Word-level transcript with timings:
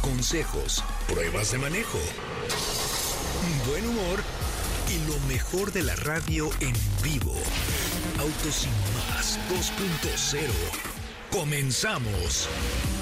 consejos, 0.00 0.82
pruebas 1.08 1.52
de 1.52 1.58
manejo, 1.58 1.98
buen 3.66 3.86
humor 3.88 4.20
y 4.88 4.98
lo 5.10 5.18
mejor 5.28 5.72
de 5.72 5.82
la 5.82 5.94
radio 5.96 6.50
en 6.60 6.74
vivo. 7.02 7.34
Autos 8.18 8.54
sin 8.54 8.72
más 9.08 9.38
2.0. 9.48 10.40
Comenzamos. 11.30 12.48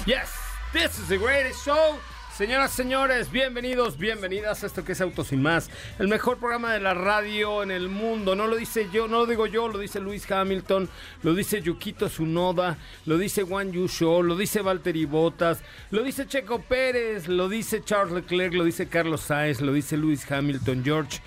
Yes, 0.05 0.29
this 0.71 0.99
is 0.99 1.07
the 1.07 1.17
greatest 1.17 1.63
show. 1.65 1.97
Señoras, 2.39 2.71
señores, 2.71 3.31
bienvenidos, 3.33 3.97
bienvenidas 3.97 4.63
a 4.63 4.67
esto 4.67 4.85
que 4.85 4.93
es 4.93 5.01
Autos 5.01 5.27
Sin 5.27 5.41
Más, 5.41 5.69
el 5.99 6.07
mejor 6.07 6.37
programa 6.37 6.71
de 6.71 6.79
la 6.79 6.93
radio 6.93 7.63
en 7.63 7.69
el 7.69 7.89
mundo. 7.89 8.33
No 8.33 8.47
lo 8.47 8.55
dice 8.55 8.87
yo, 8.93 9.09
no 9.09 9.17
lo 9.17 9.25
digo 9.25 9.45
yo, 9.45 9.67
lo 9.67 9.77
dice 9.77 9.99
Luis 9.99 10.31
Hamilton, 10.31 10.87
lo 11.21 11.33
dice 11.33 11.61
Yukito 11.61 12.07
Tsunoda, 12.07 12.77
lo 13.05 13.17
dice 13.17 13.43
Juan 13.43 13.73
Yu 13.73 13.89
Show, 13.89 14.23
lo 14.23 14.37
dice 14.37 14.61
Valtteri 14.61 15.03
Bottas, 15.03 15.59
lo 15.91 16.01
dice 16.01 16.27
Checo 16.27 16.61
Pérez, 16.61 17.27
lo 17.27 17.49
dice 17.49 17.83
Charles 17.83 18.13
Leclerc, 18.13 18.53
lo 18.53 18.63
dice 18.63 18.87
Carlos 18.87 19.19
Sainz, 19.19 19.59
lo 19.59 19.73
dice 19.73 19.97
Luis 19.97 20.31
Hamilton, 20.31 20.81
George 20.81 21.19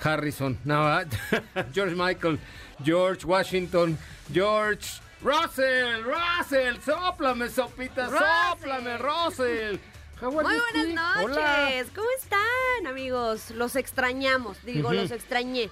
Harrison, 0.00 0.56
no, 0.62 1.00
George 1.74 1.96
Michael, 1.96 2.38
George 2.84 3.26
Washington, 3.26 3.98
George 4.32 5.00
Russell, 5.22 6.04
Russell, 6.04 6.76
soplame, 6.84 7.48
sopita, 7.48 8.08
soplame, 8.08 8.96
Russell. 8.98 9.80
Muy 10.22 10.34
buenas 10.34 10.54
noches. 10.94 11.88
¿Cómo 11.96 12.06
están, 12.16 12.86
amigos? 12.86 13.50
Los 13.50 13.74
extrañamos. 13.74 14.56
Digo, 14.64 14.92
los 14.92 15.10
extrañé. 15.10 15.68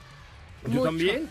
¿Yo 0.64 0.70
mucho. 0.70 0.84
también? 0.86 1.30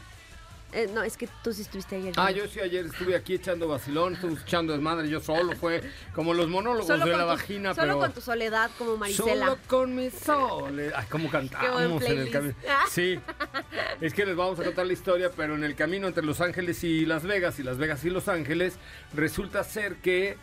Eh, 0.71 0.87
no, 0.93 1.01
es 1.03 1.17
que 1.17 1.27
tú 1.43 1.51
sí 1.51 1.63
estuviste 1.63 1.97
ayer. 1.97 2.13
Ah, 2.15 2.31
yo 2.31 2.47
sí 2.47 2.61
ayer 2.61 2.85
estuve 2.85 3.15
aquí 3.15 3.33
echando 3.33 3.67
vacilón, 3.67 4.13
estuve 4.13 4.33
echando 4.39 4.71
desmadre 4.71 5.09
yo 5.09 5.19
solo, 5.19 5.53
fue 5.55 5.81
como 6.13 6.33
los 6.33 6.47
monólogos 6.47 6.85
Solo 6.87 7.05
de 7.05 7.11
con 7.11 7.19
la 7.19 7.25
tu- 7.25 7.29
vagina, 7.31 7.73
Solo 7.73 7.87
pero... 7.87 7.99
con 7.99 8.13
tu 8.13 8.21
soledad, 8.21 8.71
como 8.77 8.95
Marisela. 8.95 9.47
Solo 9.47 9.57
con 9.67 9.95
mi 9.95 10.11
soledad. 10.11 10.93
Ay, 10.95 11.07
cómo 11.09 11.29
cantamos 11.29 12.03
en 12.03 12.19
el 12.19 12.31
camino. 12.31 12.55
Sí, 12.89 13.19
es 14.01 14.13
que 14.13 14.25
les 14.27 14.35
vamos 14.35 14.59
a 14.59 14.63
contar 14.63 14.85
la 14.85 14.93
historia, 14.93 15.31
pero 15.35 15.55
en 15.55 15.63
el 15.65 15.75
camino 15.75 16.07
entre 16.07 16.23
Los 16.23 16.39
Ángeles 16.39 16.83
y 16.83 17.05
Las 17.05 17.23
Vegas, 17.23 17.59
y 17.59 17.63
Las 17.63 17.77
Vegas 17.79 18.05
y 18.05 18.11
Los 18.11 18.27
Ángeles, 18.29 18.75
resulta 19.13 19.63
ser 19.63 19.95
que 19.97 20.37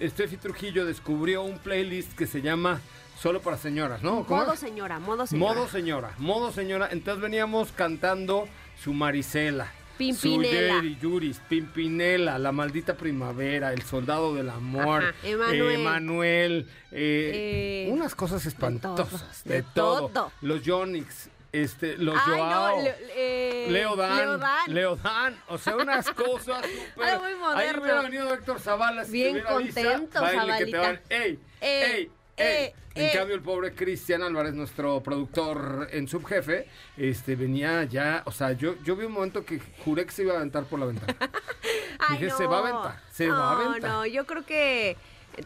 Steffi 0.00 0.36
Trujillo 0.36 0.84
descubrió 0.86 1.42
un 1.42 1.58
playlist 1.58 2.12
que 2.16 2.26
se 2.26 2.40
llama 2.42 2.80
Solo 3.20 3.40
para 3.40 3.56
Señoras, 3.56 4.02
¿no? 4.02 4.24
¿Cómo 4.24 4.42
Modo 4.42 4.52
es? 4.54 4.60
señora, 4.60 4.98
modo 5.00 5.26
señora. 5.26 5.54
Modo 5.54 5.68
señora, 5.68 6.10
modo 6.18 6.52
señora. 6.52 6.88
Entonces 6.92 7.20
veníamos 7.22 7.72
cantando 7.72 8.48
su 8.82 8.92
Marisela. 8.92 9.72
Pimpinela. 9.98 10.78
Su 10.80 10.86
Yuris, 11.00 11.40
Pimpinela, 11.48 12.38
La 12.38 12.52
Maldita 12.52 12.96
Primavera, 12.96 13.72
El 13.72 13.82
Soldado 13.82 14.32
del 14.34 14.48
Amor, 14.48 15.02
Ajá, 15.02 15.14
Emanuel. 15.24 15.60
eh, 15.60 15.74
Emanuel, 15.74 16.66
eh, 16.92 17.86
Eh, 17.88 17.90
unas 17.92 18.14
cosas 18.14 18.46
espantosas, 18.46 19.42
de, 19.44 19.64
todo. 19.64 20.30
Los 20.40 20.62
Yonix, 20.62 21.28
este, 21.52 21.96
los 21.96 22.14
Ay, 22.16 22.22
Joao, 22.38 22.76
no, 22.76 22.82
le- 22.82 22.94
eh, 23.14 23.66
Leo 23.70 23.96
Dan, 23.96 24.16
Leo 24.18 24.38
Dan. 24.38 24.74
Leo 24.74 24.96
Dan, 24.96 25.36
o 25.48 25.58
sea, 25.58 25.76
unas 25.76 26.10
cosas 26.12 26.64
súper... 26.66 27.08
Algo 27.08 27.22
muy 27.24 27.34
moderno. 27.36 27.56
Ahí 27.58 27.80
hubiera 27.80 28.02
venido 28.02 28.34
Héctor 28.34 28.60
Zavala 28.60 29.04
si 29.04 29.12
Bien 29.12 29.40
contento, 29.40 30.20
baile 30.20 30.58
que 30.58 30.64
te 30.66 30.70
Zabalita. 30.72 30.80
van, 30.80 31.00
¡Ey! 31.08 31.38
Eh, 31.60 31.84
¡Ey! 31.94 32.10
¡Ey! 32.36 32.64
eh, 32.64 32.74
En 32.94 33.06
eh. 33.06 33.12
cambio, 33.14 33.34
el 33.36 33.42
pobre 33.42 33.74
Cristian 33.74 34.22
Álvarez, 34.22 34.54
nuestro 34.54 35.02
productor 35.02 35.88
en 35.92 36.06
subjefe, 36.08 36.68
este, 36.96 37.34
venía 37.36 37.84
ya, 37.84 38.22
o 38.26 38.32
sea, 38.32 38.52
yo, 38.52 38.74
yo 38.84 38.96
vi 38.96 39.04
un 39.06 39.12
momento 39.12 39.44
que 39.44 39.60
juré 39.84 40.04
que 40.04 40.12
se 40.12 40.22
iba 40.22 40.34
a 40.34 40.36
aventar 40.38 40.64
por 40.64 40.78
la 40.80 40.86
ventana. 40.86 41.16
Ay, 42.00 42.18
Dije, 42.18 42.26
no. 42.30 42.36
se 42.36 42.46
va 42.46 42.56
a 42.56 42.60
aventar, 42.60 43.00
se 43.10 43.28
va 43.28 43.34
a 43.52 43.54
No, 43.54 43.60
aventar. 43.70 43.90
No, 43.90 44.06
yo 44.06 44.24
creo 44.26 44.44
que 44.44 44.96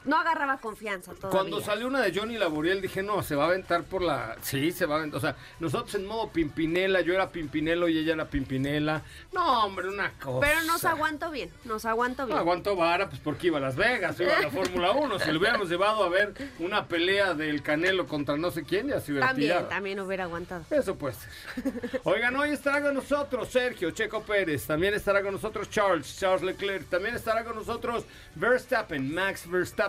no 0.05 0.17
agarraba 0.19 0.59
confianza 0.59 1.13
todavía. 1.15 1.39
Cuando 1.39 1.61
salió 1.61 1.87
una 1.87 2.01
de 2.01 2.19
Johnny 2.19 2.39
Laboriel 2.39 2.81
dije, 2.81 3.03
no, 3.03 3.23
se 3.23 3.35
va 3.35 3.45
a 3.45 3.47
aventar 3.49 3.85
por 3.85 4.03
la... 4.03 4.37
Sí, 4.43 4.73
se 4.73 4.87
va 4.87 4.97
a 4.97 4.99
aventar. 4.99 5.19
O 5.19 5.21
sea, 5.21 5.37
nosotros 5.61 5.95
en 5.95 6.07
modo 6.07 6.31
Pimpinela, 6.31 7.01
yo 7.01 7.15
era 7.15 7.31
Pimpinelo 7.31 7.89
y 7.89 7.99
ella 7.99 8.15
era 8.15 8.27
Pimpinela. 8.27 9.03
No, 9.33 9.65
hombre, 9.65 9.89
una 9.89 10.13
cosa. 10.13 10.47
Pero 10.47 10.63
nos 10.65 10.85
aguantó 10.85 11.31
bien, 11.31 11.51
nos 11.65 11.85
aguantó 11.85 12.23
No 12.23 12.29
bien. 12.29 12.39
aguantó 12.39 12.77
vara, 12.77 13.09
pues 13.09 13.21
porque 13.21 13.49
iba 13.49 13.59
a 13.59 13.61
Las 13.61 13.77
Vegas, 13.77 14.19
iba 14.21 14.37
a 14.37 14.41
la 14.43 14.51
Fórmula 14.51 14.93
1. 14.93 15.19
Si 15.19 15.31
lo 15.33 15.39
hubiéramos 15.39 15.69
llevado 15.69 16.05
a 16.05 16.09
ver 16.09 16.35
una 16.59 16.87
pelea 16.87 17.35
del 17.35 17.63
Canelo 17.63 18.07
contra 18.07 18.37
no 18.37 18.51
sé 18.51 18.65
quién, 18.65 18.89
ya 18.89 19.01
se 19.01 19.13
hubiera 19.13 19.29
también, 19.29 19.49
tirado. 19.51 19.67
también 19.69 20.01
hubiera 20.01 20.25
aguantado. 20.25 20.65
Eso 20.71 20.97
puede 20.97 21.15
ser. 21.15 22.01
Oigan, 22.05 22.35
hoy 22.37 22.51
estará 22.51 22.83
con 22.83 22.95
nosotros 22.95 23.49
Sergio 23.49 23.91
Checo 23.91 24.23
Pérez, 24.23 24.67
también 24.67 24.95
estará 24.95 25.23
con 25.23 25.33
nosotros 25.35 25.69
Charles, 25.71 26.19
Charles 26.19 26.43
Leclerc, 26.43 26.89
también 26.89 27.15
estará 27.15 27.45
con 27.45 27.55
nosotros 27.57 28.05
Verstappen, 28.35 29.15
Max 29.15 29.49
Verstappen, 29.49 29.82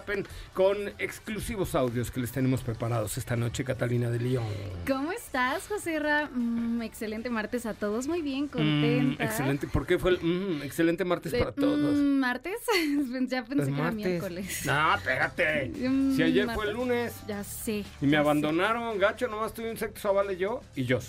con 0.53 0.77
exclusivos 0.99 1.75
audios 1.75 2.09
que 2.11 2.19
les 2.19 2.31
tenemos 2.31 2.61
preparados 2.61 3.17
esta 3.17 3.35
noche, 3.35 3.63
Catalina 3.63 4.09
de 4.09 4.19
León. 4.19 4.45
¿Cómo 4.87 5.11
estás, 5.11 5.67
José 5.67 5.99
Ra? 5.99 6.29
Mm, 6.33 6.81
excelente 6.81 7.29
martes 7.29 7.65
a 7.65 7.73
todos, 7.73 8.07
muy 8.07 8.21
bien, 8.21 8.45
Mm, 8.45 8.49
contenta. 8.49 9.23
excelente, 9.23 9.67
¿por 9.67 9.85
qué 9.85 9.99
fue 9.99 10.11
el 10.11 10.19
mm, 10.21 10.61
excelente 10.63 11.05
martes 11.05 11.31
De- 11.31 11.39
para 11.39 11.51
todos? 11.51 11.95
mm, 11.97 12.19
¿Martes? 12.19 12.59
ya 13.27 13.43
pensé 13.45 13.65
que 13.65 13.71
era 13.71 13.83
martes. 13.83 13.95
miércoles. 13.95 14.65
No, 14.65 14.95
espérate. 14.95 15.71
Mm, 15.89 16.15
Si 16.15 16.23
ayer 16.23 16.45
fue 16.53 16.65
el 16.65 16.75
martes. 16.75 16.75
lunes. 16.75 17.13
Ya 17.27 17.43
sé. 17.43 17.83
Y 18.01 18.05
me 18.07 18.17
abandonaron, 18.17 18.97
gacho, 18.99 19.27
nomás 19.27 19.53
tuve 19.53 19.75
Zavala 19.97 20.33
y 20.33 20.37
yo 20.37 20.61
y 20.75 20.85
yo. 20.85 20.99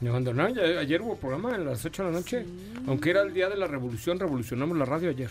Me 0.00 0.10
abandonaron, 0.10 0.58
ayer 0.58 1.00
hubo 1.00 1.16
programa 1.16 1.54
a 1.54 1.58
las 1.58 1.82
8 1.84 2.04
de 2.04 2.10
la 2.12 2.18
noche. 2.18 2.44
Aunque 2.86 3.10
era 3.10 3.22
el 3.22 3.32
día 3.32 3.48
de 3.48 3.56
la 3.56 3.66
revolución, 3.66 4.18
revolucionamos 4.18 4.76
la 4.76 4.84
radio 4.84 5.08
ayer. 5.08 5.30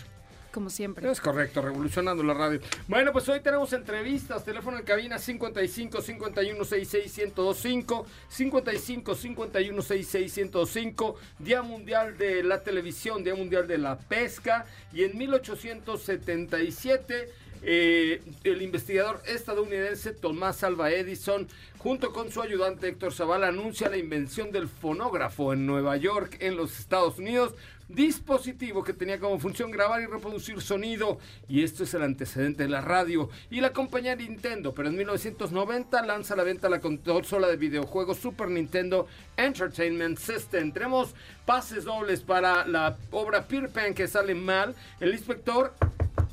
Como 0.55 0.69
siempre. 0.69 1.11
Es 1.11 1.19
correcto, 1.19 1.61
revolucionando 1.61 2.23
la 2.23 2.33
radio. 2.33 2.61
Bueno, 2.87 3.11
pues 3.11 3.27
hoy 3.27 3.41
tenemos 3.41 3.73
entrevistas. 3.73 4.45
Teléfono 4.45 4.77
en 4.77 4.85
cabina 4.85 5.19
55 5.19 6.01
51 6.01 6.63
66 6.63 7.35
1025 7.35 8.07
55 8.29 9.15
51 9.15 9.81
66 9.81 10.37
1025 10.37 11.17
Día 11.39 11.61
Mundial 11.61 12.17
de 12.17 12.41
la 12.41 12.63
Televisión, 12.63 13.21
Día 13.21 13.35
Mundial 13.35 13.67
de 13.67 13.79
la 13.79 13.99
Pesca. 13.99 14.65
Y 14.93 15.03
en 15.03 15.17
1877, 15.17 17.33
eh, 17.63 18.21
el 18.43 18.61
investigador 18.61 19.21
estadounidense 19.25 20.11
Tomás 20.11 20.63
Alva 20.63 20.91
Edison, 20.91 21.47
junto 21.77 22.13
con 22.13 22.31
su 22.31 22.41
ayudante 22.41 22.87
Héctor 22.87 23.13
Zavala, 23.13 23.47
anuncia 23.47 23.89
la 23.89 23.97
invención 23.97 24.51
del 24.51 24.67
fonógrafo 24.67 25.53
en 25.53 25.65
Nueva 25.65 25.97
York, 25.97 26.37
en 26.39 26.57
los 26.57 26.79
Estados 26.79 27.17
Unidos. 27.17 27.53
Dispositivo 27.87 28.83
que 28.83 28.93
tenía 28.93 29.19
como 29.19 29.37
función 29.37 29.69
grabar 29.69 30.01
y 30.01 30.07
reproducir 30.07 30.59
sonido. 30.59 31.19
Y 31.47 31.63
esto 31.63 31.83
es 31.83 31.93
el 31.93 32.01
antecedente 32.01 32.63
de 32.63 32.69
la 32.69 32.81
radio 32.81 33.29
y 33.51 33.61
la 33.61 33.73
compañía 33.73 34.15
Nintendo. 34.15 34.73
Pero 34.73 34.89
en 34.89 34.97
1990 34.97 36.01
lanza 36.03 36.33
a 36.33 36.37
la 36.37 36.43
venta 36.43 36.67
la 36.67 36.81
consola 36.81 37.47
de 37.47 37.57
videojuegos 37.57 38.17
Super 38.17 38.49
Nintendo 38.49 39.07
Entertainment 39.37 40.17
System. 40.17 40.71
Tenemos 40.71 41.13
pases 41.45 41.83
dobles 41.83 42.21
para 42.21 42.65
la 42.65 42.97
obra 43.11 43.47
Peter 43.47 43.69
Pan 43.69 43.93
que 43.93 44.07
sale 44.07 44.33
mal. 44.33 44.75
El 44.99 45.13
inspector 45.13 45.75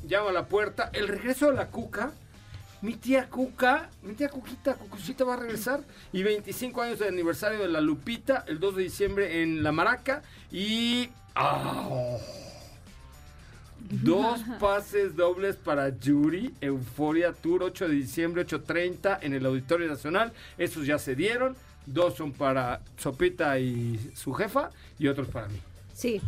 llama 0.07 0.29
a 0.29 0.33
la 0.33 0.47
puerta 0.47 0.89
el 0.93 1.07
regreso 1.07 1.49
de 1.49 1.55
la 1.55 1.67
cuca 1.67 2.13
mi 2.83 2.95
tía 2.95 3.29
Cuca, 3.29 3.89
mi 4.01 4.13
tía 4.13 4.27
Cuquita, 4.27 4.73
Cucucita 4.75 5.23
va 5.23 5.35
a 5.35 5.37
regresar. 5.37 5.79
Y 6.11 6.21
25 6.21 6.81
años 6.81 6.99
de 6.99 7.07
aniversario 7.07 7.59
de 7.59 7.69
la 7.69 7.79
Lupita, 7.79 8.43
el 8.45 8.59
2 8.59 8.75
de 8.75 8.83
diciembre 8.83 9.41
en 9.41 9.63
La 9.63 9.71
Maraca. 9.71 10.21
Y. 10.51 11.09
¡ah! 11.33 12.17
Dos 13.79 14.41
pases 14.59 15.15
dobles 15.15 15.55
para 15.55 15.97
Yuri, 15.97 16.53
Euforia 16.59 17.31
Tour, 17.31 17.63
8 17.63 17.87
de 17.87 17.93
diciembre, 17.95 18.45
8.30 18.45 19.19
en 19.21 19.33
el 19.33 19.45
Auditorio 19.45 19.87
Nacional. 19.87 20.33
Esos 20.57 20.85
ya 20.85 20.99
se 20.99 21.15
dieron. 21.15 21.55
Dos 21.85 22.15
son 22.15 22.33
para 22.33 22.81
Sopita 22.97 23.59
y 23.59 24.11
su 24.13 24.33
jefa 24.33 24.71
y 24.99 25.07
otros 25.07 25.29
para 25.29 25.47
mí. 25.47 25.59
Sí, 25.93 26.19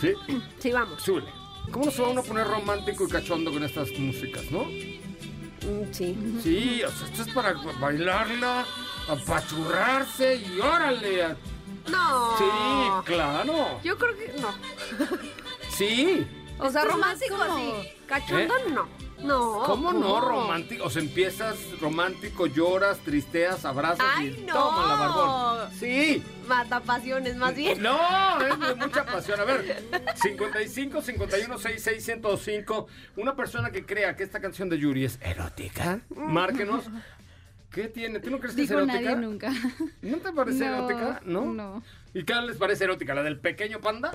¿Sí? 0.00 0.14
sí, 0.58 0.72
vamos. 0.72 1.00
Súbele. 1.00 1.39
¿Cómo 1.70 1.84
no 1.86 1.90
se 1.90 2.02
va 2.02 2.08
uno 2.08 2.20
a 2.20 2.24
poner 2.24 2.46
romántico 2.46 3.04
y 3.06 3.08
cachondo 3.10 3.52
con 3.52 3.62
estas 3.64 3.90
músicas, 3.98 4.50
no? 4.50 4.64
Mm, 4.64 5.92
Sí. 5.92 6.16
Sí, 6.42 6.82
o 6.82 6.90
sea, 6.90 7.06
esto 7.06 7.22
es 7.22 7.28
para 7.34 7.52
bailarla, 7.80 8.64
apachurrarse 9.08 10.36
y 10.36 10.60
órale. 10.60 11.22
a- 11.24 11.36
No. 11.88 12.38
Sí, 12.38 12.44
claro. 13.04 13.80
Yo 13.82 13.96
creo 13.98 14.16
que 14.16 14.32
no. 14.40 14.48
Sí. 15.70 16.26
O 16.58 16.70
sea, 16.70 16.84
romántico 16.84 17.36
como- 17.36 17.54
así. 17.54 17.88
Cachondo 18.06 18.54
no. 18.70 18.88
No. 19.22 19.62
¿Cómo 19.66 19.92
no 19.92 20.20
romántico? 20.20 20.84
O 20.84 20.90
sea, 20.90 21.02
empiezas 21.02 21.56
romántico, 21.80 22.46
lloras, 22.46 22.98
tristeas, 23.00 23.64
abrazas 23.64 24.06
Ay, 24.16 24.36
y 24.38 24.42
no. 24.46 24.52
toma 24.54 24.86
la 24.86 24.94
barbón. 24.94 25.70
Sí. 25.78 26.22
Mata 26.48 26.80
pasiones, 26.80 27.36
más 27.36 27.54
bien. 27.54 27.80
No, 27.82 27.98
es 28.40 28.58
de 28.58 28.74
mucha 28.74 29.04
pasión. 29.04 29.38
A 29.40 29.44
ver, 29.44 29.84
55 30.16 31.02
51 31.02 31.58
66 31.58 32.04
105. 32.04 32.86
Una 33.16 33.36
persona 33.36 33.70
que 33.70 33.84
crea 33.86 34.16
que 34.16 34.22
esta 34.24 34.40
canción 34.40 34.68
de 34.68 34.78
Yuri 34.78 35.04
es 35.04 35.18
erótica, 35.22 36.00
márquenos. 36.16 36.84
¿Qué 37.70 37.86
tiene? 37.88 38.18
¿Tú 38.18 38.30
no 38.30 38.40
crees 38.40 38.56
que 38.56 38.62
es 38.62 38.70
erótica? 38.70 39.00
nadie 39.00 39.16
nunca. 39.16 39.52
¿No 40.02 40.16
te 40.16 40.32
parece 40.32 40.66
No, 40.68 40.76
erótica? 40.88 41.20
¿No? 41.24 41.44
no. 41.44 41.82
¿Y 42.12 42.24
qué 42.24 42.34
les 42.42 42.56
parece 42.56 42.82
erótica? 42.84 43.14
¿La 43.14 43.22
del 43.22 43.38
pequeño 43.38 43.80
panda? 43.80 44.10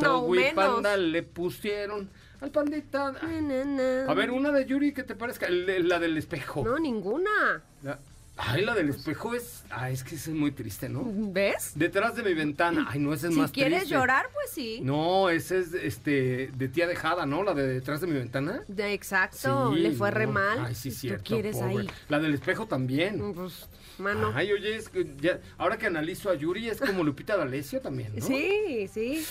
No, 0.00 0.28
menos. 0.28 0.54
panda 0.54 0.96
le 0.96 1.22
pusieron 1.22 2.08
al 2.40 2.50
pandita. 2.50 3.12
Na, 3.12 3.40
na, 3.40 3.64
na. 3.64 4.04
A 4.10 4.14
ver, 4.14 4.30
una 4.30 4.50
de 4.52 4.64
Yuri 4.66 4.92
que 4.92 5.02
te 5.02 5.14
parezca. 5.14 5.48
La 5.50 5.98
del 5.98 6.16
espejo. 6.16 6.64
No, 6.64 6.78
ninguna. 6.78 7.62
La- 7.82 7.98
Ay, 8.38 8.64
la 8.64 8.74
del 8.74 8.88
espejo 8.88 9.34
es. 9.34 9.62
Ay, 9.68 9.92
es 9.92 10.02
que 10.02 10.14
es 10.14 10.26
muy 10.28 10.52
triste, 10.52 10.88
¿no? 10.88 11.02
¿Ves? 11.06 11.72
Detrás 11.74 12.16
de 12.16 12.22
mi 12.22 12.32
ventana. 12.32 12.86
Ay, 12.90 12.98
no, 12.98 13.12
esa 13.12 13.28
es 13.28 13.34
Si 13.34 13.38
más 13.40 13.50
quieres 13.52 13.80
triste. 13.80 13.94
llorar, 13.94 14.30
pues 14.32 14.50
sí. 14.50 14.80
No, 14.82 15.28
esa 15.28 15.56
es 15.56 15.74
este 15.74 16.50
de 16.56 16.68
tía 16.68 16.86
dejada, 16.86 17.26
¿no? 17.26 17.42
La 17.42 17.52
de 17.52 17.66
detrás 17.68 18.00
de 18.00 18.06
mi 18.06 18.14
ventana. 18.14 18.62
De- 18.68 18.94
exacto, 18.94 19.72
Sí, 19.74 19.80
le 19.80 19.92
fue 19.92 20.10
re 20.10 20.24
no. 20.26 20.32
mal. 20.32 20.64
Ay, 20.64 20.74
sí, 20.74 20.88
Tú 20.88 20.96
cierto. 20.96 21.24
quieres 21.24 21.56
pobre. 21.58 21.80
ahí. 21.82 21.90
La 22.08 22.18
del 22.20 22.32
espejo 22.32 22.66
también. 22.66 23.34
Pues, 23.34 23.68
mano. 23.98 24.32
Ay, 24.34 24.50
oye, 24.52 24.76
es 24.76 24.88
que 24.88 25.06
ya- 25.20 25.38
ahora 25.58 25.76
que 25.76 25.86
analizo 25.86 26.30
a 26.30 26.34
Yuri 26.34 26.70
es 26.70 26.80
como 26.80 27.04
Lupita 27.04 27.36
D'Alessio 27.36 27.80
también, 27.80 28.16
¿no? 28.16 28.26
Sí, 28.26 28.88
sí. 28.92 29.24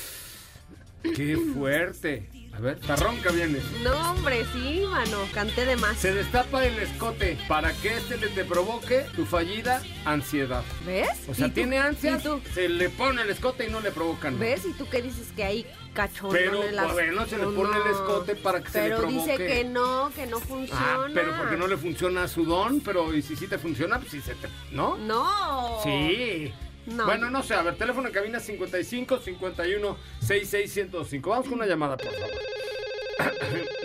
Qué 1.03 1.37
fuerte. 1.53 2.29
A 2.53 2.59
ver, 2.59 2.79
tarronca 2.81 3.31
viene. 3.31 3.59
No, 3.81 4.11
hombre, 4.11 4.45
sí, 4.53 4.83
mano. 4.91 5.19
Canté 5.33 5.65
de 5.65 5.77
más. 5.77 5.97
Se 5.97 6.13
destapa 6.13 6.65
el 6.65 6.77
escote 6.79 7.37
para 7.47 7.71
que 7.73 7.95
este 7.95 8.17
te, 8.17 8.27
te 8.27 8.43
provoque 8.43 9.05
tu 9.15 9.25
fallida 9.25 9.81
ansiedad. 10.03 10.61
¿Ves? 10.85 11.07
O 11.29 11.33
sea, 11.33 11.51
tiene 11.53 11.79
ansias, 11.79 12.21
se 12.53 12.67
le 12.67 12.89
pone 12.89 13.21
el 13.21 13.29
escote 13.29 13.67
y 13.67 13.71
no 13.71 13.79
le 13.79 13.91
provocan. 13.91 14.33
nada. 14.33 14.45
¿Ves? 14.45 14.65
¿Y 14.65 14.73
tú 14.73 14.85
qué 14.89 15.01
dices 15.01 15.29
que 15.33 15.45
ahí 15.45 15.65
cachondo 15.93 16.33
Pero, 16.33 16.61
en 16.63 16.75
las- 16.75 16.91
bueno, 16.91 17.25
se 17.25 17.37
le 17.37 17.43
No, 17.45 17.51
pone 17.53 17.77
el 17.77 17.87
escote 17.91 18.35
para 18.35 18.61
que 18.61 18.69
se 18.69 18.81
le 18.89 18.95
Pero 18.95 19.07
dice 19.07 19.23
provoque. 19.35 19.47
que 19.47 19.63
no, 19.63 20.11
que 20.13 20.27
no 20.27 20.39
funciona. 20.41 20.81
Ah, 20.81 21.07
pero 21.13 21.37
porque 21.37 21.55
no 21.57 21.67
le 21.67 21.77
funciona 21.77 22.27
su 22.27 22.43
don, 22.43 22.81
pero 22.81 23.13
y 23.13 23.21
si 23.21 23.37
sí 23.37 23.47
te 23.47 23.57
funciona, 23.57 23.97
pues 23.97 24.11
sí 24.11 24.19
se 24.21 24.35
te... 24.35 24.49
¿No? 24.73 24.97
No. 24.97 25.79
Sí. 25.83 26.51
No. 26.87 27.05
Bueno, 27.05 27.29
no 27.29 27.43
sé, 27.43 27.53
a 27.53 27.61
ver, 27.61 27.75
teléfono 27.75 28.07
en 28.07 28.13
cabina 28.13 28.39
55 28.39 29.19
51 29.19 29.97
66 30.19 30.71
105. 30.71 31.29
Vamos 31.29 31.45
con 31.47 31.55
una 31.57 31.65
llamada, 31.67 31.97
por 31.97 32.11
favor. 32.11 32.29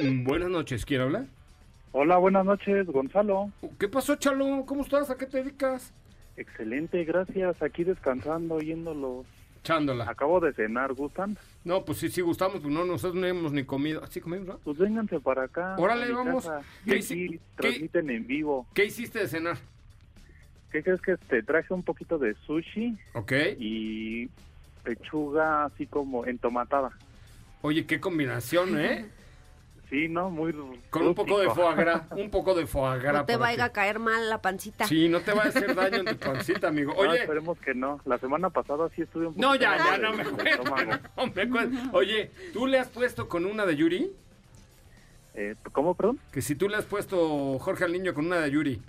Buenas 0.25 0.49
noches, 0.51 0.85
¿quién 0.87 1.01
habla? 1.03 1.27
Hola, 1.93 2.17
buenas 2.19 2.45
noches, 2.45 2.87
Gonzalo. 2.87 3.51
¿Qué 3.79 3.89
pasó, 3.89 4.17
Chalo? 4.17 4.65
¿Cómo 4.67 4.83
estás? 4.83 5.11
¿A 5.11 5.17
qué 5.17 5.27
te 5.27 5.39
dedicas? 5.43 5.93
Excelente, 6.37 7.03
gracias. 7.05 7.63
Aquí 7.63 7.85
descansando, 7.85 8.57
oyéndolo. 8.57 9.25
Chándola. 9.63 10.09
Acabo 10.09 10.39
de 10.41 10.53
cenar, 10.53 10.93
¿gustan? 10.93 11.37
No, 11.65 11.85
pues 11.85 11.99
sí, 11.99 12.09
sí 12.11 12.21
gustamos, 12.21 12.61
pues 12.61 12.73
no, 12.73 12.85
nosotros 12.85 13.15
no 13.21 13.27
hemos 13.27 13.53
ni 13.53 13.65
comido. 13.65 14.07
¿Sí 14.09 14.21
comimos, 14.21 14.47
no? 14.47 14.59
Pues 14.59 14.77
vénganse 14.79 15.19
para 15.21 15.45
acá. 15.45 15.75
Órale, 15.79 16.13
vamos. 16.13 16.45
casa. 16.45 16.61
¿Qué 16.85 16.97
Y 16.97 16.99
hice- 16.99 17.15
aquí 17.15 17.29
qué- 17.29 17.41
transmiten 17.57 18.11
en 18.11 18.27
vivo. 18.27 18.67
¿Qué 18.75 18.85
hiciste 18.85 19.19
de 19.21 19.29
cenar? 19.29 19.57
¿Qué 20.77 20.83
crees 20.83 21.01
que 21.01 21.17
te 21.17 21.43
traje 21.43 21.73
un 21.73 21.83
poquito 21.83 22.19
de 22.19 22.35
sushi 22.47 22.99
Ok. 23.15 23.33
y 23.59 24.29
pechuga 24.85 25.65
así 25.65 25.87
como 25.87 26.27
entomatada? 26.27 26.91
Oye, 27.63 27.87
qué 27.87 27.99
combinación, 27.99 28.79
¿eh? 28.79 29.07
Sí, 29.89 30.07
¿no? 30.09 30.29
Muy 30.29 30.55
Con 30.91 31.07
un 31.07 31.15
poco 31.15 31.41
de 31.41 31.49
foie 31.49 31.75
gras, 31.77 32.03
un 32.11 32.29
poco 32.29 32.55
de 32.55 32.67
foie 32.67 32.99
gras. 32.99 33.15
No 33.15 33.25
te 33.25 33.39
vaya 33.39 33.65
a 33.65 33.69
caer 33.73 33.99
mal 34.01 34.29
la 34.29 34.43
pancita. 34.43 34.87
Sí, 34.87 35.09
no 35.09 35.21
te 35.21 35.33
va 35.33 35.45
a 35.45 35.47
hacer 35.47 35.75
daño 35.75 36.01
en 36.01 36.05
tu 36.05 36.17
pancita, 36.19 36.69
amigo. 36.69 36.93
No, 36.93 37.09
Oye, 37.09 37.21
esperemos 37.21 37.59
que 37.59 37.73
no. 37.73 37.99
La 38.05 38.19
semana 38.19 38.51
pasada 38.51 38.91
sí 38.95 39.01
estuve 39.01 39.29
un 39.29 39.33
poco 39.33 39.47
no, 39.47 39.55
ya, 39.55 39.79
ya, 39.79 39.97
no 39.97 40.13
me 40.13 40.25
estómago. 40.51 40.93
No 41.17 41.27
me. 41.29 41.91
Oye, 41.93 42.31
¿tú 42.53 42.67
le 42.67 42.79
has 42.79 42.89
puesto 42.89 43.31
con 43.31 43.47
una 43.47 43.65
de 43.65 43.77
Yuri? 43.77 44.13
Eh, 45.37 45.55
¿Cómo, 45.73 45.95
perdón? 45.95 46.19
Que 46.33 46.43
si 46.43 46.55
tú 46.55 46.69
le 46.69 46.77
has 46.77 46.85
puesto 46.85 47.59
Jorge 47.61 47.85
al 47.85 47.93
niño 47.95 48.13
con 48.13 48.27
una 48.27 48.41
de 48.41 48.51
Yuri. 48.51 48.83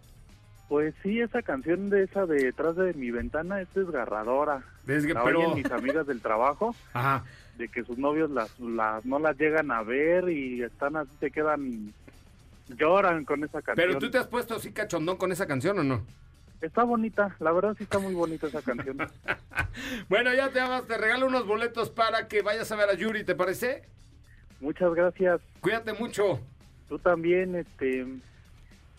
Pues 0.68 0.94
sí, 1.02 1.22
esa 1.22 1.42
canción 1.42 1.90
de 1.90 2.04
esa 2.04 2.26
de 2.26 2.44
detrás 2.44 2.76
de 2.76 2.94
mi 2.94 3.10
ventana 3.12 3.62
es 3.62 3.74
desgarradora. 3.74 4.64
Desde, 4.86 5.14
La 5.14 5.24
pero... 5.24 5.40
oyen 5.40 5.56
mis 5.56 5.72
amigas 5.72 6.06
del 6.08 6.22
trabajo. 6.22 6.76
Ajá. 6.94 7.24
de 7.58 7.70
que 7.70 7.84
sus 7.84 7.98
novios 7.98 8.30
las, 8.30 8.60
las 8.60 9.06
no 9.06 9.18
las 9.20 9.38
llegan 9.38 9.72
a 9.72 9.82
ver 9.82 10.30
y 10.30 10.62
están 10.62 10.96
así 10.96 11.12
se 11.20 11.32
quedan 11.32 11.94
lloran 12.70 13.26
con 13.26 13.44
esa 13.44 13.62
canción. 13.62 13.88
Pero 13.88 14.00
tú 14.00 14.12
te 14.12 14.18
has 14.18 14.28
puesto 14.28 14.56
así 14.56 14.72
cachondón 14.72 15.18
con 15.18 15.32
esa 15.32 15.48
canción 15.48 15.80
o 15.80 15.84
no? 15.84 16.02
Está 16.62 16.84
bonita, 16.84 17.36
la 17.40 17.52
verdad 17.52 17.76
sí 17.78 17.84
está 17.84 18.00
muy 18.00 18.14
bonita 18.14 18.48
esa 18.48 18.62
canción. 18.62 18.98
Bueno, 20.10 20.34
ya 20.34 20.50
te 20.50 20.60
amas, 20.60 20.88
te 20.88 20.98
regalo 20.98 21.28
unos 21.28 21.46
boletos 21.46 21.92
para 21.92 22.28
que 22.28 22.42
vayas 22.42 22.72
a 22.72 22.76
ver 22.76 22.90
a 22.90 22.96
Yuri, 22.96 23.24
¿te 23.24 23.36
parece? 23.36 23.84
Muchas 24.60 24.92
gracias. 24.96 25.40
Cuídate 25.62 25.94
mucho. 25.94 26.40
Tú 26.90 26.98
también, 26.98 27.56
este 27.56 28.08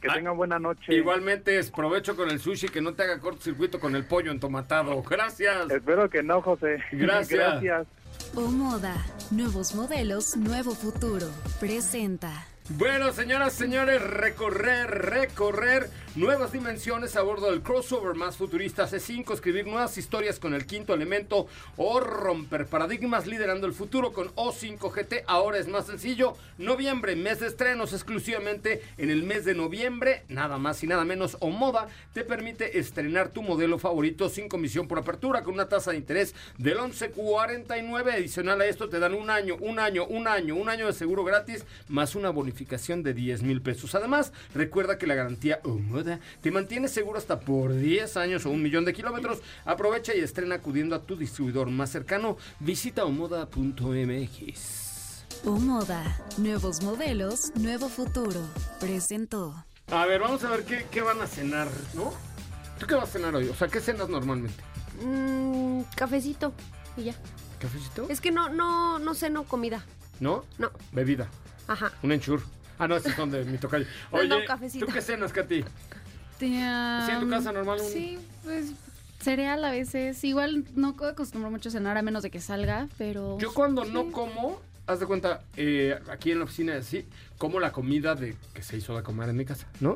que 0.01 0.09
Ah, 0.09 0.15
tengan 0.15 0.37
buena 0.37 0.59
noche. 0.59 0.95
Igualmente, 0.95 1.59
es 1.59 1.71
provecho 1.71 2.15
con 2.17 2.31
el 2.31 2.39
sushi, 2.41 2.69
que 2.69 2.81
no 2.81 2.95
te 2.95 3.03
haga 3.03 3.19
cortocircuito 3.19 3.81
con 3.81 3.97
el 3.97 4.05
pollo 4.05 4.31
entomatado. 4.31 5.03
Gracias. 5.03 5.71
Espero 5.71 6.09
que 6.09 6.23
no, 6.23 6.41
José. 6.43 6.83
Gracias. 6.93 7.39
gracias. 7.63 7.87
O 8.35 8.43
Moda. 8.43 8.95
Nuevos 9.31 9.75
modelos, 9.75 10.37
nuevo 10.37 10.73
futuro. 10.73 11.27
Presenta. 11.61 12.47
Bueno, 12.71 13.13
señoras, 13.13 13.55
señores, 13.55 14.03
recorrer, 14.03 14.91
recorrer 14.91 15.89
nuevas 16.15 16.53
dimensiones 16.53 17.17
a 17.17 17.23
bordo 17.23 17.51
del 17.51 17.63
crossover 17.63 18.15
más 18.15 18.37
futurista 18.37 18.89
C5, 18.89 19.35
escribir 19.35 19.67
nuevas 19.67 19.99
historias 19.99 20.39
con 20.39 20.55
el 20.55 20.67
quinto 20.67 20.95
elemento 20.95 21.47
o 21.77 22.01
romper 22.01 22.67
paradigmas 22.67 23.27
liderando 23.27 23.67
el 23.67 23.73
futuro 23.73 24.13
con 24.13 24.29
O5 24.35 24.91
GT. 24.93 25.25
Ahora 25.27 25.59
es 25.59 25.69
más 25.69 25.87
sencillo. 25.87 26.35
Noviembre, 26.59 27.17
mes 27.17 27.41
de 27.41 27.47
estrenos 27.47 27.93
exclusivamente 27.93 28.83
en 28.97 29.11
el 29.11 29.23
mes 29.23 29.45
de 29.45 29.55
noviembre, 29.55 30.25
nada 30.29 30.59
más 30.59 30.83
y 30.83 30.87
nada 30.87 31.05
menos. 31.05 31.37
O 31.41 31.51
Moda 31.51 31.89
te 32.13 32.25
permite 32.25 32.79
estrenar 32.79 33.29
tu 33.31 33.43
modelo 33.43 33.79
favorito 33.79 34.29
sin 34.29 34.49
comisión 34.49 34.89
por 34.89 34.99
apertura 34.99 35.43
con 35.43 35.55
una 35.55 35.69
tasa 35.69 35.93
de 35.93 35.99
interés 35.99 36.35
del 36.57 36.79
11.49. 36.79 38.13
Adicional 38.13 38.61
a 38.61 38.67
esto 38.67 38.89
te 38.89 38.99
dan 38.99 39.15
un 39.15 39.31
año, 39.31 39.57
un 39.61 39.79
año, 39.79 40.05
un 40.07 40.27
año, 40.27 40.57
un 40.57 40.69
año 40.69 40.87
de 40.87 40.93
seguro 40.93 41.25
gratis 41.25 41.65
más 41.89 42.15
una 42.15 42.31
bonificación 42.31 43.03
de 43.03 43.15
10 43.15 43.43
mil 43.43 43.63
pesos. 43.63 43.95
Además, 43.95 44.33
recuerda 44.55 44.99
que 44.99 45.07
la 45.07 45.15
garantía 45.15 45.61
te 46.05 46.51
mantiene 46.51 46.89
seguro 46.89 47.19
hasta 47.19 47.41
por 47.41 47.75
10 47.75 48.17
años 48.17 48.47
o 48.47 48.51
un 48.51 48.63
millón 48.63 48.85
de 48.85 48.93
kilómetros. 48.93 49.41
Aprovecha 49.65 50.15
y 50.15 50.21
estrena 50.21 50.57
acudiendo 50.57 50.95
a 50.97 51.03
tu 51.05 51.17
distribuidor 51.17 51.71
más 51.71 51.91
cercano. 51.91 52.37
Visita 52.61 53.05
omoda.mx. 53.05 54.89
O 55.45 55.53
Moda. 55.53 56.19
Nuevos 56.39 56.83
modelos, 56.83 57.53
nuevo 57.57 57.89
futuro. 57.89 58.41
Presentó. 58.81 59.65
A 59.91 60.05
ver, 60.07 60.21
vamos 60.21 60.45
a 60.45 60.51
ver 60.51 60.65
qué, 60.65 60.87
qué 60.91 61.01
van 61.01 61.21
a 61.21 61.27
cenar, 61.27 61.69
¿no? 61.95 62.13
¿Tú 62.79 62.87
qué 62.87 62.95
vas 62.95 63.09
a 63.09 63.13
cenar 63.13 63.35
hoy? 63.35 63.49
O 63.49 63.55
sea, 63.55 63.69
¿qué 63.69 63.81
cenas 63.81 64.09
normalmente? 64.09 64.63
Mm, 65.03 65.83
cafecito 65.97 66.53
y 66.97 67.05
ya. 67.05 67.15
¿Cafecito? 67.59 68.07
Es 68.09 68.21
que 68.21 68.31
no, 68.31 68.49
no, 68.49 68.99
no 68.99 69.15
ceno 69.15 69.45
comida. 69.45 69.85
¿No? 70.21 70.45
No. 70.59 70.71
Bebida. 70.93 71.29
Ajá. 71.67 71.93
Un 72.03 72.13
enchur. 72.13 72.43
Ah, 72.79 72.87
no, 72.87 72.97
ese 72.97 73.13
son 73.15 73.31
de 73.31 73.45
mi 73.45 73.59
tocayo. 73.59 73.87
Oye, 74.13 74.29
no. 74.29 74.37
¿tú 74.79 74.87
qué 74.93 75.03
cenas, 75.03 75.33
Katy? 75.33 75.65
Tía, 76.39 77.03
¿Sí 77.07 77.13
en 77.13 77.21
tu 77.21 77.29
casa 77.31 77.53
normal? 77.53 77.81
un- 77.81 77.87
Sí, 77.91 78.19
pues 78.45 78.67
cereal 79.21 79.65
a 79.65 79.71
veces. 79.71 80.23
Igual 80.25 80.65
no 80.75 80.95
acostumbro 81.01 81.51
mucho 81.51 81.69
a 81.69 81.73
cenar 81.73 81.97
a 81.99 82.03
menos 82.03 82.23
de 82.23 82.31
que 82.31 82.41
salga, 82.41 82.89
pero... 82.97 83.39
Yo 83.39 83.53
cuando 83.53 83.85
sí. 83.85 83.91
no 83.93 84.13
como, 84.13 84.61
haz 84.87 85.01
de 85.01 85.07
cuenta, 85.07 85.43
eh, 85.57 85.99
aquí 86.11 86.31
en 86.31 86.39
la 86.39 86.45
oficina 86.45 86.77
así, 86.77 87.05
como 87.37 87.59
la 87.61 87.73
comida 87.73 88.15
de 88.15 88.37
que 88.55 88.63
se 88.63 88.77
hizo 88.77 88.97
de 88.97 89.03
comer 89.03 89.29
en 89.31 89.37
mi 89.37 89.45
casa, 89.45 89.67
¿no? 89.81 89.95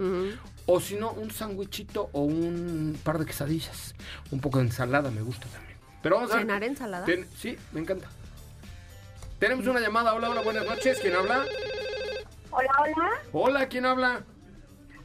O 0.66 0.80
si 0.80 0.96
no, 0.96 1.12
un 1.12 1.30
sándwichito 1.30 2.10
o 2.12 2.22
un 2.22 2.98
par 3.04 3.18
de 3.18 3.26
quesadillas. 3.26 3.94
Un 4.32 4.40
poco 4.40 4.58
de 4.58 4.64
ensalada 4.64 5.10
me 5.10 5.22
gusta 5.22 5.46
también. 5.48 5.76
Pero 6.02 6.16
vamos 6.16 6.32
a 6.32 6.34
ver. 6.36 6.42
¿Cenar 6.44 6.64
ensalada? 6.64 7.04
Ten- 7.06 7.26
sí, 7.38 7.56
me 7.72 7.80
encanta. 7.80 8.08
Tenemos 9.38 9.66
una 9.66 9.80
llamada. 9.80 10.14
Hola, 10.14 10.30
hola, 10.30 10.40
buenas 10.42 10.64
noches. 10.64 10.98
¿Quién 11.00 11.14
habla? 11.14 11.44
Hola, 12.50 12.70
hola. 12.80 13.10
Hola, 13.32 13.68
¿quién 13.68 13.86
habla? 13.86 14.22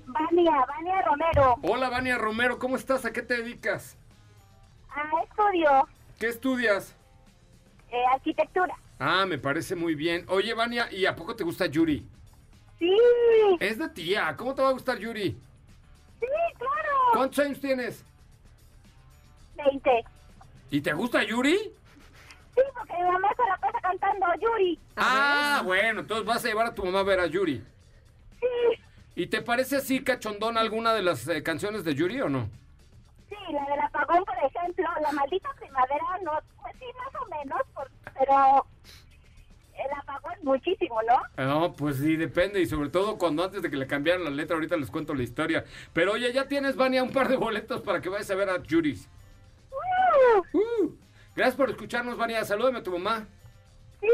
Vania, 0.08 0.66
Vania 0.68 1.02
Romero. 1.02 1.56
Hola, 1.64 1.90
Vania 1.90 2.18
Romero. 2.18 2.58
¿Cómo 2.60 2.76
estás? 2.76 3.06
¿A 3.06 3.12
qué 3.12 3.22
te 3.22 3.38
dedicas? 3.38 3.98
Ah, 4.90 5.10
estudio 5.24 5.88
¿Qué 6.20 6.28
estudias? 6.28 6.96
eh, 7.92 8.04
arquitectura. 8.14 8.76
Ah, 9.00 9.26
me 9.28 9.38
parece 9.38 9.76
muy 9.76 9.96
bien. 9.96 10.26
Oye, 10.30 10.54
Vania, 10.54 10.92
¿y 10.92 11.06
a 11.06 11.16
poco 11.16 11.36
te 11.36 11.44
gusta 11.44 11.66
Yuri? 11.68 12.06
Sí, 12.80 12.98
Es 13.60 13.78
de 13.78 13.90
tía. 13.90 14.36
¿Cómo 14.38 14.56
te 14.56 14.62
va 14.62 14.70
a 14.70 14.74
gustar 14.74 14.98
Yuri? 14.98 15.38
sí, 16.20 16.26
claro. 16.58 16.98
¿Cuántos 17.14 17.40
años 17.40 17.60
tienes? 17.60 18.04
20. 19.56 20.04
¿Y 20.72 20.82
te 20.82 20.94
gusta 20.94 21.24
Yuri? 21.24 21.58
Sí, 22.56 22.62
porque 22.74 22.94
mi 22.94 23.04
mamá 23.12 23.30
se 23.36 23.44
la 23.48 23.58
pasa 23.58 23.80
cantando 23.82 24.26
Yuri. 24.42 24.80
Ah, 24.96 25.62
bueno, 25.64 26.00
entonces 26.02 26.26
vas 26.26 26.44
a 26.44 26.48
llevar 26.48 26.68
a 26.68 26.74
tu 26.74 26.84
mamá 26.86 27.00
a 27.00 27.04
ver 27.04 27.20
a 27.20 27.28
Yuri. 27.28 27.64
Sí, 28.40 28.48
¿Y 29.18 29.28
te 29.28 29.42
parece 29.42 29.78
así 29.78 30.04
cachondón 30.04 30.58
alguna 30.58 30.94
de 30.94 31.02
las 31.02 31.28
eh, 31.28 31.42
canciones 31.42 31.84
de 31.84 31.96
Yuri 31.96 32.22
o 32.22 32.30
no? 32.30 32.50
sí, 33.28 33.36
la 33.52 33.66
del 33.70 33.80
apagón, 33.82 34.24
por 34.24 34.36
ejemplo. 34.38 34.86
La 35.02 35.12
maldita 35.12 35.50
primavera, 35.60 36.06
no, 36.24 36.32
pues 36.62 36.76
sí, 36.80 36.86
más 36.98 37.22
o 37.22 37.26
menos, 37.28 37.62
por- 37.74 37.90
pero 38.18 38.66
el 39.74 39.92
apagón 40.00 40.34
muchísimo, 40.44 40.98
¿no? 41.04 41.44
No, 41.44 41.74
pues 41.74 41.98
sí, 41.98 42.16
depende. 42.16 42.62
Y 42.62 42.68
sobre 42.68 42.90
todo 42.90 43.18
cuando 43.18 43.44
antes 43.44 43.62
de 43.64 43.70
que 43.72 43.76
le 43.78 43.88
cambiaran 43.88 44.24
la 44.24 44.30
letra, 44.30 44.56
ahorita 44.56 44.78
les 44.78 44.92
cuento 44.92 45.14
la 45.16 45.24
historia. 45.24 45.66
Pero 45.94 46.14
oye, 46.14 46.32
ya 46.32 46.48
tienes, 46.48 46.76
Vania, 46.76 47.02
un 47.04 47.12
par 47.12 47.28
de 47.28 47.38
boletos 47.38 47.82
para 47.82 48.00
que 48.02 48.10
vayas 48.10 48.30
a 48.32 48.36
ver 48.36 48.50
a 48.52 48.62
Yuri. 48.62 49.00
Uh, 49.72 50.58
Uh, 50.58 50.96
gracias 51.36 51.56
por 51.56 51.70
escucharnos, 51.72 52.18
Vania. 52.18 52.46
Salúdame 52.46 52.80
a 52.80 52.84
tu 52.84 52.92
mamá. 52.92 53.26
sí, 54.00 54.08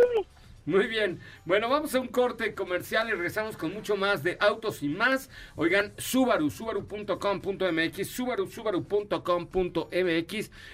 Muy 0.65 0.88
bien. 0.88 1.20
Bueno, 1.43 1.67
vamos 1.67 1.93
a 1.93 2.00
un 2.00 2.08
corte 2.08 2.55
comercial 2.55 3.10
y 3.10 3.12
regresamos 3.12 3.58
con 3.58 3.74
mucho 3.74 3.98
más 3.98 4.24
de 4.24 4.38
autos 4.39 4.82
y 4.82 4.88
más. 4.88 5.29
Oigan, 5.58 5.91
Subaru, 5.98 6.50
subaru.com.mx, 6.50 8.08
subaru, 8.08 8.48
subaru.com.mx. 8.48 9.91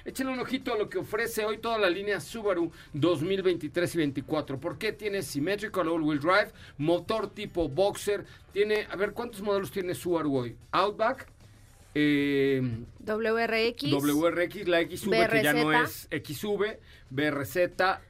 Échenle 0.05 0.33
un 0.33 0.39
ojito 0.39 0.73
a 0.73 0.77
lo 0.77 0.89
que 0.89 0.99
ofrece 0.99 1.43
hoy 1.43 1.57
toda 1.57 1.79
la 1.79 1.89
línea 1.89 2.19
Subaru 2.19 2.71
2023 2.93 3.95
y 3.95 3.97
24. 3.97 4.59
¿Por 4.59 4.77
qué? 4.77 4.93
Tiene 4.93 5.23
Symmetrical 5.23 5.87
All-Wheel 5.87 6.19
Drive, 6.19 6.51
motor 6.77 7.31
tipo 7.31 7.67
Boxer. 7.67 8.25
Tiene, 8.53 8.85
a 8.91 8.95
ver, 8.95 9.13
¿cuántos 9.13 9.41
modelos 9.41 9.71
tiene 9.71 9.95
Subaru 9.95 10.37
hoy? 10.37 10.55
Outback, 10.71 11.27
eh, 11.95 12.61
WRX. 12.99 13.89
WRX, 13.89 14.67
la 14.67 14.81
XV 14.81 15.27
que 15.29 15.43
ya 15.43 15.53
no 15.53 15.73
es 15.73 16.07
XV, 16.11 16.77
BRZ, 17.09 17.57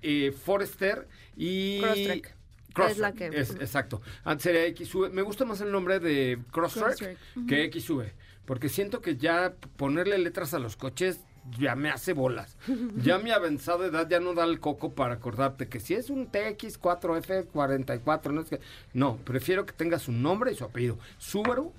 eh, 0.01 0.33
Forester 0.33 1.07
y... 1.39 1.79
Crosstrek. 1.81 2.35
Crosstrek, 2.73 2.91
Es 2.91 2.97
la 2.99 3.13
que- 3.13 3.27
es- 3.39 3.55
exacto. 3.55 4.01
Antes 4.23 4.45
era 4.45 4.75
XV. 4.77 5.09
Me 5.11 5.23
gusta 5.23 5.45
más 5.45 5.59
el 5.61 5.71
nombre 5.71 5.99
de 5.99 6.37
Crosstrek, 6.51 6.85
Crosstrek, 6.85 7.17
que 7.47 7.71
XV. 7.71 8.03
Porque 8.45 8.69
siento 8.69 9.01
que 9.01 9.15
ya 9.15 9.53
ponerle 9.77 10.17
letras 10.19 10.53
a 10.53 10.59
los 10.59 10.75
coches 10.75 11.21
ya 11.57 11.75
me 11.75 11.89
hace 11.89 12.13
bolas. 12.13 12.57
Ya 12.97 13.17
mi 13.17 13.31
avanzada 13.31 13.87
edad 13.87 14.07
ya 14.07 14.19
no 14.19 14.33
da 14.35 14.43
el 14.43 14.59
coco 14.59 14.93
para 14.93 15.15
acordarte 15.15 15.67
que 15.67 15.79
si 15.79 15.95
es 15.95 16.11
un 16.11 16.31
TX4F44, 16.31 18.31
no 18.31 18.41
es 18.41 18.49
que... 18.49 18.59
No, 18.93 19.17
prefiero 19.17 19.65
que 19.65 19.73
tenga 19.73 19.97
su 19.99 20.11
nombre 20.11 20.51
y 20.51 20.55
su 20.55 20.63
apellido. 20.65 20.99
Subaru 21.17 21.73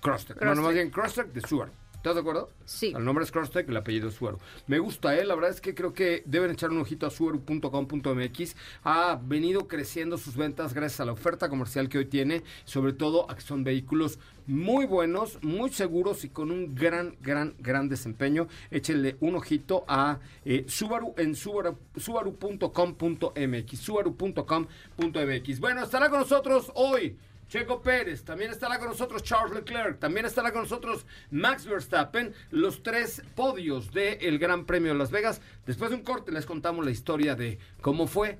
Crosstrek. 0.00 0.38
Bueno, 0.44 0.62
más 0.62 0.74
bien 0.74 0.90
Crosstrek 0.90 1.32
de 1.32 1.40
Subaru. 1.40 1.72
¿Estás 2.02 2.16
de 2.16 2.20
acuerdo? 2.22 2.50
Sí. 2.64 2.92
El 2.96 3.04
nombre 3.04 3.22
es 3.24 3.30
Crosstrek, 3.30 3.68
el 3.68 3.76
apellido 3.76 4.08
es 4.08 4.14
Subaru. 4.14 4.38
Me 4.66 4.80
gusta, 4.80 5.16
¿eh? 5.16 5.24
La 5.24 5.36
verdad 5.36 5.50
es 5.50 5.60
que 5.60 5.72
creo 5.72 5.92
que 5.92 6.24
deben 6.26 6.50
echar 6.50 6.70
un 6.70 6.80
ojito 6.80 7.06
a 7.06 7.10
subaru.com.mx. 7.10 8.56
Ha 8.82 9.20
venido 9.22 9.68
creciendo 9.68 10.18
sus 10.18 10.34
ventas 10.36 10.74
gracias 10.74 10.98
a 10.98 11.04
la 11.04 11.12
oferta 11.12 11.48
comercial 11.48 11.88
que 11.88 11.98
hoy 11.98 12.06
tiene, 12.06 12.42
sobre 12.64 12.92
todo 12.92 13.30
a 13.30 13.36
que 13.36 13.42
son 13.42 13.62
vehículos 13.62 14.18
muy 14.48 14.84
buenos, 14.84 15.38
muy 15.42 15.70
seguros 15.70 16.24
y 16.24 16.28
con 16.30 16.50
un 16.50 16.74
gran, 16.74 17.14
gran, 17.20 17.54
gran 17.60 17.88
desempeño. 17.88 18.48
Échenle 18.72 19.16
un 19.20 19.36
ojito 19.36 19.84
a 19.86 20.18
eh, 20.44 20.64
Subaru 20.66 21.14
en 21.18 21.34
subaru- 21.36 21.76
subaru.com.mx. 21.96 23.78
Subaru.com.mx. 23.78 25.60
Bueno, 25.60 25.84
estará 25.84 26.10
con 26.10 26.18
nosotros 26.18 26.72
hoy. 26.74 27.16
Checo 27.52 27.82
Pérez, 27.82 28.24
también 28.24 28.50
estará 28.50 28.78
con 28.78 28.88
nosotros 28.88 29.22
Charles 29.22 29.54
Leclerc, 29.54 29.98
también 29.98 30.24
estará 30.24 30.52
con 30.52 30.62
nosotros 30.62 31.04
Max 31.30 31.66
Verstappen, 31.66 32.32
los 32.50 32.82
tres 32.82 33.22
podios 33.34 33.92
del 33.92 34.38
Gran 34.38 34.64
Premio 34.64 34.94
de 34.94 34.98
Las 34.98 35.10
Vegas. 35.10 35.42
Después 35.66 35.90
de 35.90 35.96
un 35.96 36.02
corte 36.02 36.32
les 36.32 36.46
contamos 36.46 36.82
la 36.82 36.90
historia 36.90 37.34
de 37.34 37.58
cómo 37.82 38.06
fue 38.06 38.38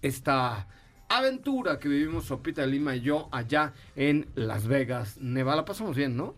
esta 0.00 0.68
aventura 1.10 1.78
que 1.78 1.90
vivimos 1.90 2.24
Sopita 2.24 2.62
de 2.62 2.68
Lima 2.68 2.96
y 2.96 3.02
yo 3.02 3.28
allá 3.30 3.74
en 3.94 4.26
Las 4.34 4.66
Vegas, 4.66 5.18
Nevada. 5.18 5.58
La 5.58 5.64
pasamos 5.66 5.94
bien, 5.94 6.16
¿no? 6.16 6.34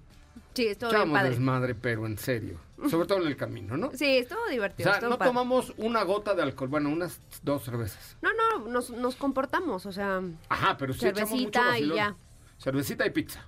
Sí, 0.54 0.66
estuvo 0.66 0.90
bien 0.90 1.12
padre. 1.12 1.30
desmadre, 1.30 1.76
pero 1.76 2.04
en 2.04 2.18
serio. 2.18 2.58
Sobre 2.90 3.06
todo 3.08 3.20
en 3.22 3.26
el 3.28 3.36
camino, 3.36 3.76
¿no? 3.76 3.90
Sí, 3.94 4.18
estuvo 4.18 4.38
O 4.46 4.50
divertido. 4.50 4.88
sea, 4.88 4.94
estuvo 4.94 5.10
no 5.10 5.18
padre. 5.18 5.30
tomamos 5.30 5.72
una 5.78 6.02
gota 6.04 6.34
de 6.34 6.42
alcohol, 6.42 6.68
bueno, 6.68 6.90
unas 6.90 7.20
dos 7.42 7.64
cervezas. 7.64 8.16
No, 8.22 8.30
no, 8.32 8.68
nos, 8.68 8.90
nos 8.90 9.16
comportamos, 9.16 9.84
o 9.86 9.92
sea, 9.92 10.20
Ajá, 10.48 10.76
pero 10.76 10.92
sí 10.94 11.06
echamos 11.06 11.30
mucho 11.30 11.42
Cervecita 11.60 11.60
y 11.60 11.88
vacilón. 11.88 11.96
ya. 11.96 12.16
Cervecita 12.58 13.06
y 13.06 13.10
pizza. 13.10 13.44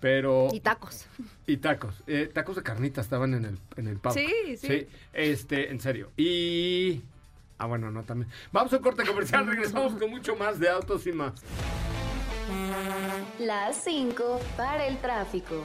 Pero... 0.00 0.48
y 0.52 0.60
tacos. 0.60 1.06
Y 1.46 1.56
tacos. 1.58 1.94
Eh, 2.06 2.30
tacos 2.32 2.56
de 2.56 2.62
carnita 2.62 3.00
estaban 3.02 3.34
en 3.34 3.44
el, 3.44 3.58
en 3.76 3.86
el 3.86 3.98
pub. 3.98 4.12
Sí, 4.12 4.56
sí. 4.56 4.86
Este, 5.12 5.70
en 5.70 5.78
serio. 5.80 6.10
Y... 6.16 7.02
Ah, 7.58 7.66
bueno, 7.66 7.90
no, 7.90 8.02
también. 8.04 8.30
Vamos 8.52 8.72
a 8.72 8.76
un 8.78 8.82
corte 8.82 9.04
comercial. 9.04 9.46
Regresamos 9.46 9.92
con 9.94 10.08
mucho 10.10 10.34
más 10.36 10.58
de 10.58 10.70
autos 10.70 11.06
y 11.06 11.12
más. 11.12 11.34
Las 13.38 13.76
5 13.84 14.40
para 14.56 14.86
el 14.86 14.96
tráfico. 14.98 15.64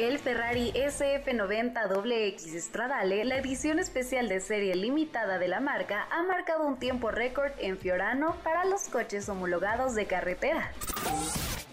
El 0.00 0.18
Ferrari 0.18 0.72
SF90XX 0.72 2.58
Stradale, 2.58 3.22
la 3.26 3.36
edición 3.36 3.78
especial 3.78 4.30
de 4.30 4.40
serie 4.40 4.74
limitada 4.74 5.38
de 5.38 5.46
la 5.46 5.60
marca, 5.60 6.08
ha 6.10 6.22
marcado 6.22 6.66
un 6.66 6.78
tiempo 6.78 7.10
récord 7.10 7.52
en 7.58 7.76
Fiorano 7.76 8.34
para 8.42 8.64
los 8.64 8.88
coches 8.88 9.28
homologados 9.28 9.94
de 9.94 10.06
carretera. 10.06 10.72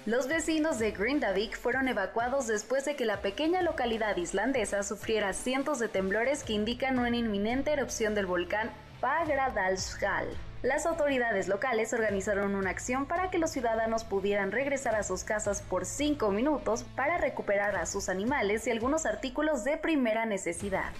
Los 0.05 0.27
vecinos 0.27 0.77
de 0.77 0.91
Grindavik 0.91 1.57
fueron 1.57 1.87
evacuados 1.87 2.47
después 2.47 2.83
de 2.83 2.97
que 2.97 3.05
la 3.05 3.21
pequeña 3.21 3.61
localidad 3.61 4.17
islandesa 4.17 4.83
sufriera 4.83 5.31
cientos 5.31 5.79
de 5.79 5.87
temblores 5.87 6.43
que 6.43 6.51
indican 6.51 6.99
una 6.99 7.15
inminente 7.15 7.71
erupción 7.71 8.13
del 8.13 8.25
volcán 8.25 8.71
Fagradalsfjall. 8.99 10.27
Las 10.63 10.87
autoridades 10.87 11.47
locales 11.47 11.93
organizaron 11.93 12.55
una 12.55 12.71
acción 12.71 13.05
para 13.05 13.29
que 13.29 13.37
los 13.37 13.51
ciudadanos 13.51 14.03
pudieran 14.03 14.51
regresar 14.51 14.95
a 14.95 15.03
sus 15.03 15.23
casas 15.23 15.61
por 15.61 15.85
cinco 15.85 16.31
minutos 16.31 16.83
para 16.95 17.19
recuperar 17.19 17.75
a 17.75 17.85
sus 17.85 18.09
animales 18.09 18.65
y 18.65 18.71
algunos 18.71 19.05
artículos 19.05 19.63
de 19.63 19.77
primera 19.77 20.25
necesidad. 20.25 20.91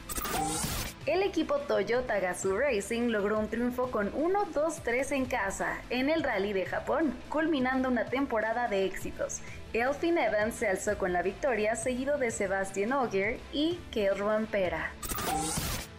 El 1.08 1.24
equipo 1.24 1.56
Toyota 1.56 2.20
Gazoo 2.20 2.60
Racing 2.60 3.10
logró 3.10 3.40
un 3.40 3.48
triunfo 3.48 3.90
con 3.90 4.12
1-2-3 4.12 5.14
en 5.14 5.26
casa 5.26 5.78
en 5.90 6.10
el 6.10 6.22
Rally 6.22 6.54
de 6.54 6.66
Japón, 6.66 7.18
culminando 7.30 7.90
una 7.90 8.06
temporada 8.06 8.68
de 8.68 8.86
éxitos. 8.86 9.40
Elfin 9.74 10.18
Evans 10.18 10.56
se 10.56 10.68
alzó 10.68 10.98
con 10.98 11.14
la 11.14 11.22
victoria, 11.22 11.76
seguido 11.76 12.18
de 12.18 12.30
Sebastian 12.30 12.94
Ogier 12.94 13.40
y 13.54 13.80
Kelron 13.92 14.46
Pera. 14.48 14.92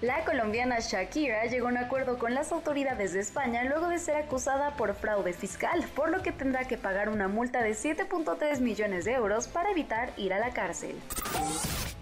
La 0.00 0.24
colombiana 0.24 0.78
Shakira 0.78 1.46
llegó 1.46 1.66
a 1.66 1.70
un 1.70 1.76
acuerdo 1.76 2.20
con 2.20 2.32
las 2.32 2.52
autoridades 2.52 3.14
de 3.14 3.20
España 3.20 3.64
luego 3.64 3.88
de 3.88 3.98
ser 3.98 4.14
acusada 4.14 4.76
por 4.76 4.94
fraude 4.94 5.32
fiscal, 5.32 5.84
por 5.96 6.10
lo 6.10 6.22
que 6.22 6.30
tendrá 6.30 6.68
que 6.68 6.78
pagar 6.78 7.08
una 7.08 7.26
multa 7.26 7.62
de 7.62 7.72
7.3 7.72 8.60
millones 8.60 9.04
de 9.04 9.14
euros 9.14 9.48
para 9.48 9.72
evitar 9.72 10.12
ir 10.16 10.32
a 10.32 10.38
la 10.38 10.50
cárcel. 10.50 10.94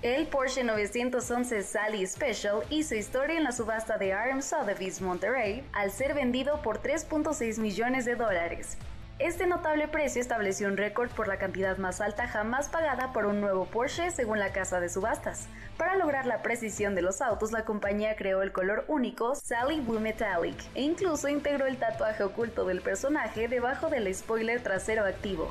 El 0.03 0.27
Porsche 0.27 0.63
911 0.63 1.63
Sally 1.63 2.07
Special 2.07 2.65
hizo 2.69 2.95
historia 2.95 3.39
en 3.39 3.45
la 3.45 3.53
subasta 3.53 3.97
de 3.97 4.15
RM 4.15 4.43
Sotheby's 4.43 5.01
Monterrey 5.01 5.65
al 5.73 5.91
ser 5.91 6.13
vendido 6.13 6.61
por 6.61 6.83
3.6 6.83 7.59
millones 7.59 8.05
de 8.05 8.15
dólares. 8.15 8.77
Este 9.19 9.47
notable 9.47 9.89
precio 9.89 10.21
estableció 10.21 10.69
un 10.69 10.77
récord 10.77 11.09
por 11.09 11.27
la 11.27 11.39
cantidad 11.39 11.79
más 11.79 12.03
alta 12.03 12.29
jamás 12.29 12.69
pagada 12.69 13.15
por 13.15 13.25
un 13.25 13.41
nuevo 13.41 13.65
Porsche 13.65 14.11
según 14.11 14.39
la 14.39 14.53
casa 14.53 14.79
de 14.79 14.91
subastas. 14.91 15.49
Para 15.79 15.97
lograr 15.97 16.27
la 16.27 16.43
precisión 16.43 16.95
de 16.95 17.01
los 17.01 17.23
autos, 17.23 17.51
la 17.51 17.65
compañía 17.65 18.15
creó 18.15 18.43
el 18.43 18.53
color 18.53 18.85
único 18.89 19.35
Sally 19.35 19.81
Blue 19.81 20.01
Metallic 20.01 20.57
e 20.75 20.83
incluso 20.83 21.29
integró 21.29 21.65
el 21.65 21.79
tatuaje 21.79 22.25
oculto 22.25 22.67
del 22.67 22.83
personaje 22.83 23.49
debajo 23.49 23.89
del 23.89 24.15
spoiler 24.15 24.63
trasero 24.63 25.07
activo. 25.07 25.51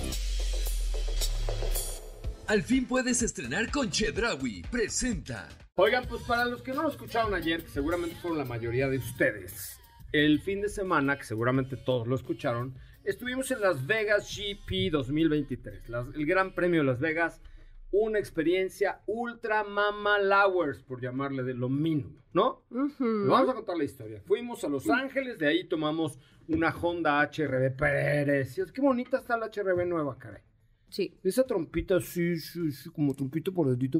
Al 2.51 2.63
fin 2.63 2.85
puedes 2.85 3.21
estrenar 3.21 3.71
con 3.71 3.89
Chedrawi. 3.89 4.63
Presenta. 4.69 5.47
Oigan, 5.75 6.05
pues 6.09 6.21
para 6.23 6.43
los 6.43 6.61
que 6.61 6.73
no 6.73 6.83
lo 6.83 6.89
escucharon 6.89 7.33
ayer, 7.33 7.63
que 7.63 7.69
seguramente 7.69 8.17
fueron 8.17 8.37
la 8.39 8.43
mayoría 8.43 8.89
de 8.89 8.97
ustedes, 8.97 9.79
el 10.11 10.41
fin 10.41 10.59
de 10.59 10.67
semana, 10.67 11.17
que 11.17 11.23
seguramente 11.23 11.77
todos 11.77 12.09
lo 12.09 12.15
escucharon, 12.15 12.75
estuvimos 13.05 13.49
en 13.51 13.61
Las 13.61 13.87
Vegas 13.87 14.35
GP 14.35 14.89
2023, 14.91 15.87
las- 15.87 16.13
el 16.13 16.25
Gran 16.25 16.53
Premio 16.53 16.81
de 16.81 16.87
Las 16.87 16.99
Vegas, 16.99 17.39
una 17.89 18.19
experiencia 18.19 18.99
ultra 19.05 19.63
mama 19.63 20.19
lowers, 20.19 20.83
por 20.83 20.99
llamarle 21.01 21.43
de 21.43 21.53
lo 21.53 21.69
mínimo, 21.69 22.21
¿no? 22.33 22.65
Vamos 23.29 23.49
a 23.49 23.53
contar 23.53 23.77
la 23.77 23.85
historia. 23.85 24.21
Fuimos 24.25 24.61
a 24.65 24.67
Los 24.67 24.89
Ángeles, 24.89 25.39
de 25.39 25.47
ahí 25.47 25.63
tomamos 25.69 26.19
una 26.49 26.75
Honda 26.75 27.21
HRB 27.21 27.77
Pérez. 27.77 28.57
Qué 28.73 28.81
bonita 28.81 29.19
está 29.19 29.37
la 29.37 29.45
HRB 29.45 29.85
nueva, 29.85 30.17
caray. 30.19 30.41
Sí. 30.91 31.17
Esa 31.23 31.45
trompita 31.47 32.01
sí, 32.01 32.37
sí, 32.37 32.69
sí, 32.71 32.89
como 32.89 33.15
trompito 33.15 33.53
por 33.53 33.69
dedito, 33.69 33.97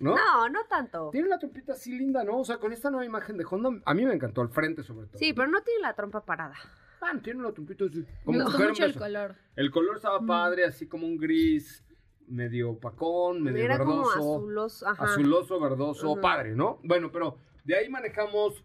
¿no? 0.00 0.14
No, 0.16 0.48
no 0.48 0.64
tanto. 0.68 1.10
Tiene 1.12 1.28
la 1.28 1.38
trompita 1.38 1.74
así 1.74 1.92
linda, 1.92 2.24
¿no? 2.24 2.38
O 2.38 2.44
sea, 2.44 2.56
con 2.56 2.72
esta 2.72 2.90
nueva 2.90 3.04
imagen 3.04 3.36
de 3.36 3.44
Honda, 3.48 3.70
a 3.84 3.94
mí 3.94 4.06
me 4.06 4.14
encantó, 4.14 4.40
al 4.40 4.48
frente 4.48 4.82
sobre 4.82 5.06
todo. 5.06 5.18
Sí, 5.18 5.34
pero 5.34 5.48
no 5.48 5.62
tiene 5.62 5.82
la 5.82 5.94
trompa 5.94 6.24
parada. 6.24 6.54
Ah, 7.02 7.12
tiene 7.22 7.42
la 7.42 7.52
trompita 7.52 7.84
así. 7.84 7.98
Me 7.98 8.06
Como 8.24 8.38
gustó 8.38 8.52
mujer 8.52 8.68
mucho 8.70 8.84
el 8.86 8.94
color. 8.94 9.36
El 9.54 9.70
color 9.70 9.96
estaba 9.96 10.20
padre, 10.20 10.64
así 10.64 10.86
como 10.86 11.06
un 11.06 11.18
gris, 11.18 11.84
medio 12.26 12.70
opacón, 12.70 13.42
medio 13.42 13.62
Era 13.62 13.78
como 13.78 13.98
verdoso. 14.08 14.36
azuloso, 14.36 14.88
ajá. 14.88 15.04
Azuloso, 15.04 15.60
verdoso, 15.60 16.20
padre, 16.22 16.56
¿no? 16.56 16.80
Bueno, 16.82 17.12
pero 17.12 17.36
de 17.64 17.76
ahí 17.76 17.90
manejamos 17.90 18.64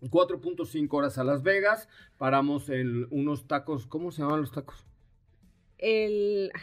4.5 0.00 0.88
horas 0.92 1.18
a 1.18 1.24
Las 1.24 1.42
Vegas. 1.42 1.86
Paramos 2.16 2.70
en 2.70 3.06
unos 3.10 3.46
tacos, 3.46 3.86
¿cómo 3.86 4.10
se 4.10 4.22
llaman 4.22 4.40
los 4.40 4.52
tacos? 4.52 4.86
El. 5.78 6.50
ay, 6.54 6.62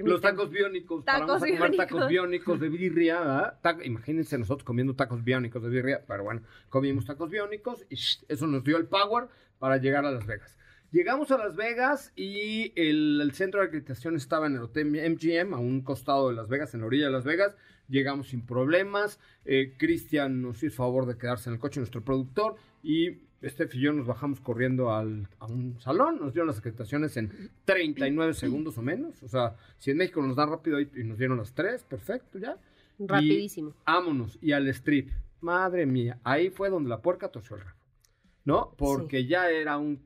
Los 0.00 0.20
tacos 0.20 0.50
biónicos. 0.50 1.04
Tacos 1.04 1.20
Paramos 1.20 1.42
a 1.42 1.46
comer 1.46 1.70
biónicos. 1.70 1.86
tacos 1.86 2.08
biónicos 2.08 2.60
de 2.60 2.68
birria, 2.68 3.58
Imagínense 3.84 4.38
nosotros 4.38 4.64
comiendo 4.64 4.94
tacos 4.94 5.22
biónicos 5.22 5.62
de 5.62 5.68
birria, 5.68 6.02
pero 6.06 6.24
bueno, 6.24 6.42
comimos 6.68 7.04
tacos 7.04 7.30
biónicos 7.30 7.84
y 7.90 7.96
sh, 7.96 8.24
eso 8.28 8.46
nos 8.46 8.64
dio 8.64 8.76
el 8.78 8.86
power 8.86 9.28
para 9.58 9.76
llegar 9.76 10.06
a 10.06 10.10
Las 10.10 10.26
Vegas. 10.26 10.58
Llegamos 10.90 11.30
a 11.30 11.38
Las 11.38 11.56
Vegas 11.56 12.12
y 12.16 12.72
el, 12.76 13.20
el 13.22 13.32
centro 13.32 13.60
de 13.60 13.66
acreditación 13.66 14.14
estaba 14.16 14.46
en 14.46 14.56
el 14.56 14.62
hotel 14.62 14.88
MGM, 14.88 15.54
a 15.54 15.58
un 15.58 15.82
costado 15.82 16.28
de 16.28 16.34
Las 16.34 16.48
Vegas, 16.48 16.74
en 16.74 16.80
la 16.80 16.86
orilla 16.86 17.06
de 17.06 17.12
Las 17.12 17.24
Vegas. 17.24 17.56
Llegamos 17.88 18.28
sin 18.28 18.44
problemas. 18.44 19.18
Eh, 19.44 19.74
Cristian 19.78 20.42
nos 20.42 20.62
hizo 20.62 20.76
favor 20.76 21.06
de 21.06 21.16
quedarse 21.16 21.48
en 21.48 21.54
el 21.54 21.60
coche, 21.60 21.80
nuestro 21.80 22.04
productor, 22.04 22.56
y 22.82 23.22
Steph 23.44 23.74
y 23.74 23.80
yo 23.80 23.92
nos 23.92 24.06
bajamos 24.06 24.40
corriendo 24.40 24.94
al, 24.94 25.28
a 25.38 25.46
un 25.46 25.80
salón. 25.80 26.18
Nos 26.20 26.32
dieron 26.32 26.46
las 26.46 26.58
acreditaciones 26.58 27.16
en 27.16 27.50
39 27.64 28.34
segundos 28.34 28.78
o 28.78 28.82
menos. 28.82 29.22
O 29.22 29.28
sea, 29.28 29.56
si 29.78 29.90
en 29.90 29.96
México 29.96 30.22
nos 30.22 30.36
dan 30.36 30.50
rápido 30.50 30.80
y 30.80 30.88
y 30.94 31.04
nos 31.04 31.18
dieron 31.18 31.38
las 31.38 31.52
3, 31.52 31.82
perfecto, 31.84 32.38
ya. 32.38 32.56
Rapidísimo. 32.98 33.70
Y 33.70 33.74
vámonos. 33.86 34.38
Y 34.40 34.52
al 34.52 34.68
strip. 34.68 35.10
Madre 35.40 35.86
mía, 35.86 36.18
ahí 36.22 36.50
fue 36.50 36.70
donde 36.70 36.88
la 36.88 37.02
puerca 37.02 37.28
torció 37.28 37.56
el 37.56 37.62
rabo. 37.62 37.78
¿No? 38.44 38.74
Porque 38.76 39.26
ya 39.26 39.50
era 39.50 39.76
un 39.78 39.98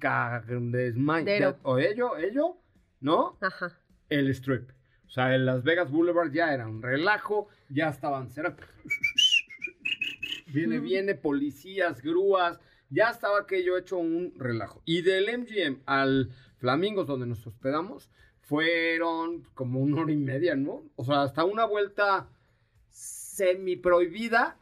desmayo. 0.73 1.25
Dero. 1.27 1.57
O 1.63 1.79
ello, 1.79 2.17
ello, 2.17 2.57
¿no? 3.01 3.37
Ajá. 3.41 3.79
El 4.09 4.29
strip. 4.31 4.71
O 5.07 5.11
sea, 5.11 5.35
el 5.35 5.47
Las 5.47 5.63
Vegas 5.63 5.91
Boulevard 5.91 6.33
ya 6.33 6.53
era 6.53 6.67
un 6.69 6.83
relajo, 6.83 7.49
ya 7.69 7.89
estaban 7.89 8.31
cerrados. 8.31 8.61
Viene, 10.49 10.79
viene, 10.79 11.17
policías, 11.17 12.01
grúas, 12.01 12.61
ya 12.91 13.11
estaba 13.11 13.41
aquello 13.41 13.77
hecho 13.77 13.99
un 13.99 14.33
relajo. 14.37 14.83
Y 14.85 15.03
del 15.03 15.27
MGM 15.39 15.83
al 15.87 16.31
Flamingos, 16.59 17.07
donde 17.07 17.27
nos 17.27 17.47
hospedamos, 17.47 18.11
fueron 18.41 19.43
como 19.55 19.81
una 19.81 20.03
hora 20.03 20.13
y 20.13 20.17
media, 20.17 20.55
¿no? 20.55 20.85
O 20.97 21.05
sea, 21.05 21.23
hasta 21.23 21.45
una 21.45 21.65
vuelta 21.65 22.29
semi 22.89 23.77
prohibida. 23.77 24.59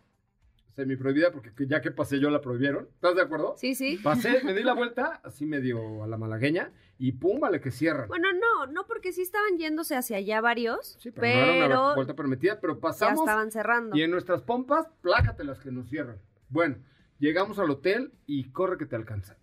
Semi 0.74 0.96
prohibida, 0.96 1.30
porque 1.30 1.50
ya 1.68 1.80
que 1.80 1.92
pasé 1.92 2.18
yo 2.18 2.30
la 2.30 2.40
prohibieron. 2.40 2.88
¿Estás 2.94 3.14
de 3.14 3.22
acuerdo? 3.22 3.54
Sí, 3.56 3.76
sí. 3.76 4.00
Pasé, 4.02 4.42
me 4.42 4.54
di 4.54 4.64
la 4.64 4.72
vuelta, 4.72 5.20
así 5.22 5.46
medio 5.46 6.02
a 6.02 6.08
la 6.08 6.16
malagueña, 6.16 6.72
y 6.98 7.12
pum, 7.12 7.38
vale 7.38 7.60
que 7.60 7.70
cierran. 7.70 8.08
Bueno, 8.08 8.28
no, 8.32 8.66
no, 8.66 8.84
porque 8.86 9.12
sí 9.12 9.22
estaban 9.22 9.56
yéndose 9.58 9.94
hacia 9.94 10.16
allá 10.16 10.40
varios, 10.40 10.96
Sí, 10.98 11.12
pero, 11.12 11.22
pero, 11.22 11.46
no 11.46 11.64
era 11.64 11.80
una 11.80 11.94
vuelta 11.94 12.16
permitida, 12.16 12.60
pero 12.60 12.74
ya 12.74 12.80
pasamos 12.80 13.20
estaban 13.20 13.52
cerrando. 13.52 13.96
y 13.96 14.02
en 14.02 14.10
nuestras 14.10 14.42
pompas, 14.42 14.88
plácate 15.00 15.44
las 15.44 15.60
que 15.60 15.70
nos 15.70 15.88
cierran. 15.88 16.18
Bueno, 16.48 16.76
llegamos 17.24 17.58
al 17.58 17.70
hotel 17.70 18.12
y 18.26 18.50
corre 18.50 18.76
que 18.76 18.84
te 18.84 18.96
alcanza. 18.96 19.38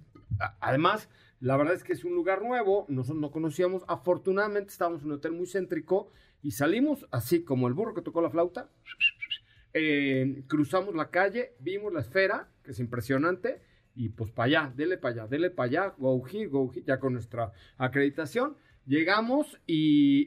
Además, 0.60 1.10
la 1.40 1.58
verdad 1.58 1.74
es 1.74 1.84
que 1.84 1.94
es 1.94 2.06
un 2.06 2.14
lugar 2.14 2.44
nuevo, 2.44 2.86
nosotros 2.90 3.20
no 3.20 3.32
conocíamos. 3.32 3.84
Afortunadamente 3.88 4.70
estábamos 4.70 5.02
en 5.02 5.08
un 5.08 5.14
hotel 5.14 5.32
muy 5.32 5.48
céntrico 5.48 6.12
y 6.44 6.52
salimos 6.52 7.08
así 7.10 7.44
como 7.44 7.68
el 7.68 7.74
burro 7.74 7.96
que 7.96 8.04
tocó 8.04 8.22
la 8.22 8.30
flauta. 8.30 8.70
Eh, 9.74 10.44
cruzamos 10.48 10.94
la 10.94 11.10
calle, 11.10 11.56
vimos 11.60 11.92
la 11.92 12.02
esfera, 12.02 12.50
que 12.64 12.72
es 12.72 12.80
impresionante, 12.80 13.62
y 13.96 14.10
pues 14.10 14.32
para 14.32 14.46
allá, 14.46 14.74
dele 14.76 14.98
para 14.98 15.14
allá, 15.24 15.28
dele 15.28 15.50
para 15.50 15.68
allá, 15.68 15.96
go 15.98 16.24
here, 16.28 16.50
ya 16.86 17.00
con 17.00 17.14
nuestra 17.14 17.52
acreditación. 17.78 18.58
Llegamos 18.86 19.60
y 19.68 20.26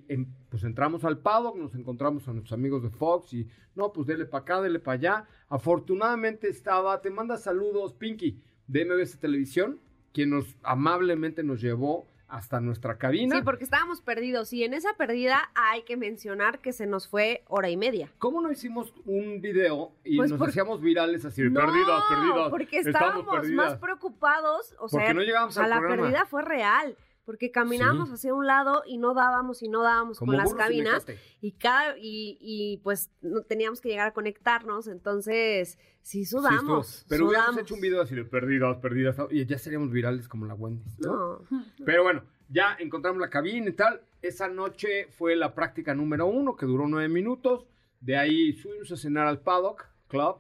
pues 0.49 0.62
entramos 0.64 1.05
al 1.05 1.19
paddock, 1.19 1.57
nos 1.57 1.75
encontramos 1.75 2.27
a 2.29 2.33
nuestros 2.33 2.53
amigos 2.53 2.83
de 2.83 2.90
Fox 2.90 3.33
y 3.35 3.49
no, 3.75 3.93
pues 3.93 4.07
dele 4.07 4.27
para 4.27 4.43
acá, 4.43 4.61
dele 4.62 4.79
para 4.79 4.95
allá. 4.95 5.29
Afortunadamente 5.49 6.49
estaba, 6.49 7.01
te 7.03 7.11
manda 7.11 7.37
saludos 7.37 7.95
Pinky 7.95 8.40
de 8.69 8.85
MBS 8.85 9.19
Televisión, 9.19 9.81
quien 10.12 10.31
nos 10.31 10.57
amablemente 10.62 11.43
nos 11.43 11.61
llevó 11.61 12.07
hasta 12.29 12.61
nuestra 12.61 12.97
cabina. 12.97 13.37
Sí, 13.37 13.43
porque 13.43 13.64
estábamos 13.64 14.01
perdidos 14.01 14.53
y 14.53 14.64
en 14.64 14.73
esa 14.75 14.95
perdida 14.97 15.51
hay 15.55 15.83
que 15.83 15.97
mencionar 15.97 16.61
que 16.61 16.73
se 16.73 16.87
nos 16.87 17.09
fue 17.09 17.43
hora 17.49 17.71
y 17.71 17.77
media. 17.77 18.11
¿Cómo 18.19 18.40
no 18.40 18.51
hicimos 18.53 18.95
un 19.05 19.40
video 19.40 19.93
y 20.05 20.17
Pues 20.17 20.31
nos 20.31 20.38
por- 20.38 20.49
hacíamos 20.49 20.81
virales 20.81 21.25
así, 21.25 21.43
No, 21.43 21.61
perdidas, 21.61 22.03
perdidas? 22.09 22.51
porque 22.51 22.79
estábamos 22.79 23.27
perdidas"? 23.35 23.73
más 23.73 23.79
preocupados, 23.79 24.75
o 24.79 24.88
Porque 24.88 25.07
sea, 25.07 25.14
no 25.14 25.21
a 25.21 25.69
la 25.69 25.79
programa. 25.79 26.03
pérdida 26.03 26.27
fue 26.27 26.43
real, 26.43 26.97
porque 27.25 27.51
caminábamos 27.51 28.09
Sí. 28.09 28.15
hacia 28.15 28.35
un 28.35 28.47
lado 28.47 28.83
y 28.87 28.99
no 28.99 29.15
dábamos 29.15 29.63
y 29.63 29.69
no 29.69 29.83
dábamos 29.83 30.19
Como 30.19 30.33
con 30.33 30.37
las 30.39 30.55
cabinas 30.55 31.07
y 31.41 31.53
cada 31.53 31.97
y, 31.99 32.37
y, 32.41 32.79
pues 32.83 33.11
no 33.23 33.43
teníamos 33.43 33.81
que 33.81 33.89
llegar 33.89 34.09
a 34.09 34.13
conectarnos, 34.13 34.87
entonces 34.89 35.79
sí 36.03 36.25
sudamos. 36.25 37.05
Pero 37.09 37.29
hubiéramos 37.29 37.59
hecho 37.59 37.75
un 37.75 37.81
video 37.81 38.03
así 38.03 38.15
de 38.15 38.25
perdidas, 38.25 38.77
perdidas, 38.79 39.17
y 39.31 39.45
ya 39.47 39.59
seríamos 39.59 39.91
virales 39.91 40.29
como 40.29 40.47
la 40.47 40.55
Wendy. 40.55 40.85
¿no? 40.99 41.41
No. 41.51 41.65
Pero 41.85 42.03
bueno, 42.03 42.23
ya 42.49 42.77
encontramos 42.79 43.21
la 43.21 43.31
cabina 43.31 43.69
y 43.71 43.73
tal. 43.73 44.01
Esa 44.23 44.49
noche 44.49 45.09
fue 45.11 45.37
la 45.37 45.55
práctica 45.55 45.95
número 45.95 46.27
uno, 46.27 46.57
que 46.57 46.67
duró 46.67 46.87
nueve 46.89 47.09
minutos. 47.09 47.67
De 48.01 48.17
ahí 48.17 48.53
subimos 48.55 48.91
a 48.93 48.97
cenar 48.97 49.27
al 49.27 49.41
Paddock 49.41 49.87
Club. 50.09 50.37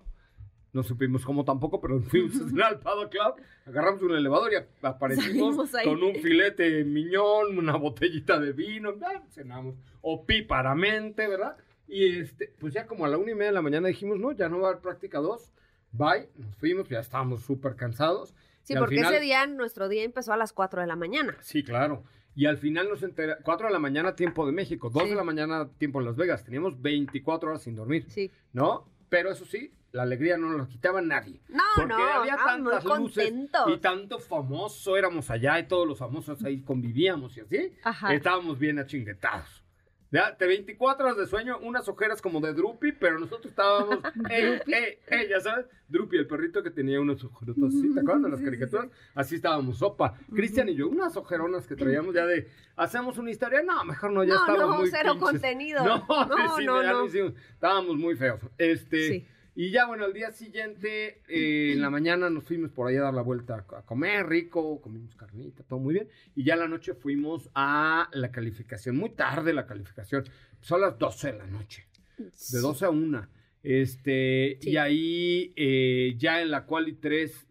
No 0.74 0.82
supimos 0.82 1.24
cómo 1.24 1.44
tampoco, 1.44 1.80
pero 1.80 2.00
fuimos 2.02 2.34
a 2.36 2.48
cenar 2.48 2.64
al 2.74 2.80
Paddock 2.80 3.10
Club. 3.12 3.34
Agarramos 3.64 4.02
un 4.02 4.14
elevador 4.14 4.52
y 4.52 4.56
aparecimos 4.86 5.56
con 5.84 6.02
un 6.02 6.16
filete 6.16 6.84
miñón, 6.84 7.56
una 7.56 7.76
botellita 7.76 8.38
de 8.38 8.52
vino. 8.52 8.92
Cenamos 9.30 9.76
opíparamente, 10.02 11.28
¿verdad? 11.28 11.56
Y 11.86 12.18
este, 12.18 12.52
pues 12.58 12.74
ya 12.74 12.86
como 12.86 13.04
a 13.04 13.08
la 13.08 13.18
una 13.18 13.30
y 13.30 13.34
media 13.34 13.46
de 13.48 13.52
la 13.54 13.62
mañana 13.62 13.88
dijimos, 13.88 14.18
no, 14.18 14.32
ya 14.32 14.48
no 14.48 14.58
va 14.60 14.68
a 14.68 14.70
haber 14.72 14.82
práctica 14.82 15.18
dos. 15.20 15.52
Bye, 15.92 16.28
nos 16.36 16.56
fuimos, 16.56 16.88
ya 16.88 16.98
estábamos 17.00 17.42
súper 17.42 17.76
cansados. 17.76 18.34
Sí, 18.62 18.74
porque 18.76 18.96
final- 18.96 19.14
ese 19.14 19.22
día 19.22 19.46
nuestro 19.46 19.88
día 19.88 20.02
empezó 20.02 20.32
a 20.32 20.36
las 20.36 20.52
4 20.52 20.80
de 20.80 20.86
la 20.88 20.96
mañana. 20.96 21.36
Sí, 21.40 21.62
claro. 21.62 22.02
Y 22.34 22.46
al 22.46 22.56
final 22.58 22.88
nos 22.88 23.02
entera, 23.04 23.38
4 23.44 23.68
de 23.68 23.72
la 23.72 23.78
mañana 23.78 24.16
tiempo 24.16 24.44
de 24.44 24.50
México, 24.52 24.90
2 24.90 25.04
Sí. 25.04 25.10
de 25.10 25.14
la 25.14 25.22
mañana 25.22 25.68
tiempo 25.78 26.00
en 26.00 26.06
Las 26.06 26.16
Vegas. 26.16 26.42
Teníamos 26.42 26.80
24 26.82 27.50
horas 27.50 27.62
sin 27.62 27.76
dormir, 27.76 28.06
Sí. 28.08 28.30
¿no? 28.52 28.88
Pero 29.08 29.30
eso 29.30 29.44
sí, 29.44 29.72
la 29.94 30.02
alegría 30.02 30.36
no 30.36 30.48
nos 30.50 30.58
la 30.58 30.66
quitaba 30.66 31.00
nadie. 31.00 31.40
No, 31.48 31.62
Porque 31.76 31.88
no, 31.94 32.04
había 32.04 32.36
tantas 32.36 32.84
luces 32.84 33.32
y 33.68 33.76
tanto 33.78 34.18
famoso, 34.18 34.96
éramos 34.96 35.30
allá 35.30 35.56
y 35.60 35.68
todos 35.68 35.86
los 35.86 35.98
famosos 36.00 36.42
ahí 36.44 36.62
convivíamos 36.62 37.36
y 37.36 37.40
así. 37.40 37.72
Ajá. 37.84 38.12
Estábamos 38.12 38.58
bien 38.58 38.80
achinguetados. 38.80 39.62
Ya, 40.10 40.32
de 40.32 40.46
24 40.46 41.06
horas 41.06 41.16
de 41.16 41.26
sueño, 41.26 41.58
unas 41.62 41.88
ojeras 41.88 42.20
como 42.22 42.40
de 42.40 42.52
Drupi, 42.54 42.92
pero 42.92 43.18
nosotros 43.18 43.46
estábamos, 43.50 43.98
ey, 44.30 44.60
ey, 44.66 44.98
ey, 45.08 45.28
ya 45.28 45.40
sabes, 45.40 45.66
Drupi, 45.88 46.16
el 46.16 46.26
perrito 46.26 46.62
que 46.62 46.70
tenía 46.70 47.00
unas 47.00 47.22
ojerotas 47.24 47.64
así, 47.64 47.92
¿te 47.94 48.00
acuerdas 48.00 48.22
de 48.24 48.30
las 48.30 48.40
caricaturas? 48.40 48.88
Así 49.14 49.36
estábamos, 49.36 49.78
sopa. 49.78 50.16
Cristian 50.32 50.68
y 50.68 50.74
yo, 50.76 50.88
unas 50.88 51.16
ojeronas 51.16 51.66
que 51.68 51.74
traíamos 51.76 52.14
ya 52.14 52.26
de, 52.26 52.48
hacemos 52.76 53.16
una 53.18 53.30
historia, 53.30 53.62
no, 53.62 53.84
mejor 53.84 54.12
no, 54.12 54.22
ya 54.24 54.34
No, 54.34 54.40
estábamos 54.40 54.70
no, 54.70 54.80
muy 54.82 54.90
cero 54.90 55.12
pinches. 55.14 55.30
contenido. 55.30 55.84
No, 56.08 56.26
No, 56.26 56.56
sí, 56.56 56.64
no, 56.64 56.82
ya 56.82 56.92
lo 56.92 56.98
no. 57.00 57.06
hicimos. 57.06 57.32
Estábamos 57.52 57.96
muy 57.96 58.16
feos. 58.16 58.40
Este, 58.58 59.08
Sí. 59.08 59.26
Y 59.54 59.70
ya, 59.70 59.86
bueno, 59.86 60.04
al 60.04 60.12
día 60.12 60.32
siguiente, 60.32 61.22
eh, 61.28 61.72
en 61.72 61.80
la 61.80 61.90
mañana 61.90 62.28
nos 62.30 62.44
fuimos 62.44 62.70
por 62.72 62.88
ahí 62.88 62.96
a 62.96 63.02
dar 63.02 63.14
la 63.14 63.22
vuelta 63.22 63.64
a 63.76 63.82
comer 63.82 64.26
rico, 64.26 64.80
comimos 64.80 65.14
carnita, 65.14 65.62
todo 65.62 65.78
muy 65.78 65.94
bien. 65.94 66.08
Y 66.34 66.44
ya 66.44 66.56
la 66.56 66.66
noche 66.68 66.94
fuimos 66.94 67.50
a 67.54 68.08
la 68.12 68.30
calificación, 68.32 68.96
muy 68.96 69.10
tarde 69.10 69.52
la 69.52 69.66
calificación, 69.66 70.24
son 70.60 70.80
las 70.80 70.98
12 70.98 71.32
de 71.32 71.38
la 71.38 71.46
noche, 71.46 71.86
de 72.18 72.58
12 72.60 72.84
a 72.84 72.90
1. 72.90 73.28
Este, 73.62 74.58
Sí. 74.60 74.70
y 74.70 74.76
ahí 74.76 75.52
eh, 75.56 76.14
ya 76.18 76.42
en 76.42 76.50
la 76.50 76.66
quali 76.66 76.94
3 76.94 77.46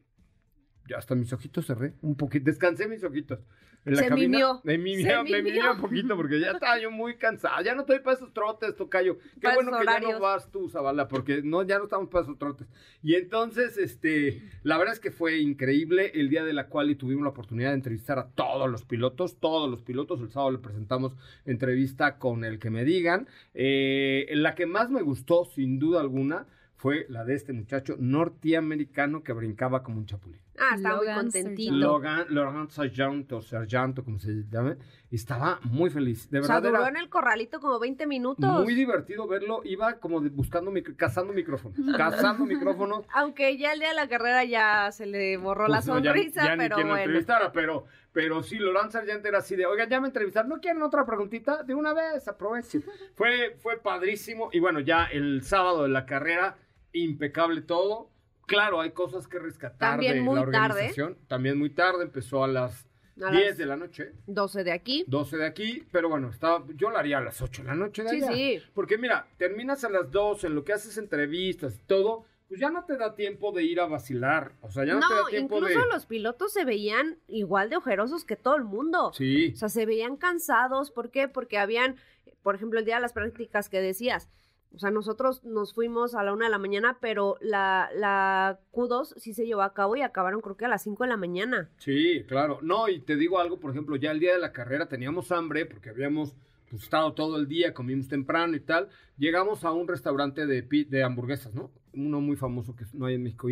ya 0.88 0.98
hasta 0.98 1.16
mis 1.16 1.32
ojitos 1.34 1.66
cerré 1.66 1.94
un 2.02 2.16
poquito, 2.16 2.46
descansé 2.46 2.88
mis 2.88 3.04
ojitos. 3.04 3.40
En 3.86 3.96
la 3.96 4.04
Se 4.04 4.08
cabina, 4.08 4.28
mimió. 4.28 4.62
Me 4.64 4.74
Se 4.74 4.78
mimió, 4.78 5.24
me 5.26 5.42
mimió. 5.42 5.72
un 5.74 5.82
poquito 5.82 6.16
porque 6.16 6.40
ya 6.40 6.52
estaba 6.52 6.80
yo 6.80 6.90
muy 6.90 7.18
cansado. 7.18 7.62
Ya 7.64 7.76
no 7.76 7.82
estoy 7.82 8.00
para 8.00 8.16
esos 8.16 8.34
trotes, 8.34 8.76
tocayo. 8.76 9.18
Qué 9.18 9.42
Para 9.42 9.56
bueno 9.56 9.72
que 9.78 9.86
ya 9.86 10.00
no 10.00 10.20
vas 10.20 10.50
tú, 10.52 10.70
Zavala, 10.70 11.08
porque 11.10 11.42
no, 11.44 11.64
ya 11.64 11.78
no 11.80 11.86
estamos 11.86 12.08
para 12.10 12.24
esos 12.24 12.38
trotes. 12.38 12.68
Y 13.02 13.16
entonces, 13.16 13.78
este, 13.78 14.42
la 14.64 14.78
verdad 14.78 14.94
es 14.94 15.00
que 15.02 15.12
fue 15.12 15.40
increíble 15.40 16.12
el 16.16 16.30
día 16.30 16.46
de 16.46 16.54
la 16.54 16.68
cual 16.68 16.90
y 16.92 16.96
tuvimos 16.96 17.24
la 17.24 17.30
oportunidad 17.32 17.70
de 17.72 17.76
entrevistar 17.76 18.20
a 18.20 18.30
todos 18.30 18.70
los 18.70 18.86
pilotos, 18.86 19.38
todos 19.40 19.70
los 19.70 19.82
pilotos. 19.82 20.22
El 20.22 20.32
sábado 20.32 20.52
le 20.52 20.60
presentamos 20.60 21.18
entrevista 21.46 22.18
con 22.20 22.46
el 22.46 22.60
que 22.60 22.70
me 22.70 22.86
digan. 22.86 23.28
Eh, 23.54 24.28
la 24.32 24.56
que 24.56 24.66
más 24.66 24.90
me 24.90 25.02
gustó, 25.02 25.44
sin 25.44 25.80
duda 25.80 26.00
alguna, 26.00 26.48
fue 26.76 27.06
la 27.10 27.26
de 27.26 27.36
este 27.36 27.54
muchacho 27.54 27.96
norteamericano 28.00 29.24
que 29.24 29.34
brincaba 29.34 29.84
como 29.84 30.00
un 30.00 30.06
chapulín. 30.06 30.43
Ah, 30.60 30.76
estaba 30.76 30.98
muy 30.98 31.06
Logan 31.08 31.22
contentito. 31.24 31.74
Logan, 31.74 32.26
Logan 32.30 32.70
Sargento, 32.70 33.42
Sargento, 33.42 34.04
como 34.04 34.20
se 34.20 34.44
llame, 34.52 34.78
estaba 35.10 35.60
muy 35.64 35.90
feliz. 35.90 36.30
De 36.30 36.40
o 36.40 36.44
sea, 36.44 36.56
verdad 36.56 36.70
duró 36.70 36.82
era 36.82 36.90
en 36.90 36.98
el 36.98 37.10
corralito 37.10 37.60
como 37.60 37.80
20 37.80 38.06
minutos. 38.06 38.64
muy 38.64 38.76
divertido 38.76 39.28
verlo. 39.28 39.62
Iba 39.64 39.94
como 40.00 40.22
de- 40.22 40.30
buscando, 40.30 40.72
mic- 40.72 40.96
cazando 40.96 41.34
micrófonos, 41.34 41.76
cazando 41.98 42.46
micrófonos. 42.46 43.04
Aunque 43.14 43.58
ya 43.58 43.74
el 43.74 43.80
día 43.80 43.90
de 43.90 43.96
la 43.96 44.08
carrera 44.08 44.44
ya 44.44 44.92
se 44.92 45.08
le 45.08 45.38
borró 45.38 45.68
la 45.68 45.78
Pues, 45.78 45.88
no, 45.88 46.00
ya- 46.00 46.12
sonrisa, 46.14 46.46
ya 46.46 46.56
ni 46.56 46.64
pero 46.64 46.76
quien 46.76 46.88
lo 46.88 46.94
bueno. 46.94 47.04
entrevistara, 47.06 47.52
pero, 47.52 47.86
pero 48.12 48.44
sí, 48.44 48.60
Laurent 48.60 48.92
Sargent 48.92 49.26
era 49.26 49.40
así 49.40 49.56
de, 49.56 49.66
oiga, 49.66 49.88
ya 49.90 50.00
me 50.00 50.08
entrevistaron, 50.08 50.50
¿no 50.50 50.60
quieren 50.60 50.84
otra 50.84 51.04
preguntita? 51.06 51.64
De 51.64 51.74
una 51.74 51.94
vez, 51.94 52.28
aprovechen. 52.28 52.84
fue, 53.16 53.56
fue 53.60 53.78
padrísimo, 53.82 54.50
y 54.54 54.60
bueno, 54.60 54.80
ya 54.82 55.06
el 55.06 55.42
sábado 55.44 55.82
de 55.84 55.90
la 55.90 56.06
carrera, 56.06 56.58
impecable 56.92 57.62
todo. 57.62 58.13
Claro, 58.46 58.82
hay 58.82 58.92
cosas 58.92 59.28
que 59.28 59.40
rescatar 59.40 59.78
También 59.92 60.16
de 60.16 60.22
muy 60.22 60.36
la 60.40 60.46
tarde. 60.52 60.74
organización. 60.74 61.18
También 61.28 61.58
muy 61.58 61.70
tarde, 61.70 62.04
empezó 62.04 62.44
a 62.44 62.48
las 62.48 62.86
A 63.24 63.32
10 63.32 63.48
las 63.50 63.58
de 63.58 63.66
la 63.66 63.76
noche. 63.78 64.12
12 64.28 64.64
de 64.64 64.72
aquí. 64.72 65.06
12 65.08 65.38
de 65.38 65.46
aquí, 65.46 65.84
pero 65.92 66.10
bueno, 66.10 66.30
estaba, 66.30 66.64
yo 66.76 66.90
lo 66.90 66.98
haría 66.98 67.20
a 67.20 67.22
las 67.22 67.42
8 67.42 67.62
de 67.62 67.68
la 67.70 67.76
noche 67.76 68.04
de 68.04 68.10
Sí, 68.10 68.16
allá. 68.24 68.34
sí. 68.34 68.62
Porque 68.74 68.98
mira, 68.98 69.28
terminas 69.38 69.84
a 69.84 69.90
las 69.90 70.12
12, 70.12 70.48
en 70.48 70.56
lo 70.56 70.64
que 70.64 70.74
haces 70.74 70.98
entrevistas 70.98 71.76
y 71.76 71.84
todo, 71.88 72.26
pues 72.48 72.60
ya 72.60 72.70
no 72.70 72.84
te 72.86 72.98
da 72.98 73.16
tiempo 73.16 73.52
de 73.52 73.64
ir 73.64 73.80
a 73.80 73.86
vacilar. 73.88 74.52
O 74.62 74.70
sea, 74.72 74.84
ya 74.86 74.96
no, 74.96 75.08
te 75.08 75.14
da 75.14 75.22
No, 75.22 75.28
tiempo 75.28 75.58
incluso 75.58 75.80
de... 75.80 75.88
los 75.88 76.06
pilotos 76.06 76.52
se 76.54 76.66
veían 76.66 77.18
igual 77.28 77.70
de 77.70 77.78
ojerosos 77.78 78.26
que 78.26 78.36
todo 78.36 78.56
el 78.58 78.64
mundo. 78.64 79.12
Sí. 79.14 79.52
O 79.54 79.58
sea, 79.58 79.70
se 79.70 79.86
veían 79.86 80.18
cansados. 80.18 80.92
¿Por 80.92 81.10
qué? 81.10 81.28
Porque 81.28 81.58
habían, 81.58 81.96
por 82.44 82.56
ejemplo, 82.56 82.78
el 82.80 82.86
día 82.86 82.96
de 82.96 83.02
las 83.02 83.14
prácticas 83.14 83.70
que 83.70 83.80
decías. 83.82 84.28
O 84.74 84.80
sea, 84.80 84.90
nosotros 84.90 85.44
nos 85.44 85.74
fuimos 85.74 86.16
a 86.16 86.24
la 86.24 86.34
una 86.34 86.46
de 86.46 86.52
la 86.52 86.58
mañana, 86.58 86.98
pero 87.00 87.38
la, 87.42 87.90
la 87.96 88.60
Q2 88.72 89.14
sí 89.18 89.34
se 89.34 89.46
llevó 89.46 89.62
a 89.62 89.74
cabo 89.74 89.96
y 89.96 90.02
acabaron 90.02 90.42
creo 90.42 90.58
que 90.58 90.66
a 90.66 90.70
las 90.70 90.84
5 90.84 91.04
de 91.04 91.10
la 91.10 91.18
mañana. 91.18 91.70
Sí, 91.78 92.24
claro. 92.28 92.60
No, 92.64 92.90
y 92.90 93.00
te 93.00 93.16
digo 93.16 93.40
algo, 93.40 93.60
por 93.60 93.72
ejemplo, 93.72 93.96
ya 93.96 94.12
el 94.12 94.20
día 94.20 94.34
de 94.34 94.40
la 94.40 94.52
carrera 94.52 94.88
teníamos 94.88 95.32
hambre 95.32 95.68
porque 95.68 95.90
habíamos 95.90 96.36
pues, 96.70 96.84
estado 96.84 97.14
todo 97.14 97.38
el 97.38 97.48
día, 97.48 97.74
comimos 97.74 98.08
temprano 98.08 98.56
y 98.56 98.62
tal. 98.62 98.90
Llegamos 99.18 99.64
a 99.64 99.72
un 99.72 99.88
restaurante 99.88 100.48
de, 100.48 100.64
de 100.64 101.04
hamburguesas, 101.04 101.54
¿no? 101.54 101.70
Uno 101.94 102.20
muy 102.20 102.36
famoso 102.36 102.76
que 102.76 102.86
no 102.94 103.06
hay 103.06 103.16
en 103.16 103.24
México, 103.24 103.48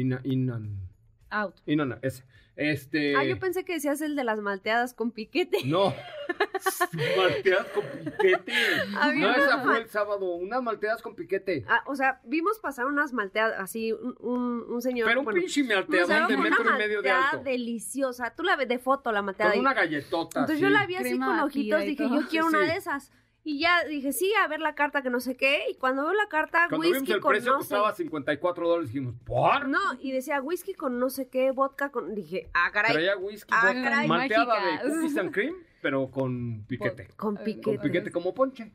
Out. 1.31 1.55
In- 1.65 1.95
ese. 2.01 2.23
Este... 2.57 3.15
Ah, 3.15 3.23
yo 3.23 3.39
pensé 3.39 3.63
que 3.63 3.73
decías 3.73 4.01
el 4.01 4.15
de 4.15 4.23
las 4.25 4.39
malteadas 4.39 4.93
con 4.93 5.11
piquete. 5.11 5.59
No, 5.65 5.95
malteadas 7.17 7.67
con 7.67 7.83
piquete. 7.85 8.53
Había 8.99 9.21
No, 9.27 9.33
unas 9.33 9.37
esa 9.45 9.59
fue 9.63 9.77
el 9.79 9.89
sábado, 9.89 10.25
unas 10.35 10.61
malteadas 10.61 11.01
con 11.01 11.15
piquete. 11.15 11.65
Ah, 11.67 11.81
o 11.87 11.95
sea, 11.95 12.19
vimos 12.25 12.59
pasar 12.59 12.85
unas 12.85 13.13
malteadas, 13.13 13.59
así, 13.59 13.93
un, 13.93 14.15
un, 14.19 14.65
un 14.69 14.81
señor. 14.81 15.07
Pero 15.07 15.21
un 15.21 15.25
bueno, 15.25 15.39
pinche 15.39 15.63
daba 15.63 16.27
de 16.27 16.35
una 16.35 16.43
metro 16.43 16.63
y 16.63 16.77
medio 16.77 17.01
de 17.01 17.09
malteada 17.09 17.29
alto. 17.29 17.43
deliciosa. 17.45 18.33
Tú 18.35 18.43
la 18.43 18.55
ves 18.55 18.67
de 18.67 18.79
foto, 18.79 19.11
la 19.11 19.21
malteada. 19.21 19.51
Con 19.51 19.57
y- 19.57 19.61
una 19.61 19.73
galletota. 19.73 20.41
Entonces 20.41 20.55
así. 20.55 20.61
yo 20.63 20.69
la 20.69 20.85
vi 20.85 20.95
así 20.95 21.03
Crema 21.05 21.25
con 21.27 21.39
ojitos, 21.47 21.83
y 21.83 21.87
dije, 21.87 22.03
yo 22.09 22.27
quiero 22.29 22.49
Sí, 22.49 22.55
una 22.55 22.65
de 22.65 22.75
esas. 22.77 23.11
Y 23.43 23.59
ya 23.59 23.83
dije, 23.85 24.13
sí, 24.13 24.31
a 24.43 24.47
ver 24.47 24.59
la 24.59 24.75
carta 24.75 25.01
que 25.01 25.09
no 25.09 25.19
sé 25.19 25.35
qué. 25.35 25.63
Y 25.71 25.75
cuando 25.75 26.03
veo 26.03 26.13
la 26.13 26.27
carta, 26.27 26.67
Cuando 26.69 26.85
vimos 26.85 26.99
whisky 27.01 27.13
el 27.13 27.19
con 27.21 27.31
precio 27.31 27.51
no 27.53 27.61
sé. 27.63 27.69
costaba 27.69 27.93
54 27.93 28.67
dólares, 28.69 28.89
dijimos, 28.93 29.15
¿por? 29.25 29.67
No, 29.67 29.79
y 29.99 30.11
decía 30.11 30.41
whisky 30.41 30.73
con 30.75 30.99
no 30.99 31.09
sé 31.09 31.27
qué, 31.27 31.49
vodka 31.51 31.89
con. 31.91 32.13
Dije, 32.13 32.49
ah, 32.53 32.69
caray. 32.71 32.93
Traía 32.93 33.17
whisky, 33.17 33.51
Ah, 33.55 33.67
vodka, 33.67 33.81
caray. 33.83 34.07
malteada 34.07 34.45
Mágicas. 34.45 34.83
de 34.83 34.89
cookies 34.93 35.17
and 35.17 35.31
cream, 35.33 35.55
pero 35.81 36.11
con 36.11 36.65
piquete. 36.67 37.07
Con 37.15 37.35
Con 37.35 37.43
piquete. 37.43 37.77
Con 37.77 37.77
piquete, 37.79 38.11
como 38.11 38.33
ponche. 38.33 38.71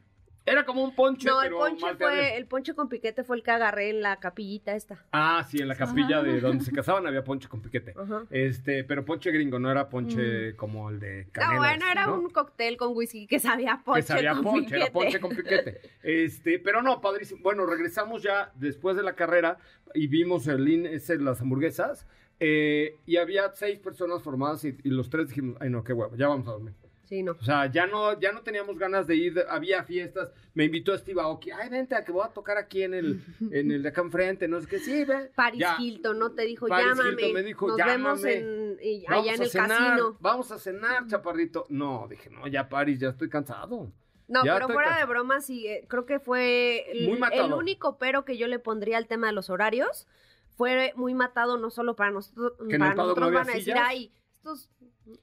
Era 0.49 0.65
como 0.65 0.85
un 0.85 0.95
ponche, 0.95 1.29
No, 1.29 1.43
el 1.43 1.49
pero 1.49 1.59
ponche 1.59 1.95
fue, 1.97 2.37
el 2.37 2.47
ponche 2.47 2.75
con 2.75 2.89
piquete 2.89 3.25
fue 3.25 3.37
el 3.37 3.43
que 3.43 3.51
agarré 3.51 3.91
en 3.91 4.01
la 4.01 4.17
capillita 4.21 4.77
esta. 4.77 5.05
Ah, 5.13 5.45
sí, 5.51 5.59
en 5.59 5.67
la 5.67 5.75
capilla 5.75 6.23
de 6.23 6.41
donde 6.41 6.65
se 6.65 6.71
casaban 6.73 7.05
había 7.07 7.25
ponche 7.25 7.49
con 7.49 7.61
piquete. 7.61 7.95
Ajá. 7.97 8.25
Este, 8.31 8.85
pero 8.85 9.05
ponche 9.05 9.33
gringo, 9.33 9.59
no 9.59 9.71
era 9.71 9.89
ponche 9.89 10.55
como 10.55 10.89
el 10.91 11.01
de 11.01 11.25
No, 11.25 11.33
canela. 11.33 11.59
bueno, 11.59 11.87
era 11.91 12.07
¿no? 12.07 12.15
un 12.21 12.31
cóctel 12.31 12.77
con 12.77 12.97
whisky 12.97 13.27
que 13.27 13.41
sabía 13.41 13.83
ponche 13.85 14.03
que 14.03 14.07
sabía 14.07 14.35
con 14.35 14.43
ponche, 14.45 14.61
piquete. 14.67 14.83
era 14.83 14.93
ponche 14.93 15.21
con 15.21 15.31
piquete. 15.37 15.81
Este, 16.03 16.59
pero 16.61 16.81
no, 16.81 17.01
padrísimo. 17.01 17.41
Bueno, 17.43 17.67
regresamos 17.67 18.23
ya 18.23 18.53
después 18.55 18.97
de 18.97 19.03
la 19.03 19.15
carrera 19.17 19.59
y 19.95 20.07
vimos 20.07 20.47
el 20.47 20.69
in, 20.69 20.87
ese, 20.87 21.19
las 21.19 21.41
hamburguesas. 21.41 22.07
eh, 22.39 22.99
y 23.05 23.17
había 23.17 23.51
seis 23.53 23.79
personas 23.81 24.23
formadas 24.23 24.63
y, 24.65 24.77
y 24.85 24.91
los 24.91 25.11
tres 25.11 25.29
dijimos, 25.29 25.57
ay 25.61 25.71
no, 25.71 25.83
qué 25.83 25.93
huevo, 25.93 26.15
ya 26.17 26.29
vamos 26.29 26.47
a 26.47 26.53
dormir. 26.53 26.75
Sí, 27.09 27.23
no. 27.23 27.33
O 27.33 27.43
sea, 27.45 27.67
ya 27.71 27.87
no, 27.87 28.19
ya 28.19 28.33
no 28.33 28.43
teníamos 28.43 28.77
ganas 28.79 29.07
de 29.07 29.15
ir, 29.15 29.45
había 29.49 29.85
fiestas, 29.85 30.33
me 30.55 30.65
invitó 30.65 30.97
Steve 30.99 31.21
Aoki, 31.21 31.53
ay 31.53 31.69
vente 31.69 31.95
a 31.95 32.05
que 32.05 32.11
voy 32.11 32.25
a 32.27 32.31
tocar 32.33 32.59
aquí 32.59 32.83
en 32.83 32.95
el, 32.95 33.21
en 33.53 33.71
el 33.71 33.83
de 33.85 33.89
acá 33.91 34.01
enfrente, 34.01 34.49
no 34.49 34.61
sé 34.61 34.67
qué, 34.67 34.79
sí, 34.81 35.05
ve. 35.05 35.31
Paris 35.35 35.61
Ya. 35.61 35.77
Hilton, 35.79 36.19
¿no? 36.19 36.33
Te 36.33 36.43
dijo, 36.43 36.67
Paris 36.67 36.87
llámame. 36.89 37.11
Hilton 37.13 37.33
me 37.33 37.43
dijo, 37.45 37.69
Nos 37.69 37.77
"Llámame". 37.79 37.97
vemos 37.97 38.25
en, 38.25 38.79
y- 38.83 39.05
Vamos 39.07 39.23
allá 39.25 39.35
en 39.35 39.41
a 39.41 39.45
el 39.45 39.51
cenar, 39.51 39.69
casino. 39.69 40.17
Vamos 40.21 40.51
a 40.51 40.59
cenar, 40.59 41.07
chaparrito. 41.07 41.65
No, 41.69 42.07
dije, 42.11 42.29
no, 42.31 42.47
ya 42.49 42.69
Paris, 42.69 42.99
ya 42.99 43.11
estoy 43.11 43.29
cansado. 43.29 43.93
No, 44.29 44.45
Ya 44.45 44.55
pero 44.55 44.69
fuera 44.69 44.99
de 44.99 45.05
broma, 45.05 45.41
sí, 45.41 45.69
eh, 45.69 45.85
creo 45.89 46.05
que 46.05 46.19
fue 46.19 46.91
el, 46.91 47.09
el 47.33 47.53
único 47.53 47.97
pero 47.99 48.25
que 48.25 48.37
yo 48.37 48.49
le 48.49 48.59
pondría 48.59 48.97
al 48.99 49.07
tema 49.07 49.29
de 49.29 49.33
los 49.33 49.49
horarios. 49.51 50.09
Fue 50.57 50.93
muy 50.97 51.15
matado 51.15 51.57
no 51.59 51.71
solo 51.71 51.95
para 51.95 52.11
nosotros, 52.11 52.55
para 52.59 52.95
nosotros 52.95 53.29
no 53.31 53.35
van 53.37 53.49
a 53.49 53.53
decir, 53.53 53.75
sillas. 53.75 53.81
ay, 53.85 54.11
estos 54.35 54.71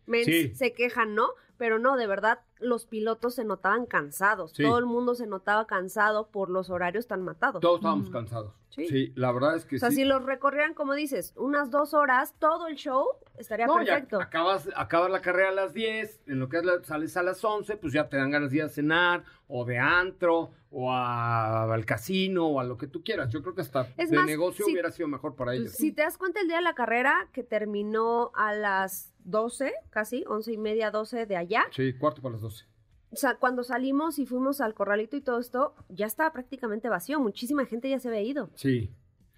mens 0.06 0.26
Sí. 0.26 0.56
se 0.56 0.72
quejan, 0.74 1.16
¿no? 1.16 1.28
Pero 1.64 1.80
no, 1.80 1.96
de 1.96 2.08
verdad, 2.08 2.40
los 2.64 2.86
pilotos 2.86 3.36
se 3.36 3.44
notaban 3.46 3.86
cansados. 3.86 4.52
Sí. 4.54 4.64
Todo 4.64 4.78
el 4.80 4.86
mundo 4.86 5.16
se 5.16 5.28
notaba 5.28 5.68
cansado 5.68 6.28
por 6.30 6.50
los 6.50 6.70
horarios 6.70 7.08
tan 7.08 7.22
matados. 7.22 7.62
Todos 7.62 7.80
estábamos 7.80 8.10
cansados. 8.10 8.54
Sí. 8.70 8.88
Sí. 8.88 9.14
la 9.16 9.32
verdad 9.32 9.56
es 9.56 9.66
que 9.66 9.76
o 9.76 9.80
sea, 9.80 9.92
sí. 9.92 9.98
si 9.98 10.04
los 10.04 10.26
recorrieran, 10.26 10.74
como 10.74 10.94
dices, 10.96 11.32
unas 11.38 11.70
dos 11.70 11.94
horas, 11.94 12.34
todo 12.40 12.66
el 12.66 12.76
show 12.76 13.06
estaría 13.38 13.68
No, 13.68 13.80
ya 13.84 13.94
perfecto. 13.94 14.20
acabas, 14.20 14.68
acabas 14.76 15.12
la 15.12 15.22
carrera 15.22 15.50
a 15.50 15.52
las 15.52 15.74
10, 15.76 16.22
en 16.26 16.40
lo 16.40 16.50
que 16.50 16.58
es 16.58 16.66
la- 16.66 16.84
sales 16.84 17.16
a 17.16 17.22
las 17.22 17.44
11, 17.46 17.78
pues 17.78 17.94
ya 17.94 18.10
te 18.10 18.18
dan 18.18 18.32
ganas 18.32 18.50
de 18.50 18.58
ir 18.58 18.64
a 18.64 18.70
cenar, 18.70 19.26
o 19.48 19.64
de 19.64 19.78
antro, 19.78 20.50
o 20.72 20.92
a- 20.92 21.72
al 21.72 21.86
casino, 21.86 22.48
o 22.48 22.60
a 22.60 22.64
lo 22.64 22.78
que 22.80 22.88
tú 22.88 23.04
quieras. 23.04 23.30
Yo 23.32 23.44
creo 23.44 23.54
que 23.54 23.62
hasta 23.62 23.88
Es 23.96 24.10
de 24.10 24.18
más, 24.18 24.26
negocio 24.26 24.66
si- 24.66 24.72
hubiera 24.72 24.90
sido 24.90 25.08
mejor 25.08 25.36
para 25.36 25.54
ellos. 25.54 25.74
Si 25.74 25.92
te 25.92 26.02
das 26.02 26.18
cuenta, 26.18 26.42
el 26.42 26.48
día 26.48 26.58
de 26.58 26.64
la 26.64 26.74
carrera, 26.74 27.30
que 27.32 27.44
terminó 27.44 28.32
a 28.34 28.54
las 28.56 29.14
12, 29.26 29.72
casi, 29.92 30.26
once 30.28 30.52
y 30.52 30.58
media, 30.58 30.90
12 30.90 31.26
de 31.28 31.38
allá. 31.38 31.66
Sí, 31.72 31.94
cuarto 31.94 32.22
para 32.24 32.34
las 32.34 32.42
12. 32.42 32.53
O 33.14 33.16
sea, 33.16 33.36
cuando 33.36 33.64
salimos 33.64 34.18
y 34.20 34.26
fuimos 34.26 34.60
al 34.60 34.74
corralito 34.74 35.16
y 35.16 35.22
todo 35.22 35.40
esto, 35.40 35.76
ya 35.90 36.06
estaba 36.08 36.34
prácticamente 36.34 36.90
vacío. 36.90 37.20
Muchísima 37.20 37.66
gente 37.66 37.90
ya 37.90 38.00
se 38.00 38.08
había 38.10 38.22
ido. 38.22 38.50
Sí. 38.56 38.92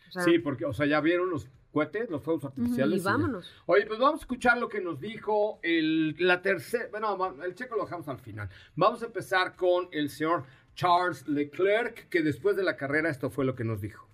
O 0.09 0.11
sea, 0.11 0.23
Sí, 0.23 0.39
porque, 0.39 0.65
o 0.65 0.73
sea, 0.73 0.85
ya 0.85 1.01
vieron 1.01 1.29
los 1.29 1.49
cohetes, 1.71 2.09
los 2.09 2.23
fuegos 2.23 2.45
artificiales. 2.45 3.01
y 3.01 3.03
vámonos. 3.03 3.51
Oye, 3.65 3.85
pues 3.85 3.99
vamos 3.99 4.21
a 4.21 4.23
escuchar 4.23 4.57
lo 4.57 4.69
que 4.69 4.79
nos 4.79 5.01
dijo 5.01 5.59
el, 5.61 6.15
la 6.19 6.41
tercera, 6.41 6.87
bueno, 6.89 7.43
el 7.43 7.53
checo 7.53 7.75
lo 7.75 7.83
dejamos 7.83 8.07
al 8.07 8.19
final. 8.19 8.49
Vamos 8.75 9.03
a 9.03 9.07
empezar 9.07 9.57
con 9.57 9.89
el 9.91 10.09
señor 10.09 10.45
Charles 10.75 11.27
Leclerc, 11.27 12.07
que 12.07 12.21
después 12.21 12.55
de 12.55 12.63
la 12.63 12.77
carrera 12.77 13.09
esto 13.09 13.29
fue 13.29 13.43
lo 13.43 13.55
que 13.55 13.65
nos 13.65 13.81
dijo. 13.81 14.07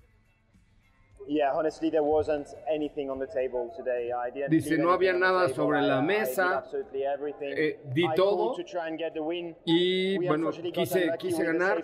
Dice, 4.49 4.77
no 4.77 4.91
había 4.91 5.11
anything 5.11 5.23
on 5.23 5.29
the 5.29 5.33
nada 5.33 5.41
table. 5.41 5.55
sobre 5.55 5.79
I- 5.79 5.87
la 5.87 6.01
mesa. 6.01 6.57
absolutely 6.57 7.03
everything. 7.03 7.53
Eh, 7.55 7.79
di 7.93 8.05
todo. 8.15 8.53
pulled 8.53 8.65
to 8.65 8.71
try 8.71 8.87
and 8.87 8.97
get 8.97 9.13
the 9.13 9.19
win. 9.19 9.55
Y 9.65 10.17
bueno, 10.25 10.49
quise, 10.73 11.11
quise 11.17 11.43
ganar. 11.43 11.83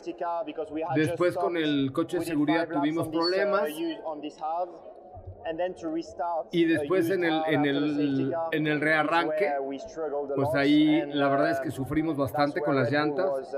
Después 0.95 1.36
con 1.36 1.56
el 1.58 1.91
coche 1.93 2.19
de 2.19 2.26
seguridad 2.26 2.67
tuvimos 2.67 3.08
uh, 3.08 3.12
problemas. 3.12 3.69
Y 6.52 6.65
uh, 6.65 6.69
después 6.69 7.10
en 7.10 7.23
el, 7.23 7.34
hard 7.34 7.54
en 7.54 7.65
el, 7.65 8.34
en 8.52 8.67
el 8.67 8.82
rearranque, 8.82 9.54
pues 10.36 10.56
ahí 10.56 11.02
la 11.13 11.30
verdad 11.30 11.52
es 11.52 11.60
uh, 11.60 11.63
que 11.63 11.71
sufrimos 11.71 12.17
that's 12.17 12.32
bastante 12.32 12.62
con 12.62 12.76
las 12.76 12.91
llantas. 12.91 13.54
uh, 13.54 13.58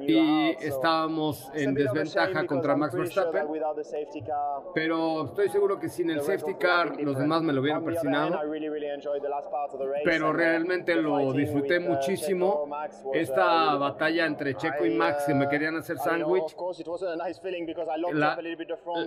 Y 0.00 0.50
estábamos 0.60 1.50
en 1.54 1.74
desventaja 1.74 2.46
contra 2.46 2.76
Max 2.76 2.94
Verstappen. 2.94 3.46
Pero 4.74 5.24
estoy 5.26 5.48
seguro 5.48 5.78
que 5.78 5.88
sin 5.88 6.10
el 6.10 6.20
safety 6.20 6.54
car 6.54 7.00
los 7.00 7.18
demás 7.18 7.42
me 7.42 7.52
lo 7.52 7.60
hubieran 7.60 7.84
persinado. 7.84 8.38
Pero 10.04 10.32
realmente 10.32 10.94
lo 10.94 11.32
disfruté 11.32 11.80
muchísimo. 11.80 12.68
Esta 13.12 13.74
batalla 13.74 14.26
entre 14.26 14.54
Checo 14.54 14.86
y 14.86 14.96
Max 14.96 15.24
que 15.26 15.34
me 15.34 15.48
querían 15.48 15.76
hacer 15.76 15.98
sándwich. 15.98 16.54
La, 18.12 18.38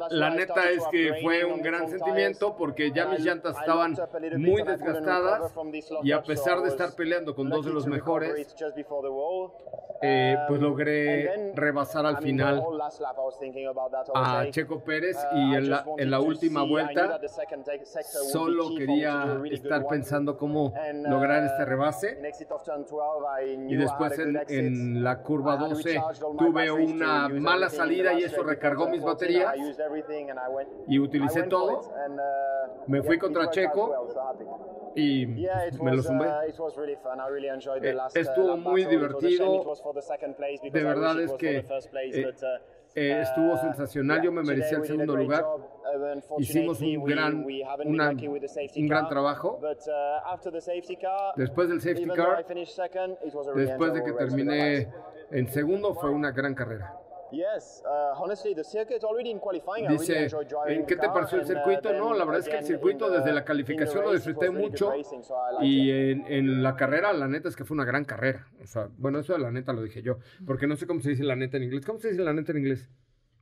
la 0.09 0.29
neta 0.29 0.62
neta 0.65 0.69
es 0.71 0.87
que 0.87 1.13
fue 1.21 1.45
un 1.45 1.61
gran 1.61 1.87
sentimiento 1.89 2.55
porque 2.55 2.91
ya 2.91 3.07
mis 3.07 3.21
llantas 3.21 3.57
estaban 3.57 3.95
muy 4.37 4.63
desgastadas 4.63 5.53
y 6.03 6.11
a 6.11 6.21
pesar 6.23 6.61
de 6.61 6.69
estar 6.69 6.93
peleando 6.95 7.35
con 7.35 7.49
dos 7.49 7.65
de 7.65 7.71
los 7.71 7.87
mejores, 7.87 8.55
eh, 10.01 10.37
pues 10.47 10.59
logré 10.61 11.53
rebasar 11.55 12.05
al 12.05 12.17
final 12.17 12.63
a 14.13 14.45
Checo 14.49 14.83
Pérez 14.83 15.17
y 15.33 15.55
en 15.55 15.69
la, 15.69 15.85
en 15.97 16.11
la 16.11 16.19
última 16.19 16.63
vuelta 16.63 17.19
solo 18.31 18.75
quería 18.75 19.41
estar 19.51 19.87
pensando 19.87 20.37
cómo 20.37 20.73
lograr 20.93 21.43
este 21.43 21.65
rebase. 21.65 22.19
y 23.67 23.75
después 23.75 24.19
en, 24.19 24.41
en 24.49 25.03
la 25.03 25.21
curva 25.21 25.57
12 25.57 26.01
tuve 26.37 26.71
una 26.71 27.29
mala 27.29 27.69
salida 27.69 28.13
y 28.13 28.23
eso 28.23 28.43
recargó 28.43 28.89
mis 28.89 29.03
baterías 29.03 29.53
y 30.87 30.99
utilicé 30.99 31.43
todo. 31.49 31.81
Me 32.87 33.01
fui 33.01 33.17
contra 33.17 33.49
Checo 33.49 33.93
y 34.95 35.25
me 35.25 35.91
lo 35.95 36.03
sumé. 36.03 36.25
Eh, 37.89 37.93
estuvo 38.21 38.57
muy 38.57 38.81
divertido. 38.85 39.45
De 40.69 40.83
verdad 40.83 41.21
es 41.21 41.31
que 41.37 41.57
eh, 42.19 42.23
eh, 42.95 43.21
estuvo 43.21 43.57
sensacional. 43.57 44.21
Yo 44.21 44.31
me 44.31 44.43
merecía 44.43 44.77
el 44.77 44.83
segundo 44.87 45.15
lugar. 45.23 45.43
Hicimos 46.43 46.79
un 46.81 47.03
gran, 47.05 47.43
una- 47.89 48.09
un 48.81 48.87
gran 48.87 49.07
trabajo. 49.09 49.57
Después 51.35 51.69
del 51.69 51.81
safety 51.81 52.01
car, 52.17 52.45
después 53.55 53.93
de 53.93 54.03
que 54.03 54.11
terminé 54.29 54.93
en 55.31 55.47
segundo, 55.47 55.95
fue 55.95 56.11
una 56.11 56.31
gran 56.31 56.53
carrera. 56.53 56.99
Dice, 59.89 60.27
¿en 60.67 60.85
qué 60.85 60.95
te 60.95 61.07
pareció 61.07 61.39
el 61.39 61.45
circuito? 61.45 61.93
No, 61.93 62.13
la 62.13 62.25
verdad 62.25 62.41
es 62.41 62.49
que 62.49 62.57
el 62.57 62.65
circuito 62.65 63.09
desde 63.09 63.33
la 63.33 63.43
calificación 63.43 64.03
lo 64.03 64.13
disfruté 64.13 64.49
mucho 64.49 64.91
y 65.61 65.91
en, 65.91 66.25
en 66.27 66.63
la 66.63 66.75
carrera, 66.75 67.13
la 67.13 67.27
neta 67.27 67.49
es 67.49 67.55
que 67.55 67.65
fue 67.65 67.75
una 67.75 67.85
gran 67.85 68.05
carrera. 68.05 68.47
O 68.61 68.67
sea, 68.67 68.89
bueno, 68.97 69.19
eso 69.19 69.33
de 69.33 69.39
la 69.39 69.51
neta 69.51 69.73
lo 69.73 69.81
dije 69.81 70.01
yo, 70.01 70.19
porque 70.45 70.67
no 70.67 70.75
sé 70.75 70.87
cómo 70.87 71.01
se 71.01 71.09
dice 71.09 71.23
la 71.23 71.35
neta 71.35 71.57
en 71.57 71.63
inglés. 71.63 71.85
¿Cómo 71.85 71.99
se 71.99 72.09
dice 72.09 72.23
la 72.23 72.33
neta 72.33 72.51
en 72.51 72.59
inglés? 72.59 72.89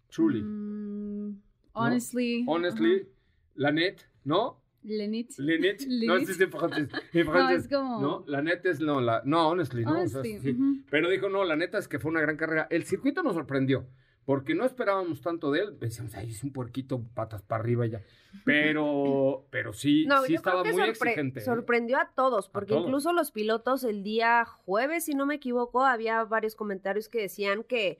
Truly. 0.09 0.41
Mm, 0.41 1.29
¿no? 1.29 1.41
honestly. 1.73 2.45
Honestly, 2.47 3.07
la 3.55 3.71
net, 3.71 4.01
¿no? 4.23 4.60
Lenit. 4.83 5.31
La 5.37 5.57
net, 5.57 5.81
no 5.87 6.15
Lenit. 6.15 6.29
es 6.29 6.39
en 6.41 6.51
francés. 6.51 6.89
En 7.13 7.25
No, 7.27 7.49
es 7.49 7.67
como- 7.67 8.01
No, 8.01 8.23
la 8.27 8.41
neta 8.41 8.69
es 8.69 8.79
no, 8.79 8.99
la, 9.01 9.21
no, 9.25 9.49
honestly, 9.49 9.83
¿no? 9.85 10.01
O 10.01 10.07
sea, 10.07 10.21
ujú. 10.21 10.77
Pero 10.89 11.09
dijo, 11.09 11.29
no, 11.29 11.43
la 11.43 11.55
neta 11.55 11.77
es 11.77 11.87
que 11.87 11.99
fue 11.99 12.09
una 12.11 12.21
gran 12.21 12.37
carrera. 12.37 12.67
El 12.69 12.83
circuito 12.85 13.21
nos 13.23 13.35
sorprendió, 13.35 13.85
porque 14.25 14.55
no 14.55 14.65
esperábamos 14.65 15.21
tanto 15.21 15.51
de 15.51 15.59
él. 15.61 15.79
Decíamos, 15.79 16.15
ay, 16.15 16.29
es 16.29 16.43
un 16.43 16.51
puerquito, 16.51 17.03
patas 17.13 17.41
para 17.43 17.61
arriba 17.61 17.85
ya. 17.85 18.01
Pero, 18.45 19.45
pero 19.51 19.73
sí, 19.73 20.05
No, 20.05 20.23
sí 20.23 20.35
estaba 20.35 20.63
muy 20.63 20.73
sorpre- 20.73 20.89
exigente. 20.89 21.39
¿eh? 21.39 21.43
sorprendió 21.43 21.97
a 21.97 22.11
todos, 22.15 22.49
porque 22.49 22.69
todos. 22.73 22.85
incluso 22.87 23.13
los 23.13 23.31
pilotos 23.31 23.83
el 23.83 24.03
día 24.03 24.45
jueves, 24.45 25.05
si 25.05 25.13
no 25.13 25.25
me 25.25 25.35
equivoco, 25.35 25.85
había 25.85 26.23
varios 26.23 26.55
comentarios 26.55 27.07
que 27.09 27.21
decían 27.21 27.63
que 27.63 27.99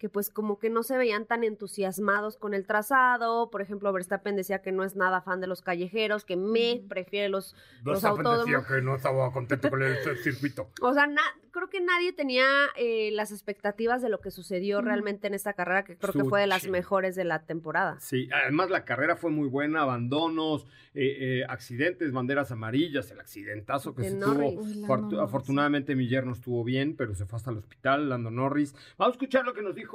que 0.00 0.08
pues 0.08 0.30
como 0.30 0.58
que 0.58 0.70
no 0.70 0.82
se 0.82 0.96
veían 0.98 1.26
tan 1.26 1.44
entusiasmados 1.44 2.36
con 2.36 2.54
el 2.54 2.66
trazado. 2.66 3.50
Por 3.50 3.62
ejemplo, 3.62 3.92
Verstappen 3.92 4.34
decía 4.34 4.62
que 4.62 4.72
no 4.72 4.82
es 4.82 4.96
nada 4.96 5.20
fan 5.20 5.40
de 5.40 5.46
los 5.46 5.62
callejeros, 5.62 6.24
que 6.24 6.36
me 6.36 6.82
prefiere 6.88 7.28
los, 7.28 7.54
los 7.84 8.02
Verstappen 8.02 8.24
decía 8.24 8.32
autódromos. 8.56 8.66
que 8.66 8.82
no 8.82 8.96
estaba 8.96 9.32
contento 9.32 9.70
con 9.70 9.82
el 9.82 9.96
circuito. 10.24 10.70
O 10.80 10.92
sea, 10.94 11.06
na- 11.06 11.20
creo 11.52 11.68
que 11.68 11.80
nadie 11.80 12.12
tenía 12.12 12.44
eh, 12.76 13.10
las 13.12 13.30
expectativas 13.30 14.02
de 14.02 14.08
lo 14.08 14.20
que 14.20 14.30
sucedió 14.30 14.80
realmente 14.80 15.26
en 15.26 15.34
esta 15.34 15.52
carrera, 15.52 15.84
que 15.84 15.96
creo 15.96 16.12
que 16.12 16.24
fue 16.24 16.40
de 16.40 16.46
las 16.46 16.66
mejores 16.68 17.14
de 17.14 17.24
la 17.24 17.42
temporada. 17.44 17.98
Sí, 18.00 18.28
además 18.32 18.70
la 18.70 18.84
carrera 18.84 19.16
fue 19.16 19.30
muy 19.30 19.48
buena, 19.48 19.82
abandonos, 19.82 20.64
eh, 20.94 21.40
eh, 21.40 21.44
accidentes, 21.48 22.12
banderas 22.12 22.50
amarillas, 22.52 23.10
el 23.10 23.20
accidentazo 23.20 23.94
que 23.94 24.02
De 24.02 24.10
se 24.10 24.16
Norris. 24.16 24.54
tuvo. 24.86 24.94
Uy, 25.10 25.18
afortunadamente 25.20 25.94
mi 25.94 26.08
yerno 26.08 26.32
estuvo 26.32 26.64
bien, 26.64 26.96
pero 26.96 27.14
se 27.14 27.26
fue 27.26 27.36
hasta 27.36 27.50
el 27.50 27.58
hospital, 27.58 28.08
Lando 28.08 28.30
Norris. 28.30 28.74
Vamos 28.96 29.12
a 29.12 29.16
escuchar 29.16 29.44
lo 29.44 29.52
que 29.52 29.62
nos 29.62 29.74
dijo 29.74 29.89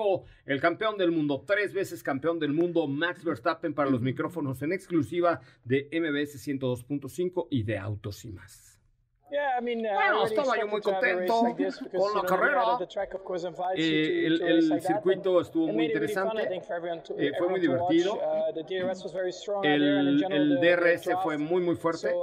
el 0.45 0.62
campeón 0.62 0.97
del 0.97 1.12
mundo, 1.12 1.43
tres 1.45 1.73
veces 1.73 2.03
campeón 2.03 2.39
del 2.39 2.53
mundo, 2.53 2.88
Max 2.88 3.23
Verstappen, 3.23 3.73
para 3.73 3.89
los 3.89 4.01
micrófonos 4.01 4.62
en 4.62 4.73
exclusiva 4.73 5.41
de 5.63 5.89
MBS 5.91 6.36
102.5 6.47 7.47
y 7.49 7.63
de 7.63 7.77
Autos 7.77 8.25
y 8.25 8.31
más. 8.31 8.75
Bueno, 9.29 10.25
estaba 10.25 10.58
yo 10.58 10.67
muy 10.67 10.81
contento 10.81 11.41
con 11.97 12.15
la 12.15 12.23
carrera. 12.23 12.77
Eh, 13.75 14.27
el, 14.27 14.41
el 14.41 14.81
circuito 14.81 15.41
estuvo 15.41 15.67
muy 15.67 15.86
interesante, 15.86 16.47
eh, 17.17 17.31
fue 17.38 17.49
muy 17.49 17.60
divertido. 17.60 18.19
El, 19.63 20.23
el 20.31 20.60
DRS 20.60 21.10
fue 21.23 21.38
muy, 21.38 21.62
muy 21.62 21.75
fuerte 21.75 22.13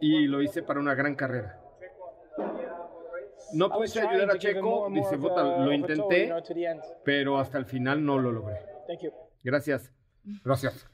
y 0.00 0.26
lo 0.26 0.42
hice 0.42 0.62
para 0.62 0.80
una 0.80 0.94
gran 0.94 1.14
carrera. 1.14 1.60
No 3.52 3.70
puse 3.70 4.00
ayudar 4.00 4.30
a 4.30 4.38
Checo, 4.38 4.88
dice, 4.92 5.16
"Puta, 5.18 5.58
lo 5.64 5.72
intenté, 5.72 6.32
pero 7.04 7.38
hasta 7.38 7.58
el 7.58 7.66
final 7.66 8.04
no 8.04 8.18
lo 8.18 8.32
logré. 8.32 8.56
Gracias. 9.42 9.92
Gracias. 10.44 10.86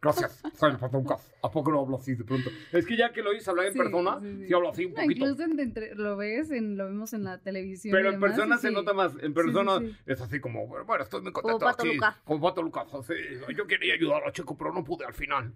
Gracias. 0.00 0.40
Soy 0.54 0.70
el. 0.70 1.16
¿A 1.42 1.50
poco 1.50 1.72
no 1.72 1.80
hablo 1.80 1.96
así 1.96 2.14
de 2.14 2.22
pronto? 2.22 2.50
Es 2.72 2.86
que 2.86 2.96
ya 2.96 3.12
que 3.12 3.20
lo 3.20 3.32
hice 3.34 3.50
hablar 3.50 3.66
en 3.66 3.72
Sí, 3.72 3.78
persona, 3.80 4.20
sí, 4.20 4.32
sí. 4.42 4.46
sí 4.46 4.54
hablo 4.54 4.68
así 4.70 4.84
un 4.84 4.92
No, 4.92 5.02
poquito. 5.02 5.12
incluso 5.26 5.42
en- 5.42 5.58
entre- 5.60 5.94
lo 5.96 6.16
ves, 6.16 6.50
en, 6.52 6.76
lo 6.76 6.84
vemos 6.84 7.12
en 7.14 7.24
la 7.24 7.38
televisión. 7.38 7.92
Pero 7.92 8.10
y 8.10 8.14
en 8.14 8.20
demás, 8.20 8.30
persona 8.36 8.58
se 8.58 8.68
sí. 8.68 8.74
nota 8.74 8.92
más. 8.92 9.12
En 9.20 9.34
persona 9.34 9.80
sí. 9.80 9.96
es 10.06 10.20
así 10.20 10.38
como, 10.40 10.68
bueno, 10.68 11.02
estoy 11.02 11.20
muy 11.22 11.32
contento. 11.32 11.58
Pato 11.64 11.82
sí, 11.82 11.94
Lucas. 11.94 12.16
Como 12.24 12.40
Pato 12.40 12.62
Lucas. 12.62 12.94
así, 12.94 13.12
yo 13.56 13.66
quería 13.66 13.94
ayudar 13.94 14.22
a 14.24 14.30
Checo, 14.30 14.56
pero 14.56 14.72
no 14.72 14.84
pude 14.84 15.04
al 15.04 15.14
final. 15.14 15.52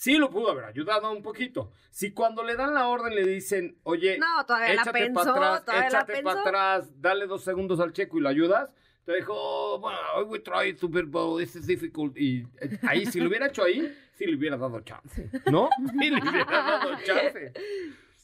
Sí 0.00 0.16
lo 0.16 0.30
pudo 0.30 0.50
haber 0.50 0.64
ayudado 0.64 1.12
un 1.12 1.20
poquito. 1.20 1.72
Si 1.90 2.12
cuando 2.12 2.42
le 2.42 2.56
dan 2.56 2.72
la 2.72 2.88
orden 2.88 3.14
le 3.14 3.22
dicen, 3.22 3.76
oye, 3.82 4.16
No, 4.18 4.40
échate 4.64 5.10
para 5.10 5.56
atrás, 5.56 5.86
échate 5.86 6.22
para 6.22 6.40
atrás, 6.40 6.90
dale 7.02 7.26
dos 7.26 7.44
segundos 7.44 7.80
al 7.80 7.92
Checo 7.92 8.16
y 8.16 8.22
lo 8.22 8.30
ayudas, 8.30 8.70
te 9.04 9.16
dijo, 9.16 9.78
bueno, 9.78 9.98
I 10.18 10.22
will 10.22 10.42
try 10.42 10.72
be, 10.72 11.02
but 11.02 11.38
this 11.38 11.54
is 11.54 11.66
difficult. 11.66 12.16
Y 12.16 12.46
eh, 12.62 12.78
ahí, 12.88 13.04
si 13.04 13.20
lo 13.20 13.28
hubiera 13.28 13.48
hecho 13.48 13.62
ahí, 13.62 13.94
sí 14.14 14.24
le 14.24 14.36
hubiera 14.36 14.56
dado 14.56 14.80
chance. 14.80 15.28
¿No? 15.50 15.68
Sí 16.00 16.08
le 16.08 16.16
hubiera 16.16 16.46
dado 16.46 16.96
chance. 17.04 17.52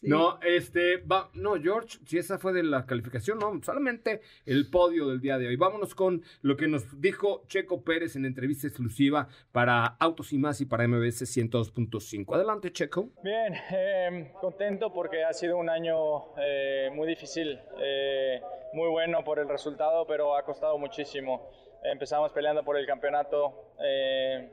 No, 0.02 0.38
este, 0.42 0.98
va, 0.98 1.30
no, 1.34 1.60
George, 1.60 1.98
si 2.06 2.18
esa 2.18 2.38
fue 2.38 2.52
de 2.52 2.62
la 2.62 2.86
calificación, 2.86 3.38
no, 3.38 3.60
solamente 3.62 4.20
el 4.44 4.70
podio 4.70 5.08
del 5.08 5.20
día 5.20 5.38
de 5.38 5.48
hoy. 5.48 5.56
Vámonos 5.56 5.94
con 5.94 6.22
lo 6.42 6.56
que 6.56 6.68
nos 6.68 7.00
dijo 7.00 7.44
Checo 7.48 7.82
Pérez 7.82 8.16
en 8.16 8.24
entrevista 8.24 8.66
exclusiva 8.66 9.28
para 9.52 9.84
Autos 9.84 10.32
y 10.32 10.38
Más 10.38 10.60
y 10.60 10.66
para 10.66 10.86
MBS 10.86 11.22
102.5. 11.22 12.34
Adelante, 12.34 12.72
Checo. 12.72 13.10
Bien, 13.22 13.54
eh, 13.70 14.32
contento 14.40 14.92
porque 14.92 15.24
ha 15.24 15.32
sido 15.32 15.56
un 15.56 15.68
año 15.68 16.34
eh, 16.38 16.90
muy 16.92 17.06
difícil, 17.08 17.58
eh, 17.80 18.40
muy 18.72 18.88
bueno 18.90 19.24
por 19.24 19.38
el 19.38 19.48
resultado, 19.48 20.06
pero 20.06 20.36
ha 20.36 20.44
costado 20.44 20.78
muchísimo. 20.78 21.50
Empezamos 21.82 22.32
peleando 22.32 22.64
por 22.64 22.76
el 22.76 22.86
campeonato, 22.86 23.72
eh, 23.80 24.50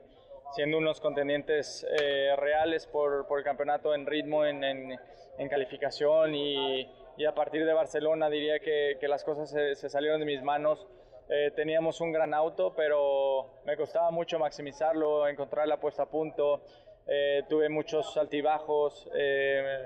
siendo 0.56 0.78
unos 0.78 1.00
contendientes 1.02 1.86
eh, 2.00 2.36
reales 2.38 2.88
por, 2.88 3.28
por 3.28 3.40
el 3.40 3.46
campeonato 3.46 3.94
en 3.94 4.06
ritmo, 4.06 4.46
en, 4.46 4.64
en- 4.64 5.00
en 5.40 5.50
calificación 5.50 6.36
y, 6.36 6.88
y 7.18 7.26
a 7.26 7.34
partir 7.34 7.66
de 7.66 7.74
Barcelona 7.74 8.30
diría 8.30 8.60
que, 8.60 8.98
que 9.00 9.08
las 9.08 9.24
cosas 9.24 9.50
se, 9.50 9.74
se 9.76 9.90
salieron 9.90 10.20
de 10.20 10.28
mis 10.28 10.44
manos. 10.44 10.88
Eh, 11.28 11.52
teníamos 11.56 12.00
un 12.02 12.12
gran 12.12 12.34
auto, 12.36 12.74
pero 12.76 13.62
me 13.66 13.76
costaba 13.76 14.12
mucho 14.12 14.38
maximizarlo, 14.38 15.28
encontrar 15.28 15.68
la 15.68 15.78
puesta 15.80 16.04
a 16.04 16.06
punto. 16.06 16.62
Eh, 17.08 17.42
tuve 17.50 17.68
muchos 17.70 18.16
altibajos 18.16 19.10
eh, 19.16 19.86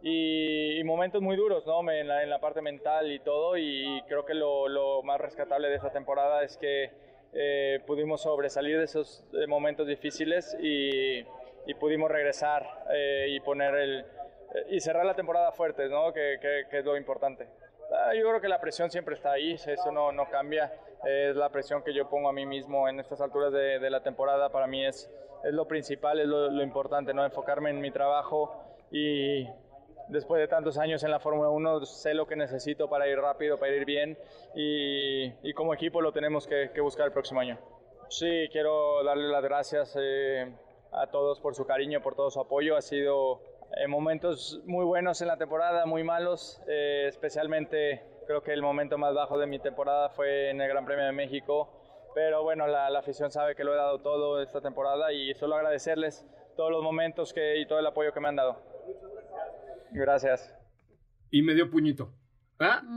y, 0.00 0.78
y 0.80 0.84
momentos 0.84 1.20
muy 1.22 1.36
duros 1.36 1.66
¿no? 1.66 1.88
En, 1.90 2.08
la, 2.08 2.22
en 2.22 2.30
la 2.30 2.40
parte 2.40 2.62
mental 2.62 3.12
y 3.12 3.18
todo. 3.20 3.58
Y 3.58 4.02
creo 4.08 4.24
que 4.24 4.32
lo, 4.32 4.66
lo 4.68 5.02
más 5.02 5.20
rescatable 5.20 5.68
de 5.68 5.76
esta 5.76 5.90
temporada 5.92 6.42
es 6.42 6.56
que 6.56 6.90
eh, 7.34 7.80
pudimos 7.86 8.22
sobresalir 8.22 8.78
de 8.78 8.84
esos 8.84 9.24
eh, 9.34 9.46
momentos 9.46 9.86
difíciles 9.86 10.56
y, 10.60 11.20
y 11.66 11.74
pudimos 11.78 12.10
regresar 12.10 12.64
eh, 12.92 13.26
y 13.30 13.40
poner 13.40 13.74
el 13.74 14.00
eh, 14.00 14.66
y 14.70 14.80
cerrar 14.80 15.04
la 15.04 15.14
temporada 15.14 15.50
fuertes, 15.52 15.90
¿no? 15.90 16.12
que, 16.12 16.38
que- 16.40 16.64
que 16.70 16.78
es 16.78 16.84
lo 16.84 16.96
importante. 16.96 17.48
Ah, 17.92 18.14
Yo 18.14 18.22
creo 18.28 18.40
que 18.40 18.48
la 18.48 18.60
presión 18.60 18.90
siempre 18.90 19.14
está 19.14 19.32
ahí, 19.32 19.52
eso 19.54 19.90
no, 19.92 20.12
no 20.12 20.28
cambia. 20.30 20.72
Es 21.04 21.36
la 21.36 21.50
presión 21.50 21.82
que 21.82 21.92
yo 21.92 22.08
pongo 22.08 22.28
a 22.28 22.32
mí 22.32 22.46
mismo 22.46 22.88
en 22.88 22.98
estas 22.98 23.20
alturas 23.20 23.52
de, 23.52 23.78
de 23.78 23.90
la 23.90 24.02
temporada. 24.02 24.48
Para 24.50 24.66
mí 24.66 24.86
es, 24.86 25.10
es 25.44 25.52
lo 25.52 25.66
principal, 25.68 26.18
es 26.20 26.26
lo, 26.26 26.50
lo 26.50 26.62
importante, 26.62 27.12
¿no? 27.12 27.24
enfocarme 27.24 27.70
en 27.70 27.80
mi 27.80 27.90
trabajo 27.90 28.58
y 28.90 29.46
después 30.08 30.40
de 30.40 30.48
tantos 30.48 30.78
años 30.78 31.02
en 31.02 31.10
la 31.10 31.20
Fórmula 31.20 31.50
1 31.50 31.84
sé 31.86 32.14
lo 32.14 32.26
que 32.26 32.36
necesito 32.36 32.88
para 32.88 33.08
ir 33.08 33.18
rápido, 33.18 33.58
para 33.58 33.72
ir 33.72 33.84
bien 33.84 34.18
y, 34.54 35.26
y 35.48 35.52
como 35.54 35.74
equipo 35.74 36.00
lo 36.00 36.12
tenemos 36.12 36.46
que, 36.46 36.80
buscar 36.80 37.06
el 37.06 37.12
próximo 37.12 37.40
año. 37.40 37.58
Sí, 38.08 38.48
quiero 38.52 39.02
darle 39.02 39.28
las 39.28 39.42
gracias 39.42 39.96
eh, 40.00 40.52
a 40.92 41.06
todos 41.08 41.40
por 41.40 41.54
su 41.54 41.66
cariño, 41.66 42.02
por 42.02 42.14
todo 42.14 42.30
su 42.30 42.40
apoyo. 42.40 42.76
Ha 42.76 42.82
sido 42.82 43.40
eh, 43.76 43.88
momentos 43.88 44.60
muy 44.66 44.84
buenos 44.84 45.20
en 45.22 45.28
la 45.28 45.36
temporada, 45.36 45.86
muy 45.86 46.04
malos. 46.04 46.60
eh, 46.68 47.06
especialmente 47.08 48.02
creo 48.26 48.42
que 48.42 48.52
el 48.52 48.62
momento 48.62 48.98
más 48.98 49.14
bajo 49.14 49.38
de 49.38 49.46
mi 49.46 49.58
temporada 49.58 50.08
fue 50.10 50.50
en 50.50 50.60
el 50.60 50.68
Gran 50.68 50.84
Premio 50.84 51.04
de 51.04 51.12
México. 51.12 51.68
pero 52.14 52.42
bueno, 52.42 52.66
la, 52.66 52.86
afición 52.96 53.30
sabe 53.32 53.56
que 53.56 53.64
lo 53.64 53.72
he 53.72 53.76
dado 53.76 53.98
todo 53.98 54.40
esta 54.40 54.60
temporada 54.60 55.12
y 55.12 55.34
solo 55.34 55.56
agradecerles 55.56 56.24
todos 56.56 56.70
los 56.70 56.82
momentos 56.82 57.34
y 57.36 57.66
todo 57.66 57.80
el 57.80 57.86
apoyo 57.86 58.12
que 58.12 58.20
me 58.20 58.28
han 58.28 58.36
dado. 58.36 58.73
Gracias. 59.94 60.52
Y 61.30 61.42
me 61.42 61.54
dio 61.54 61.70
puñito. 61.70 62.14
¿Ah? 62.58 62.82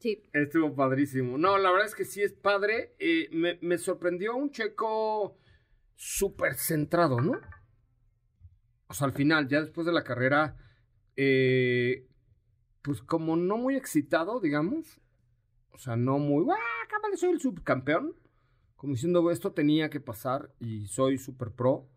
Sí. 0.00 0.22
Estuvo 0.32 0.76
padrísimo. 0.76 1.38
No, 1.38 1.58
la 1.58 1.72
verdad 1.72 1.88
es 1.88 1.96
que 1.96 2.04
sí 2.04 2.22
es 2.22 2.32
padre. 2.32 2.94
Eh, 3.00 3.28
me, 3.32 3.58
me 3.62 3.78
sorprendió 3.78 4.36
un 4.36 4.52
checo 4.52 5.36
súper 5.96 6.54
centrado, 6.54 7.20
¿no? 7.20 7.32
O 8.86 8.94
sea, 8.94 9.08
al 9.08 9.12
final, 9.12 9.48
ya 9.48 9.60
después 9.60 9.88
de 9.88 9.92
la 9.92 10.04
carrera, 10.04 10.56
eh, 11.16 12.06
pues 12.80 13.02
como 13.02 13.34
no 13.34 13.58
muy 13.58 13.74
excitado, 13.74 14.38
digamos. 14.38 15.00
O 15.72 15.78
sea, 15.78 15.96
no 15.96 16.20
muy, 16.20 16.46
¡ah, 16.48 16.86
cámara, 16.88 17.16
soy 17.16 17.30
el 17.30 17.40
subcampeón! 17.40 18.14
Como 18.76 18.92
diciendo, 18.92 19.28
esto 19.32 19.52
tenía 19.52 19.90
que 19.90 19.98
pasar 19.98 20.54
y 20.60 20.86
soy 20.86 21.18
super 21.18 21.50
pro. 21.50 21.88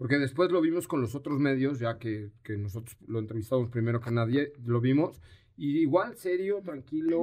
Porque 0.00 0.18
después 0.18 0.50
lo 0.50 0.62
vimos 0.62 0.88
con 0.88 1.02
los 1.02 1.14
otros 1.14 1.38
medios, 1.38 1.78
ya 1.78 1.98
que, 1.98 2.30
que 2.42 2.56
nosotros 2.56 2.96
lo 3.06 3.18
entrevistamos 3.18 3.68
primero 3.68 4.00
que 4.00 4.10
nadie, 4.10 4.54
lo 4.64 4.80
vimos. 4.80 5.20
Y 5.58 5.80
igual, 5.80 6.16
serio, 6.16 6.62
tranquilo, 6.64 7.20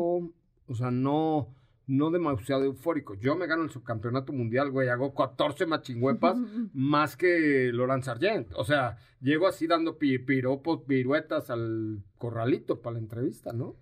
o 0.68 0.76
sea, 0.76 0.92
no, 0.92 1.48
no 1.88 2.12
demasiado 2.12 2.66
eufórico. 2.66 3.16
Yo 3.16 3.36
me 3.36 3.48
gano 3.48 3.64
el 3.64 3.72
subcampeonato 3.72 4.32
mundial, 4.32 4.70
güey, 4.70 4.90
hago 4.90 5.16
14 5.16 5.66
machingüepas 5.66 6.38
más 6.74 7.18
que 7.18 7.72
Laurent 7.74 8.04
Sargent. 8.04 8.50
O 8.54 8.64
sea, 8.64 9.00
llego 9.22 9.48
así 9.48 9.66
dando 9.66 9.98
pi- 9.98 10.20
piropos, 10.20 10.84
piruetas 10.88 11.50
al 11.50 12.04
corralito 12.20 12.80
para 12.84 12.94
la 12.94 13.00
entrevista, 13.00 13.54
¿no? 13.54 13.76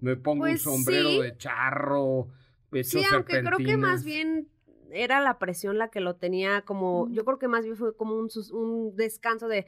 Me 0.00 0.14
pongo 0.14 0.42
Pues 0.42 0.64
un 0.64 0.74
sombrero 0.76 1.08
sí. 1.10 1.22
de 1.22 1.36
charro, 1.38 2.28
pecho 2.70 3.00
Sí, 3.00 3.04
aunque 3.12 3.40
creo 3.42 3.58
que 3.58 3.76
más 3.76 4.04
bien 4.04 4.46
era 4.92 5.20
la 5.20 5.38
presión 5.38 5.78
la 5.78 5.88
que 5.88 6.00
lo 6.00 6.16
tenía 6.16 6.62
como, 6.62 7.08
yo 7.10 7.24
creo 7.24 7.38
que 7.38 7.48
más 7.48 7.64
bien 7.64 7.76
fue 7.76 7.96
como 7.96 8.14
un, 8.16 8.30
sus- 8.30 8.50
un 8.50 8.94
descanso 8.96 9.48
de, 9.48 9.66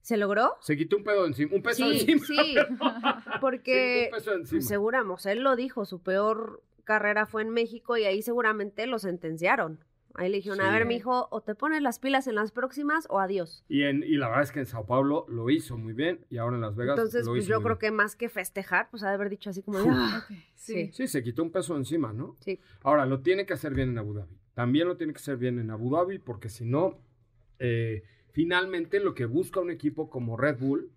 ¿se 0.00 0.16
logró? 0.16 0.54
Se 0.60 0.76
quitó 0.76 0.96
un 0.96 1.04
pedo 1.04 1.26
encima, 1.26 1.54
un 1.56 1.62
peso 1.62 1.84
Sí, 1.90 2.06
encima. 2.12 2.24
sí, 2.44 2.54
porque 3.40 4.08
Sí, 4.10 4.10
un 4.12 4.18
peso 4.18 4.30
de 4.30 4.36
encima. 4.38 4.60
seguramos, 4.62 5.26
él 5.26 5.42
lo 5.42 5.56
dijo, 5.56 5.84
su 5.84 6.00
peor 6.02 6.62
carrera 6.84 7.26
fue 7.26 7.42
en 7.42 7.50
México 7.50 7.96
y 7.96 8.04
ahí 8.04 8.22
seguramente 8.22 8.86
lo 8.86 8.98
sentenciaron. 8.98 9.84
Ahí 10.14 10.28
le 10.28 10.36
dijeron, 10.38 10.60
a 10.60 10.66
Sí. 10.66 10.72
ver, 10.74 10.84
mijo, 10.84 11.26
o 11.30 11.40
te 11.40 11.54
pones 11.54 11.80
las 11.80 11.98
pilas 11.98 12.26
en 12.26 12.34
las 12.34 12.52
próximas 12.52 13.06
o 13.08 13.18
adiós. 13.18 13.64
Y, 13.68 13.84
en, 13.84 14.02
y 14.02 14.16
la 14.18 14.28
verdad 14.28 14.42
es 14.42 14.52
que 14.52 14.58
en 14.58 14.66
Sao 14.66 14.84
Paulo 14.84 15.24
lo 15.28 15.48
hizo 15.48 15.78
muy 15.78 15.94
bien 15.94 16.26
y 16.28 16.36
ahora 16.36 16.56
en 16.56 16.60
Las 16.60 16.76
Vegas 16.76 16.98
Entonces, 16.98 17.24
lo 17.24 17.32
pues 17.32 17.44
hizo 17.44 17.50
yo 17.50 17.56
muy 17.60 17.64
creo 17.64 17.76
bien. 17.78 17.92
que 17.92 17.96
más 17.96 18.14
que 18.14 18.28
festejar, 18.28 18.90
pues 18.90 19.02
ha 19.04 19.08
de 19.08 19.14
haber 19.14 19.30
dicho 19.30 19.48
así 19.48 19.62
como. 19.62 19.78
"Ah". 19.88 20.22
sí. 20.54 20.90
Sí, 20.92 21.06
se 21.08 21.22
quitó 21.22 21.42
un 21.42 21.50
peso 21.50 21.74
encima, 21.78 22.12
¿no? 22.12 22.36
Sí. 22.40 22.60
Ahora, 22.82 23.06
lo 23.06 23.20
tiene 23.22 23.46
que 23.46 23.54
hacer 23.54 23.72
bien 23.72 23.88
en 23.90 23.98
Abu 23.98 24.12
Dhabi. 24.12 24.36
También 24.54 24.88
lo 24.88 24.96
tiene 24.96 25.12
que 25.12 25.18
hacer 25.18 25.36
bien 25.36 25.58
en 25.58 25.70
Abu 25.70 25.94
Dhabi 25.94 26.18
porque 26.18 26.48
si 26.48 26.64
no, 26.64 26.98
eh, 27.58 28.02
finalmente 28.32 29.00
lo 29.00 29.14
que 29.14 29.24
busca 29.24 29.60
un 29.60 29.70
equipo 29.70 30.10
como 30.10 30.36
Red 30.36 30.58
Bull 30.58 30.90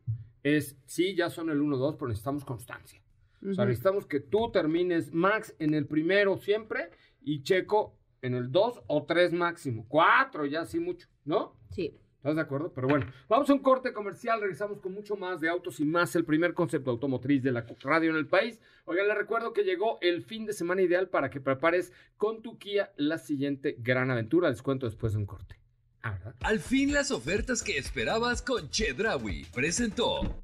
es, 0.44 0.78
sí, 0.86 1.16
ya 1.16 1.30
son 1.30 1.50
el 1.50 1.62
1-2, 1.62 1.96
pero 1.96 2.08
necesitamos 2.08 2.46
constancia. 2.46 3.02
O 3.48 3.54
sea, 3.54 3.66
necesitamos 3.66 4.06
que 4.06 4.20
tú 4.20 4.52
termines 4.52 5.14
Max 5.14 5.56
en 5.60 5.74
el 5.74 5.86
primero 5.86 6.38
siempre 6.38 6.90
y 7.22 7.44
Checo 7.44 7.96
en 8.22 8.34
el 8.34 8.52
2 8.52 8.84
o 8.88 9.04
3 9.06 9.34
máximo. 9.34 9.86
4 9.88 10.46
ya 10.48 10.66
sí 10.66 10.80
mucho, 10.80 11.08
¿no? 11.26 11.56
Sí. 11.72 11.96
¿Estás 12.26 12.38
de 12.38 12.42
acuerdo? 12.42 12.72
Pero 12.74 12.88
bueno, 12.88 13.06
vamos 13.30 13.48
a 13.52 13.54
un 13.54 13.60
corte 13.60 13.94
comercial, 13.94 14.42
regresamos 14.42 14.80
con 14.80 14.92
mucho 14.96 15.16
más 15.16 15.40
de 15.42 15.48
autos 15.48 15.80
y 15.80 15.86
más, 15.86 16.16
el 16.16 16.26
primer 16.26 16.56
concepto 16.56 16.90
automotriz 16.90 17.44
de 17.44 17.52
la 17.52 17.64
radio 17.84 18.10
en 18.10 18.16
el 18.16 18.26
país. 18.26 18.60
Oigan, 18.86 19.08
les 19.08 19.16
recuerdo 19.16 19.54
que 19.54 19.62
llegó 19.62 20.00
el 20.02 20.24
fin 20.24 20.48
de 20.48 20.54
semana 20.54 20.82
ideal 20.82 21.08
para 21.08 21.30
que 21.30 21.40
prepares 21.40 21.94
con 22.18 22.42
tu 22.42 22.58
Kia 22.58 22.92
la 22.96 23.20
siguiente 23.20 23.76
gran 23.78 24.10
aventura. 24.10 24.50
Les 24.50 24.64
cuento 24.64 24.88
después 24.88 25.14
de 25.14 25.20
un 25.20 25.28
corte. 25.28 25.60
Ah, 26.02 26.14
¿verdad? 26.14 26.36
Al 26.42 26.60
fin 26.60 26.94
las 26.94 27.12
ofertas 27.12 27.62
que 27.62 27.78
esperabas 27.78 28.42
con 28.42 28.72
Chedrawi 28.72 29.46
presentó. 29.54 30.44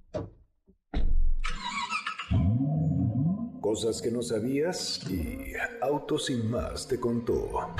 Cosas 3.59 4.03
que 4.03 4.11
no 4.11 4.21
sabías 4.21 5.01
y 5.09 5.53
Autos 5.81 6.27
sin 6.27 6.47
más 6.47 6.87
te 6.87 6.99
contó. 6.99 7.73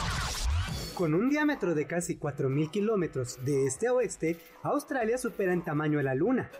Con 0.96 1.14
un 1.14 1.30
diámetro 1.30 1.74
de 1.74 1.88
casi 1.88 2.18
4.000 2.18 2.70
kilómetros 2.70 3.44
de 3.44 3.66
este 3.66 3.88
a 3.88 3.94
oeste, 3.94 4.38
Australia 4.64 5.18
supera 5.18 5.54
en 5.54 5.64
tamaño 5.64 6.00
a 6.00 6.04
la 6.04 6.16
Luna. 6.16 6.52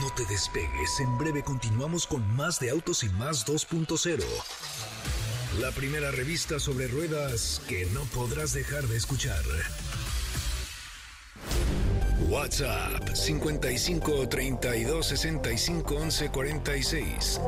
No 0.00 0.14
te 0.16 0.24
despegues, 0.26 1.00
en 1.00 1.18
breve 1.18 1.42
continuamos 1.42 2.06
con 2.06 2.22
más 2.36 2.60
de 2.60 2.70
Autos 2.70 3.04
y 3.04 3.08
más 3.10 3.46
2.0. 3.46 4.22
La 5.60 5.70
primera 5.72 6.10
revista 6.10 6.58
sobre 6.58 6.88
ruedas 6.88 7.62
que 7.68 7.86
no 7.86 8.02
podrás 8.14 8.52
dejar 8.52 8.84
de 8.84 8.96
escuchar. 8.96 9.42
WhatsApp 12.28 13.08
55 13.12 14.28
32 14.28 15.06
65 15.06 15.94
11 15.96 16.30
46. 16.30 17.40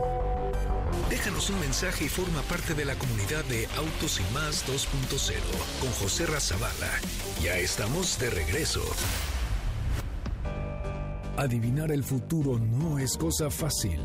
Déjanos 1.11 1.51
un 1.51 1.61
mensaje 1.61 2.07
y 2.07 2.09
forma 2.09 2.43
parte 2.43 2.75
de 2.75 2.85
la 2.85 2.95
comunidad 2.95 3.45
de 3.45 3.67
Autos 3.77 4.21
y 4.21 4.35
Más 4.35 4.67
2.0 4.67 5.35
con 5.81 5.91
José 5.93 6.27
Razabala. 6.27 6.91
Ya 7.43 7.57
estamos 7.59 8.19
de 8.19 8.31
regreso. 8.31 8.83
Adivinar 11.37 11.91
el 11.91 12.05
futuro 12.05 12.59
no 12.59 12.99
es 12.99 13.17
cosa 13.17 13.51
fácil. 13.51 14.01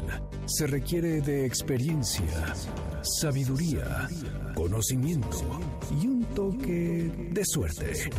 Se 0.46 0.66
requiere 0.66 1.22
de 1.22 1.46
experiencia, 1.46 2.54
sabiduría, 3.02 4.08
conocimiento 4.56 5.60
y 6.02 6.08
un 6.08 6.26
toque 6.34 7.30
de 7.32 7.46
suerte. 7.46 8.10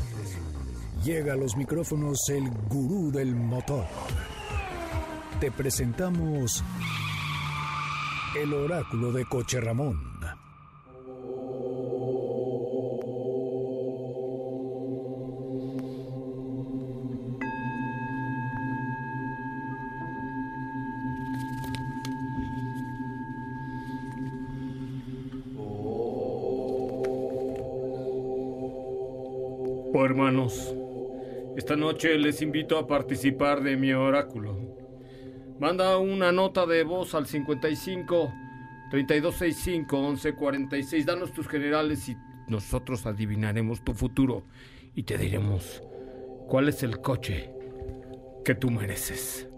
Llega 1.05 1.33
a 1.33 1.37
los 1.37 1.57
micrófonos 1.57 2.29
el 2.29 2.51
gurú 2.69 3.11
del 3.11 3.35
motor. 3.35 3.87
Te 5.41 5.51
presentamos 5.51 6.63
el 8.43 8.55
oráculo 8.55 9.11
de 9.13 9.25
Coche 9.25 9.61
Ramón. 9.61 9.99
Hermanos, 30.05 30.75
esta 31.57 31.77
noche 31.77 32.17
les 32.17 32.41
invito 32.41 32.79
a 32.79 32.87
participar 32.87 33.63
de 33.63 33.77
mi 33.77 33.93
oráculo. 33.93 34.88
Manda 35.61 35.99
una 35.99 36.31
nota 36.31 36.67
de 36.67 36.85
voz 36.85 37.15
al 37.15 37.27
55 37.27 38.33
3265 38.91 39.97
1146. 39.97 41.07
Danos 41.07 41.33
tus 41.33 41.49
generales 41.49 42.09
y 42.09 42.17
nosotros 42.47 43.07
adivinaremos 43.07 43.83
tu 43.83 43.93
futuro 43.93 44.45
y 44.95 45.03
te 45.03 45.19
diremos 45.19 45.83
cuál 46.47 46.69
es 46.69 46.83
el 46.83 47.01
coche 47.01 47.51
que 48.45 48.55
tú 48.55 48.71
mereces. 48.71 49.49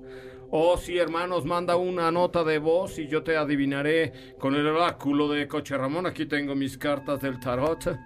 Oh, 0.50 0.76
sí, 0.76 0.98
hermanos, 0.98 1.44
manda 1.44 1.76
una 1.76 2.10
nota 2.10 2.42
de 2.42 2.58
voz 2.58 2.98
y 2.98 3.06
yo 3.06 3.22
te 3.22 3.36
adivinaré 3.36 4.34
con 4.38 4.54
el 4.54 4.66
oráculo 4.66 5.28
de 5.28 5.46
Coche 5.46 5.76
Ramón. 5.76 6.06
Aquí 6.06 6.26
tengo 6.26 6.56
mis 6.56 6.76
cartas 6.76 7.20
del 7.20 7.38
tarot. 7.38 7.96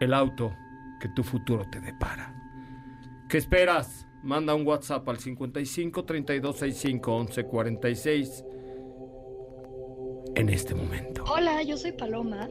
El 0.00 0.14
auto 0.14 0.56
que 0.98 1.08
tu 1.08 1.22
futuro 1.22 1.68
te 1.68 1.80
depara. 1.80 2.32
¿Qué 3.28 3.36
esperas? 3.36 4.06
Manda 4.22 4.54
un 4.54 4.66
WhatsApp 4.66 5.08
al 5.08 5.18
55 5.18 6.04
32 6.04 6.56
65 6.56 7.14
11 7.14 7.44
46 7.44 8.44
en 10.34 10.48
este 10.48 10.74
momento. 10.74 11.24
Hola, 11.24 11.62
yo 11.62 11.76
soy 11.76 11.92
Paloma 11.92 12.48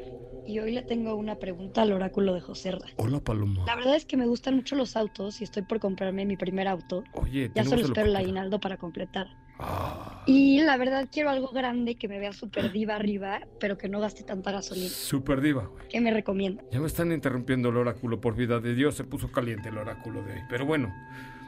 y 0.47 0.59
hoy 0.59 0.71
le 0.71 0.83
tengo 0.83 1.15
una 1.15 1.37
pregunta 1.37 1.81
al 1.81 1.91
oráculo 1.91 2.33
de 2.33 2.41
José 2.41 2.71
Ra. 2.71 2.79
Hola, 2.97 3.19
Paloma. 3.19 3.63
La 3.65 3.75
verdad 3.75 3.95
es 3.95 4.05
que 4.05 4.15
me 4.17 4.25
gustan 4.25 4.55
mucho 4.55 4.75
los 4.75 4.95
autos 4.95 5.41
y 5.41 5.43
estoy 5.43 5.63
por 5.63 5.79
comprarme 5.79 6.25
mi 6.25 6.37
primer 6.37 6.67
auto. 6.67 7.03
Oye, 7.13 7.51
Ya 7.53 7.63
solo 7.65 7.81
espero 7.83 8.07
el 8.07 8.15
aguinaldo 8.15 8.59
para 8.59 8.77
completar. 8.77 9.27
Ah, 9.59 10.23
Y 10.27 10.61
la 10.61 10.77
verdad 10.77 11.07
quiero 11.11 11.29
algo 11.29 11.49
grande 11.51 11.95
que 11.95 12.07
me 12.07 12.19
vea 12.19 12.33
súper 12.33 12.71
diva 12.71 12.95
arriba, 12.95 13.41
pero 13.59 13.77
que 13.77 13.87
no 13.87 13.99
gaste 13.99 14.23
tanta 14.23 14.51
gasolina. 14.51 14.89
super 14.89 15.41
diva, 15.41 15.65
güey. 15.65 15.87
¿Qué 15.87 16.01
me 16.01 16.11
recomienda? 16.11 16.63
Ya 16.71 16.79
me 16.79 16.87
están 16.87 17.11
interrumpiendo 17.11 17.69
el 17.69 17.77
oráculo, 17.77 18.19
por 18.19 18.35
vida 18.35 18.59
de 18.59 18.73
Dios. 18.75 18.95
Se 18.95 19.03
puso 19.03 19.31
caliente 19.31 19.69
el 19.69 19.77
oráculo 19.77 20.23
de 20.23 20.33
hoy. 20.33 20.39
Pero 20.49 20.65
bueno, 20.65 20.93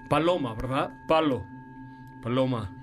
Paloma, 0.10 0.54
¿verdad? 0.54 0.92
Palo. 1.08 1.46
Paloma. 2.22 2.74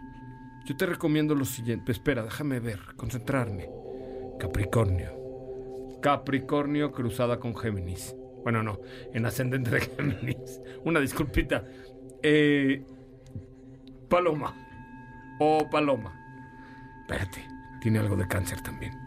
Yo 0.65 0.77
te 0.77 0.87
recomiendo 0.87 1.35
lo 1.35 1.45
siguiente. 1.45 1.93
Espera, 1.93 2.23
déjame 2.23 2.61
ver, 2.61 2.81
concentrarme. 2.97 3.69
Capricornio. 4.39 6.01
Capricornio 6.01 6.93
cruzada 6.93 7.39
con 7.39 7.57
Géminis. 7.57 8.15
Bueno, 8.43 8.63
no, 8.63 8.79
en 9.13 9.25
ascendente 9.25 9.71
de 9.71 9.81
Géminis. 9.81 10.61
Una 10.85 11.01
disculpita. 11.01 11.65
Eh, 12.23 12.85
Paloma. 14.09 14.55
O 15.39 15.69
Paloma. 15.71 16.15
Espérate, 17.01 17.47
tiene 17.81 17.99
algo 17.99 18.17
de 18.17 18.29
cáncer 18.29 18.63
también. 18.63 18.99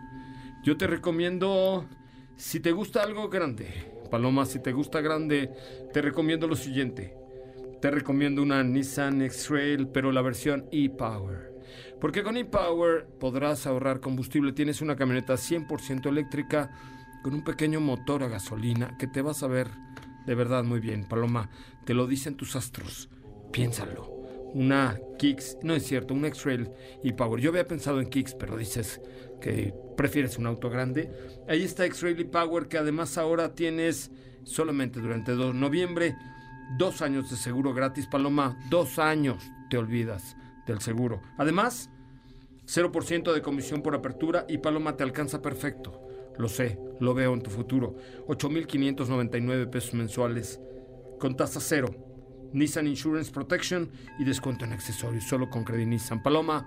Yo 0.64 0.78
te 0.78 0.86
recomiendo, 0.86 1.86
si 2.36 2.60
te 2.60 2.72
gusta 2.72 3.02
algo 3.02 3.30
grande, 3.30 3.68
Paloma, 4.12 4.46
si 4.46 4.60
te 4.60 4.72
gusta 4.72 5.02
grande, 5.02 5.52
te 5.94 6.02
recomiendo 6.02 6.48
lo 6.48 6.56
siguiente. 6.56 7.16
Te 7.82 7.92
recomiendo 7.92 8.42
una 8.42 8.64
Nissan 8.64 9.22
X-Trail, 9.22 9.90
pero 9.90 10.12
la 10.12 10.24
versión 10.24 10.66
e-Power. 10.72 11.54
Porque 12.02 12.24
con 12.24 12.36
e-Power 12.36 13.06
podrás 13.20 13.68
ahorrar 13.68 14.00
combustible. 14.00 14.52
Tienes 14.52 14.82
una 14.82 14.96
camioneta 14.96 15.36
100% 15.36 16.08
eléctrica 16.08 16.72
con 17.24 17.36
un 17.36 17.44
pequeño 17.44 17.80
motor 17.80 18.24
a 18.24 18.30
gasolina 18.30 18.98
que 18.98 19.06
te 19.06 19.22
vas 19.22 19.44
a 19.44 19.48
ver 19.48 19.68
de 20.26 20.34
verdad 20.34 20.64
muy 20.64 20.80
bien. 20.80 21.08
Paloma, 21.08 21.52
te 21.86 21.94
lo 21.94 22.08
dicen 22.08 22.36
tus 22.36 22.56
astros. 22.56 23.10
Piénsalo. 23.52 24.12
Una 24.54 25.00
Kicks, 25.20 25.58
no 25.62 25.76
es 25.76 25.84
cierto, 25.84 26.16
un 26.16 26.26
X-Trail 26.26 26.72
e-Power. 27.04 27.40
Yo 27.40 27.52
había 27.52 27.68
pensado 27.68 28.02
en 28.02 28.10
Kicks, 28.10 28.34
pero 28.34 28.58
dices 28.58 29.02
que 29.40 29.72
prefieres 29.96 30.40
un 30.40 30.48
auto 30.48 30.72
grande. 30.72 31.12
Ahí 31.48 31.64
está 31.64 31.86
X-Trail 31.86 32.20
e-Power, 32.22 32.68
que 32.68 32.80
además 32.80 33.20
ahora 33.20 33.54
tienes 33.54 34.10
solamente 34.44 35.00
durante 35.00 35.34
dos, 35.34 35.54
noviembre 35.54 36.16
dos 36.78 37.02
años 37.02 37.30
de 37.30 37.38
seguro 37.38 37.74
gratis, 37.74 38.08
Paloma. 38.08 38.58
Dos 38.70 39.00
años 39.00 39.52
te 39.70 39.78
olvidas 39.78 40.36
del 40.66 40.82
seguro. 40.82 41.22
Además, 41.38 41.90
0% 42.68 43.34
de 43.34 43.42
comisión 43.42 43.82
por 43.82 43.96
apertura 43.96 44.46
y 44.50 44.58
Paloma 44.58 44.98
te 44.98 45.04
alcanza 45.04 45.42
perfecto. 45.42 46.02
Lo 46.38 46.50
sé, 46.50 46.78
lo 47.00 47.14
veo 47.14 47.34
en 47.34 47.42
tu 47.42 47.50
futuro. 47.50 47.96
8.599 48.28 49.70
pesos 49.70 49.94
mensuales 49.94 50.60
con 51.20 51.36
tasa 51.36 51.60
cero. 51.60 51.90
Nissan 52.54 52.88
Insurance 52.88 53.32
Protection 53.32 53.90
y 54.20 54.24
descuento 54.24 54.66
en 54.66 54.74
accesorios 54.74 55.26
solo 55.26 55.50
con 55.50 55.64
Credit 55.64 55.88
Nissan. 55.88 56.24
Paloma, 56.24 56.66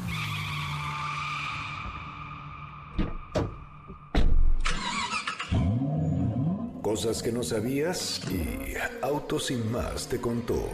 Cosas 6.86 7.20
que 7.20 7.32
no 7.32 7.42
sabías 7.42 8.20
y 8.30 8.74
Auto 9.02 9.40
Sin 9.40 9.72
Más 9.72 10.06
te 10.06 10.20
contó. 10.20 10.70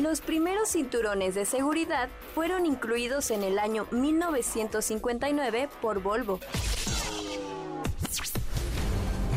Los 0.00 0.22
primeros 0.22 0.70
cinturones 0.70 1.34
de 1.34 1.44
seguridad 1.44 2.08
fueron 2.34 2.64
incluidos 2.64 3.30
en 3.30 3.42
el 3.42 3.58
año 3.58 3.86
1959 3.90 5.68
por 5.82 6.00
Volvo. 6.00 6.40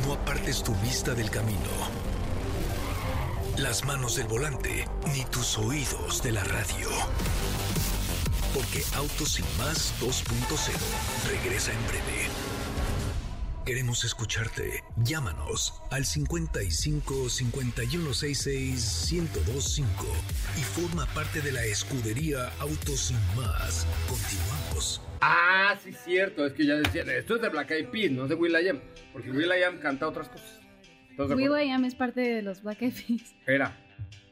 No 0.06 0.14
apartes 0.14 0.64
tu 0.64 0.74
vista 0.76 1.14
del 1.14 1.30
camino, 1.30 1.60
las 3.58 3.84
manos 3.84 4.16
del 4.16 4.28
volante, 4.28 4.88
ni 5.14 5.26
tus 5.26 5.58
oídos 5.58 6.24
de 6.24 6.32
la 6.32 6.44
radio. 6.46 6.88
Porque 8.54 8.82
Autos 8.96 9.34
Sin 9.34 9.46
Más 9.58 9.94
2.0 10.00 10.72
regresa 11.28 11.74
en 11.74 11.88
breve. 11.88 12.30
Queremos 13.66 14.04
escucharte. 14.04 14.84
Llámanos 14.98 15.82
al 15.90 16.04
55 16.04 17.30
5166 17.30 19.12
1025 19.14 20.06
y 20.58 20.62
forma 20.62 21.06
parte 21.14 21.40
de 21.40 21.54
la 21.54 21.64
escudería 21.64 22.50
Autos 22.60 23.00
Sin 23.00 23.18
Más. 23.38 23.88
Continuamos. 24.10 25.02
Ah, 25.22 25.78
sí, 25.82 25.94
cierto. 25.94 26.46
Es 26.46 26.54
que 26.54 26.66
ya 26.66 26.76
decían, 26.76 27.10
esto 27.10 27.38
es 27.38 27.42
de 27.42 27.48
Black 27.50 27.72
Eyed 27.72 27.88
Peas, 27.88 28.12
no 28.12 28.24
es 28.24 28.30
de 28.30 28.36
Will.i.am. 28.36 28.82
Porque 29.14 29.32
Will.i.am 29.32 29.80
canta 29.80 30.10
otras 30.10 30.28
cosas. 30.28 30.60
Will.i.am 31.18 31.86
es 31.86 31.96
parte 31.96 32.20
de 32.20 32.42
los 32.42 32.62
Black 32.62 32.82
Eyed 32.82 32.94
Peas. 32.94 33.34
Era. 33.48 33.78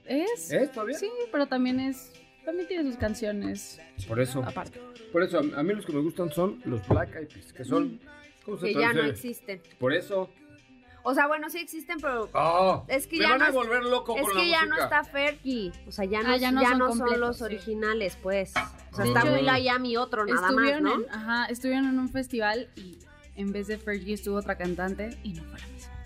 ¿Es? 0.04 0.52
¿Es 0.52 0.72
todavía? 0.74 0.98
Sí, 0.98 1.10
pero 1.32 1.48
también 1.48 1.80
es... 1.80 2.12
También 2.44 2.68
tiene 2.68 2.84
sus 2.90 2.98
canciones 3.00 3.80
Por 4.08 4.20
eso. 4.20 4.44
aparte. 4.44 4.82
Por 5.12 5.22
eso, 5.24 5.38
a, 5.38 5.60
a 5.60 5.64
mí 5.64 5.74
los 5.76 5.86
que 5.86 5.94
me 5.94 6.02
gustan 6.02 6.32
son 6.34 6.60
los 6.66 6.86
Black 6.90 7.16
Eyed 7.16 7.28
Peas, 7.30 7.54
que 7.54 7.64
son... 7.64 8.02
¿Cómo 8.46 8.58
se 8.58 8.68
Que 8.68 8.74
ya 8.74 8.94
no 8.94 9.04
existen. 9.04 9.62
Por 9.80 9.94
eso. 9.94 10.30
O 11.04 11.16
sea, 11.16 11.26
bueno, 11.28 11.50
sí 11.50 11.58
existen, 11.58 11.98
pero 12.00 12.30
Ah, 12.34 12.84
es 12.88 13.08
que 13.08 13.18
me 13.18 13.24
ya 13.24 13.30
van 13.32 13.40
no 13.40 13.46
a 13.46 13.48
es- 13.50 13.54
volver 13.56 13.84
loco 13.84 14.16
es 14.16 14.22
con 14.22 14.32
que 14.34 14.46
la 14.46 14.52
ya 14.52 14.66
no 14.68 14.78
está 14.78 15.04
Fergie. 15.04 15.72
O 15.88 15.92
sea, 15.92 16.06
ya 16.06 16.22
no, 16.22 16.30
Ah, 16.30 16.38
ya 16.38 16.52
ya 16.52 16.74
no, 16.76 16.90
no 16.90 16.96
son 16.96 17.20
los 17.20 17.38
sí. 17.38 17.44
originales, 17.44 18.18
pues. 18.22 18.52
O 18.92 18.96
sea, 18.96 19.06
De 19.06 19.08
está 19.10 19.22
hecho, 19.22 19.34
Will.i.am 19.34 19.86
y 19.86 19.98
otro 19.98 20.26
nada 20.28 20.42
más, 20.42 20.52
estuvieron 20.52 20.84
¿no? 20.84 20.94
En, 21.04 21.10
ajá, 21.10 21.46
estuvieron 21.48 21.86
en 21.88 22.00
un 22.00 22.10
festival 22.10 22.70
y 22.76 23.00
en 23.36 23.52
vez 23.52 23.66
de 23.66 23.80
Fergie 23.80 24.14
estuvo 24.14 24.36
otra 24.38 24.58
cantante 24.60 25.18
y 25.24 25.34
no 25.34 25.44
fue 25.46 25.60
la 25.60 25.68
misma. 25.70 26.04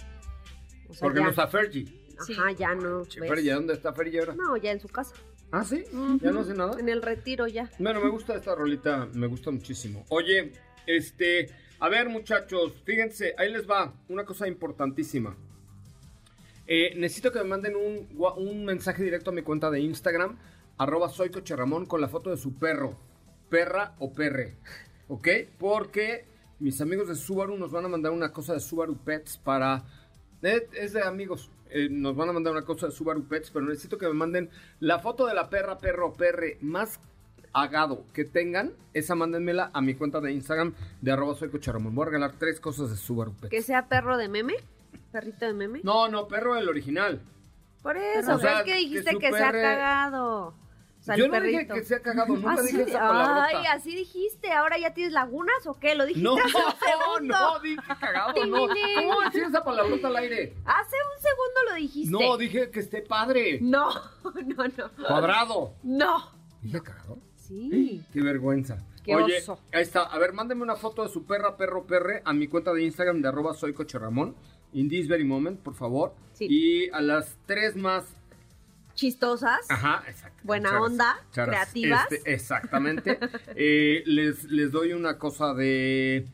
O 0.88 0.94
sea, 0.94 1.00
Porque 1.02 1.20
ya- 1.20 1.26
no 1.26 1.30
está 1.32 1.48
Fergie. 1.48 1.86
Ajá, 2.18 2.52
ya 2.54 2.74
no. 2.76 3.04
Che, 3.06 3.20
¿ves? 3.20 3.30
Fergie, 3.30 3.52
¿dónde 3.52 3.74
está 3.74 3.92
Fergie 3.92 4.20
ahora? 4.20 4.36
No, 4.36 4.56
ya 4.56 4.72
en 4.72 4.80
su 4.80 4.88
casa. 4.88 5.14
¿Ah, 5.52 5.66
sí? 5.66 5.84
¿Ya 6.22 6.32
no 6.32 6.40
hace 6.40 6.54
nada? 6.54 6.80
En 6.80 6.88
el 6.88 7.02
retiro 7.02 7.48
ya. 7.48 7.70
Bueno, 7.80 8.00
me 8.00 8.10
gusta 8.10 8.36
esta 8.36 8.56
rolita, 8.56 9.10
me 9.14 9.28
gusta 9.28 9.52
muchísimo. 9.52 10.06
Oye, 10.10 10.54
este, 10.88 11.50
a 11.80 11.89
ver 11.89 12.09
muchachos, 12.09 12.73
fíjense, 12.86 13.36
ahí 13.38 13.51
les 13.51 13.69
va 13.69 13.93
una 14.09 14.26
cosa 14.26 14.47
importantísima. 14.47 15.36
Eh, 16.67 16.93
necesito 16.97 17.32
que 17.32 17.39
me 17.39 17.45
manden 17.45 17.76
un, 17.76 18.07
un 18.38 18.65
mensaje 18.65 19.03
directo 19.03 19.30
a 19.30 19.34
mi 19.34 19.43
cuenta 19.43 19.69
de 19.69 19.82
Instagram, 19.82 20.38
arroba 20.78 21.09
soy 21.09 21.30
Ramón, 21.30 21.86
con 21.86 22.01
la 22.01 22.07
foto 22.07 22.30
de 22.32 22.38
su 22.38 22.55
perro, 22.55 22.97
perra 23.49 23.95
o 23.99 24.13
perre, 24.13 24.55
¿ok? 25.07 25.28
Porque 25.59 26.26
mis 26.59 26.80
amigos 26.82 27.07
de 27.07 27.15
Subaru 27.15 27.57
nos 27.57 27.71
van 27.71 27.86
a 27.86 27.89
mandar 27.89 28.11
una 28.11 28.32
cosa 28.32 28.53
de 28.53 28.59
Subaru 28.59 28.97
Pets 28.97 29.38
para... 29.38 29.84
eh, 30.41 30.67
es 30.73 30.93
de 30.93 31.03
amigos, 31.03 31.51
eh, 31.69 31.88
nos 31.89 32.15
van 32.15 32.30
a 32.30 32.34
mandar 32.34 32.53
una 32.53 32.65
cosa 32.65 32.88
de 32.88 32.93
Subaru 32.93 33.28
Pets, 33.28 33.51
pero 33.51 33.65
necesito 33.65 33.97
que 33.97 34.07
me 34.07 34.13
manden 34.13 34.49
la 34.80 34.99
foto 34.99 35.28
de 35.28 35.34
la 35.34 35.49
perra, 35.49 35.78
perro 35.78 36.07
o 36.07 36.13
perre 36.13 36.57
más 36.61 36.99
agado 37.64 38.03
que 38.14 38.26
tengan, 38.26 38.74
esa 38.93 39.16
mándenmela 39.16 39.72
a 39.74 39.82
mi 39.82 39.95
cuenta 39.95 40.20
de 40.22 40.32
Instagram 40.34 40.74
de 41.01 41.12
arroba 41.12 41.36
soy. 41.36 41.47
Voy 41.49 42.01
a 42.03 42.06
regalar 42.06 42.34
tres 42.38 42.60
cosas 42.60 42.89
de 42.89 42.97
Subaru 42.97 43.34
Pets. 43.34 43.49
Que 43.49 43.62
sea 43.62 43.88
perro 43.88 44.18
de 44.18 44.28
meme. 44.30 44.56
Perrito 45.12 45.45
de 45.45 45.53
meme. 45.53 45.80
No, 45.84 46.08
no, 46.10 46.28
perro 46.28 46.56
el 46.58 46.68
original. 46.68 47.22
Por 47.82 47.97
eso, 47.97 48.36
O 48.36 48.39
sea, 48.39 48.49
pero 48.49 48.58
es 48.60 48.64
que 48.66 48.76
dijiste 48.76 49.18
que, 49.18 49.32
sea 49.32 49.51
perre- 49.51 49.62
cagado. 49.62 50.47
O 50.47 51.03
sea, 51.06 51.16
Yo 51.18 51.26
el 51.26 51.32
no 51.32 51.39
dije 51.39 51.68
que 51.68 51.84
sea 51.84 51.99
cagado, 52.01 52.36
nunca 52.36 52.53
Así- 52.53 52.76
dije 52.76 52.89
esa 52.89 52.99
palabrota. 52.99 53.45
Ay, 53.45 53.66
así 53.72 53.95
dijiste. 53.95 54.51
¿Ahora 54.51 54.80
ya 54.80 54.93
tienes 54.95 55.14
lagunas 55.14 55.68
o 55.68 55.76
qué? 55.80 55.93
Lo 55.93 56.03
dijiste 56.06 56.28
No, 56.28 56.36
hace 56.36 56.47
un 56.58 56.80
segundo. 57.24 57.36
no, 57.39 57.60
dije 57.60 57.82
cagado, 57.99 58.45
no. 58.47 58.68
¿Cómo 58.68 59.22
decir 59.26 59.43
esa 59.43 59.64
palabrota 59.64 60.08
al 60.08 60.16
aire? 60.16 60.56
Hace 60.66 60.95
un 60.95 61.22
segundo 61.22 61.60
lo 61.70 61.76
dijiste. 61.76 62.12
No, 62.12 62.38
dije 62.38 62.72
que 62.72 62.80
esté 62.80 63.01
padre. 63.03 63.60
No, 63.62 63.91
no, 64.24 64.68
no. 64.68 65.06
Cuadrado. 65.08 65.74
No. 65.84 66.32
¿Dije 66.62 66.82
cagado? 66.82 67.20
Sí. 67.48 68.04
Qué 68.12 68.22
vergüenza. 68.22 68.78
Qué 69.04 69.16
Oye, 69.16 69.38
oso. 69.38 69.60
ahí 69.72 69.84
está. 69.84 70.04
A 70.04 70.18
ver, 70.18 70.34
mándeme 70.34 70.64
una 70.64 70.76
foto 70.76 71.04
de 71.04 71.10
su 71.10 71.26
perra, 71.26 71.58
perro, 71.58 71.86
perre 71.86 72.22
a 72.26 72.34
mi 72.34 72.48
cuenta 72.48 72.74
de 72.74 72.84
Instagram 72.84 73.22
de 73.22 73.28
arroba 73.28 73.54
soy 73.54 73.74
Ramón. 73.74 74.36
In 74.74 74.89
this 74.89 75.08
very 75.08 75.24
moment, 75.24 75.60
por 75.62 75.76
favor. 75.76 76.14
Sí. 76.34 76.48
Y 76.50 76.89
a 76.89 77.02
las 77.02 77.38
tres 77.46 77.76
más 77.76 78.06
Chistosas. 78.96 79.70
Ajá, 79.70 80.04
exacto. 80.08 80.41
Buena 80.43 80.82
onda. 80.82 81.18
Creativas. 81.34 82.12
Este, 82.12 82.34
exactamente. 82.34 83.20
Eh, 83.58 84.04
les, 84.06 84.46
les 84.46 84.72
doy 84.72 84.93
una 84.93 85.18
cosa 85.18 85.54
de... 85.54 86.26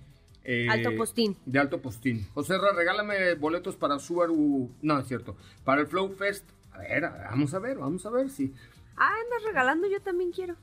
eh, 0.44 0.68
Alto 0.70 0.96
postín. 0.96 1.38
De 1.46 1.60
alto 1.60 1.82
postín. 1.82 2.28
José 2.34 2.58
Ra, 2.58 2.72
regálame 2.74 3.36
boletos 3.36 3.76
para 3.76 4.00
Subaru... 4.00 4.72
No, 4.82 5.00
es 5.00 5.08
cierto. 5.08 5.36
Para 5.64 5.82
el 5.82 5.88
Flow 5.88 6.10
Fest. 6.16 6.46
A 6.72 6.80
ver, 6.80 7.02
vamos 7.02 7.54
a 7.54 7.60
ver, 7.60 7.78
vamos 7.78 8.06
a 8.06 8.10
ver 8.10 8.30
si... 8.30 8.54
Ah, 8.96 9.12
andas 9.24 9.44
regalando, 9.44 9.88
yo 9.88 10.02
también 10.02 10.32
quiero. 10.32 10.56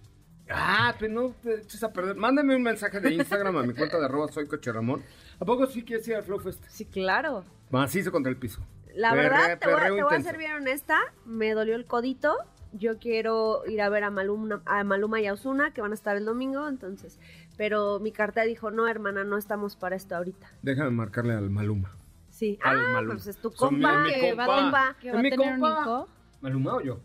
Ah, 0.51 0.94
pero 0.99 1.12
no 1.12 1.34
te 1.42 1.55
eches 1.61 1.82
a 1.84 1.92
perder. 1.92 2.16
Mándame 2.16 2.57
un 2.57 2.62
mensaje 2.62 3.01
de 3.01 3.12
Instagram 3.14 3.57
a 3.59 3.62
mi 3.62 3.74
cuenta 3.74 3.99
de 3.99 4.05
arroba 4.07 4.28
soy 4.32 4.46
Coche 4.46 4.72
Ramón. 4.72 5.03
¿A 5.40 5.44
poco 5.44 5.66
sí 5.66 5.82
quieres 5.84 6.07
ir 6.09 6.14
al 6.16 6.22
Flow 6.22 6.38
Fest? 6.40 6.64
Sí, 6.68 6.84
claro. 6.86 7.44
Macizo 7.70 8.11
contra 8.12 8.30
el 8.30 8.36
piso. 8.38 8.61
La 8.94 9.11
Perre- 9.12 9.16
verdad, 9.30 9.59
te 9.59 9.66
voy, 9.66 9.74
a- 9.74 9.78
perreo 9.78 9.96
te 9.96 10.03
voy 10.05 10.14
a 10.16 10.20
ser 10.22 10.38
bien 10.38 10.53
honesta, 10.53 10.99
me 11.26 11.53
dolió 11.53 11.74
el 11.76 11.84
codito. 11.86 12.34
Yo 12.72 12.99
quiero 12.99 13.62
ir 13.66 13.80
a 13.80 13.88
ver 13.88 14.05
a 14.05 14.11
Maluma, 14.11 14.61
a 14.66 14.84
Maluma 14.84 15.20
y 15.20 15.26
a 15.26 15.32
Ozuna, 15.34 15.72
que 15.72 15.80
van 15.80 15.92
a 15.92 15.94
estar 15.94 16.16
el 16.16 16.24
domingo, 16.24 16.68
entonces. 16.68 17.18
Pero 17.57 17.99
mi 18.01 18.12
carta 18.12 18.42
dijo, 18.42 18.70
no, 18.70 18.86
hermana, 18.88 19.24
no 19.24 19.38
estamos 19.38 19.76
para 19.76 19.96
esto 19.96 20.16
ahorita. 20.16 20.51
Déjame 20.62 20.90
marcarle 20.90 21.34
al 21.34 21.49
Maluma. 21.51 21.92
Sí. 22.30 22.59
Al 22.62 22.76
Ah, 22.78 22.88
Maluma. 22.94 23.14
pues 23.14 23.26
es 23.26 23.36
tu 23.38 23.51
mi- 23.51 23.57
compa, 23.57 23.99
mi 24.05 24.11
que 24.12 24.34
va 24.34 24.46
compa. 24.46 24.62
compa. 24.62 24.96
Que 25.01 25.09
Es 25.09 25.14
va 25.14 25.18
a 25.18 25.22
mi 25.22 25.30
un 25.30 25.36
compa. 25.36 25.80
hijo. 25.80 26.09
¿Maluma 26.40 26.74
o 26.76 26.80
yo? 26.82 27.01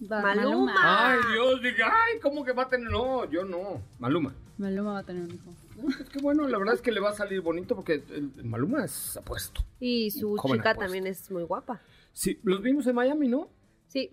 Va- 0.00 0.22
Maluma. 0.22 0.74
Ay, 1.12 1.18
Dios, 1.32 1.62
diga, 1.62 1.86
ay, 1.92 2.20
¿cómo 2.20 2.44
que 2.44 2.52
va 2.52 2.64
a 2.64 2.68
tener? 2.68 2.90
No, 2.90 3.28
yo 3.30 3.44
no. 3.44 3.82
Maluma. 3.98 4.34
Maluma 4.56 4.92
va 4.92 4.98
a 5.00 5.04
tener 5.04 5.22
un 5.24 5.34
hijo. 5.34 5.54
Es 6.00 6.08
que 6.08 6.20
bueno, 6.20 6.46
la 6.48 6.58
verdad 6.58 6.74
es 6.74 6.82
que 6.82 6.90
le 6.92 7.00
va 7.00 7.10
a 7.10 7.14
salir 7.14 7.40
bonito 7.40 7.74
porque 7.76 8.02
el, 8.10 8.32
el 8.36 8.44
Maluma 8.44 8.84
es 8.84 9.16
apuesto. 9.16 9.60
Y 9.80 10.10
su 10.10 10.36
Joven 10.36 10.58
chica 10.58 10.70
apuesto. 10.70 10.84
también 10.86 11.06
es 11.06 11.30
muy 11.30 11.42
guapa. 11.44 11.80
Sí, 12.12 12.38
los 12.42 12.62
vimos 12.62 12.86
en 12.86 12.94
Miami, 12.96 13.28
¿no? 13.28 13.48
Sí. 13.86 14.10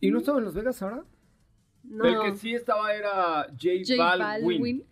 ¿Y 0.00 0.10
no 0.10 0.18
estaba 0.18 0.38
en 0.38 0.44
Las 0.46 0.54
Vegas 0.54 0.80
ahora? 0.82 1.04
No. 1.84 2.04
El 2.04 2.32
que 2.32 2.38
sí 2.38 2.54
estaba 2.54 2.92
era 2.92 3.46
J, 3.50 3.68
J 3.86 3.96
Balwin. 3.96 4.58
Balvin. 4.58 4.84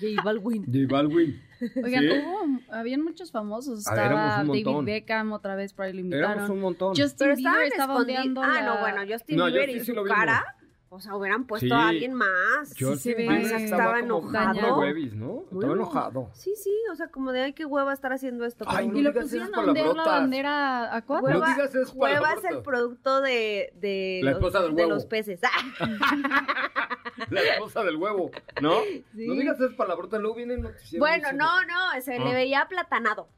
J 0.00 0.22
Balwin. 0.22 0.64
J 0.66 0.78
Balwin. 0.88 1.42
Oigan, 1.84 2.02
¿Sí? 2.02 2.08
hubo, 2.10 2.60
habían 2.72 3.02
muchos 3.02 3.30
famosos. 3.30 3.86
A 3.86 3.94
ver, 3.94 4.04
éramos 4.06 4.24
Estaba 4.24 4.42
David. 4.82 4.86
Beckham, 4.86 5.32
otra 5.32 5.54
vez 5.56 5.72
por 5.72 5.84
ahí 5.86 5.92
lo 5.92 6.00
invitaron. 6.00 6.30
Éramos 6.32 6.50
un 6.50 6.60
montón. 6.60 6.88
Justin 6.96 7.14
Pero 7.18 7.36
Bieber 7.36 7.66
estaba 7.66 7.96
ondeando 7.96 8.42
Ah, 8.42 8.48
la- 8.54 8.62
no, 8.62 8.80
bueno, 8.80 9.00
Justin 9.10 9.36
No, 9.36 9.46
Bieber 9.46 9.62
Justin 9.62 9.76
y 9.76 9.80
sí 9.80 9.86
su 9.86 9.94
lo 9.94 10.04
vimos. 10.04 10.18
cara. 10.18 10.53
O 10.94 11.00
sea, 11.00 11.16
hubieran 11.16 11.44
puesto 11.46 11.66
Sí. 11.66 11.72
a 11.72 11.88
alguien 11.88 12.14
más. 12.14 12.72
Yo 12.76 12.94
se 12.96 13.14
ve- 13.14 13.28
o 13.28 13.48
sea, 13.48 13.58
estaba 13.58 14.00
como 14.00 14.28
enojado. 14.30 14.78
Huevis, 14.78 15.12
¿no? 15.14 15.26
Muy 15.26 15.42
estaba 15.44 15.64
eno- 15.64 15.74
enojado. 15.74 16.30
Sí, 16.34 16.54
sí, 16.56 16.72
o 16.92 16.94
sea, 16.94 17.08
como 17.08 17.32
de 17.32 17.42
ay, 17.42 17.52
qué 17.52 17.64
hueva 17.64 17.92
estar 17.92 18.12
haciendo 18.12 18.44
esto. 18.44 18.64
Ay, 18.68 18.86
no 18.88 18.98
Y 18.98 19.02
lo 19.02 19.12
pusieron 19.12 19.54
a 19.54 19.60
ondear 19.60 19.94
la 19.96 20.04
bandera 20.04 20.94
a 20.96 21.02
cuatro. 21.02 21.28
No 21.30 21.34
Hueva, 21.40 21.52
digas 21.54 21.74
esas 21.74 21.92
hueva 21.94 22.32
es 22.34 22.44
el 22.44 22.62
producto 22.62 23.20
de, 23.20 23.72
de, 23.74 24.20
La 24.22 24.32
los, 24.32 24.52
del 24.52 24.76
de 24.76 24.86
los 24.86 25.06
peces. 25.06 25.40
La 27.30 27.40
esposa 27.40 27.82
del 27.82 27.96
huevo, 27.96 28.30
¿no? 28.60 28.80
Sí. 28.82 29.04
No 29.26 29.34
digas 29.34 29.58
esas 29.60 29.74
palabrotas, 29.74 30.20
luego 30.20 30.36
viene 30.36 30.54
el 30.54 30.62
noticiero. 30.62 31.00
bueno, 31.02 31.28
no, 31.32 31.62
no, 31.64 32.00
se 32.02 32.16
Ah. 32.16 32.24
le 32.24 32.34
veía 32.34 32.60
aplatanado. 32.62 33.28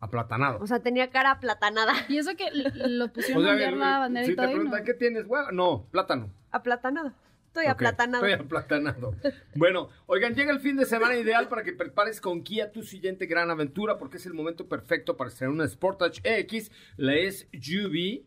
Aplatanado. 0.00 0.58
O 0.60 0.66
sea, 0.66 0.80
tenía 0.80 1.10
cara 1.10 1.30
aplatanada. 1.32 1.92
Y 2.08 2.18
eso 2.18 2.36
que 2.36 2.50
lo 2.52 3.08
pusieron 3.12 3.42
O 3.42 3.46
sea, 3.46 3.54
a 3.56 3.68
el- 3.68 3.78
la 3.78 3.98
bandera 3.98 4.26
si 4.26 4.32
y 4.32 4.36
te 4.36 4.42
todo. 4.42 4.46
y 4.50 4.54
no. 4.54 4.60
preguntan, 4.60 4.84
¿qué 4.84 4.94
tienes? 4.94 5.24
Huevo? 5.26 5.50
No, 5.52 5.86
plátano. 5.90 6.30
Aplatanado. 6.50 7.12
Estoy 7.48 7.66
aplatanado. 7.66 8.26
Estoy 8.26 8.44
aplatanado. 8.44 9.14
bueno, 9.54 9.88
oigan, 10.04 10.34
llega 10.34 10.52
el 10.52 10.60
fin 10.60 10.76
de 10.76 10.84
semana 10.84 11.16
ideal 11.16 11.48
para 11.48 11.62
que 11.62 11.72
prepares 11.72 12.20
con 12.20 12.42
Kia 12.42 12.70
tu 12.70 12.82
siguiente 12.82 13.24
gran 13.24 13.50
aventura, 13.50 13.96
porque 13.96 14.18
es 14.18 14.26
el 14.26 14.34
momento 14.34 14.68
perfecto 14.68 15.16
para 15.16 15.28
estrenar 15.30 15.54
una 15.54 15.66
Sportage 15.66 16.20
X, 16.22 16.70
la 16.98 17.14
SUV 17.14 18.24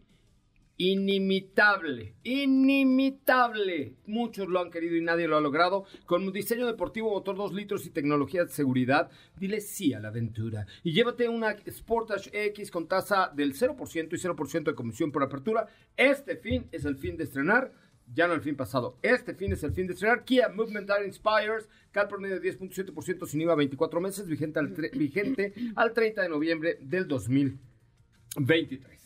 inimitable, 0.80 2.16
inimitable. 2.24 3.98
Muchos 4.06 4.48
lo 4.48 4.62
han 4.62 4.72
querido 4.72 4.96
y 4.96 5.02
nadie 5.02 5.28
lo 5.28 5.36
ha 5.36 5.42
logrado. 5.42 5.84
Con 6.06 6.24
un 6.24 6.32
diseño 6.32 6.66
deportivo, 6.66 7.12
motor 7.12 7.36
2 7.36 7.54
litros 7.54 7.86
y 7.86 7.90
tecnología 7.90 8.46
de 8.46 8.50
seguridad, 8.50 9.12
dile 9.38 9.60
sí 9.60 9.94
a 9.94 10.00
la 10.00 10.08
aventura. 10.08 10.66
Y 10.82 10.94
llévate 10.94 11.28
una 11.28 11.54
Sportage 11.70 12.30
X 12.48 12.72
con 12.72 12.88
tasa 12.88 13.30
del 13.36 13.54
0% 13.54 14.08
y 14.14 14.16
0% 14.16 14.64
de 14.64 14.74
comisión 14.74 15.12
por 15.12 15.22
apertura. 15.22 15.68
Este 15.98 16.38
fin 16.38 16.66
es 16.72 16.86
el 16.86 16.96
fin 16.96 17.18
de 17.18 17.26
estrenar. 17.26 17.74
Ya 18.14 18.28
no 18.28 18.34
el 18.34 18.42
fin 18.42 18.56
pasado. 18.56 18.98
Este 19.02 19.36
fin 19.36 19.52
es 19.52 19.62
el 19.64 19.74
fin 19.74 19.86
de 19.86 19.94
estrenar. 19.94 20.24
Kia 20.24 20.48
Movement 20.48 20.88
That 20.88 21.04
Inspires. 21.04 21.68
Cal 21.92 22.08
promedio 22.08 22.40
de 22.40 22.58
10.7% 22.58 23.28
sin 23.28 23.42
IVA 23.42 23.56
24 23.56 24.00
meses. 24.00 24.28
Vigente 24.28 24.60
al, 24.60 24.70
vigente 24.70 25.54
al 25.76 25.92
30 25.92 26.22
de 26.22 26.30
noviembre 26.30 26.78
del 26.82 27.06
2023. 27.06 28.99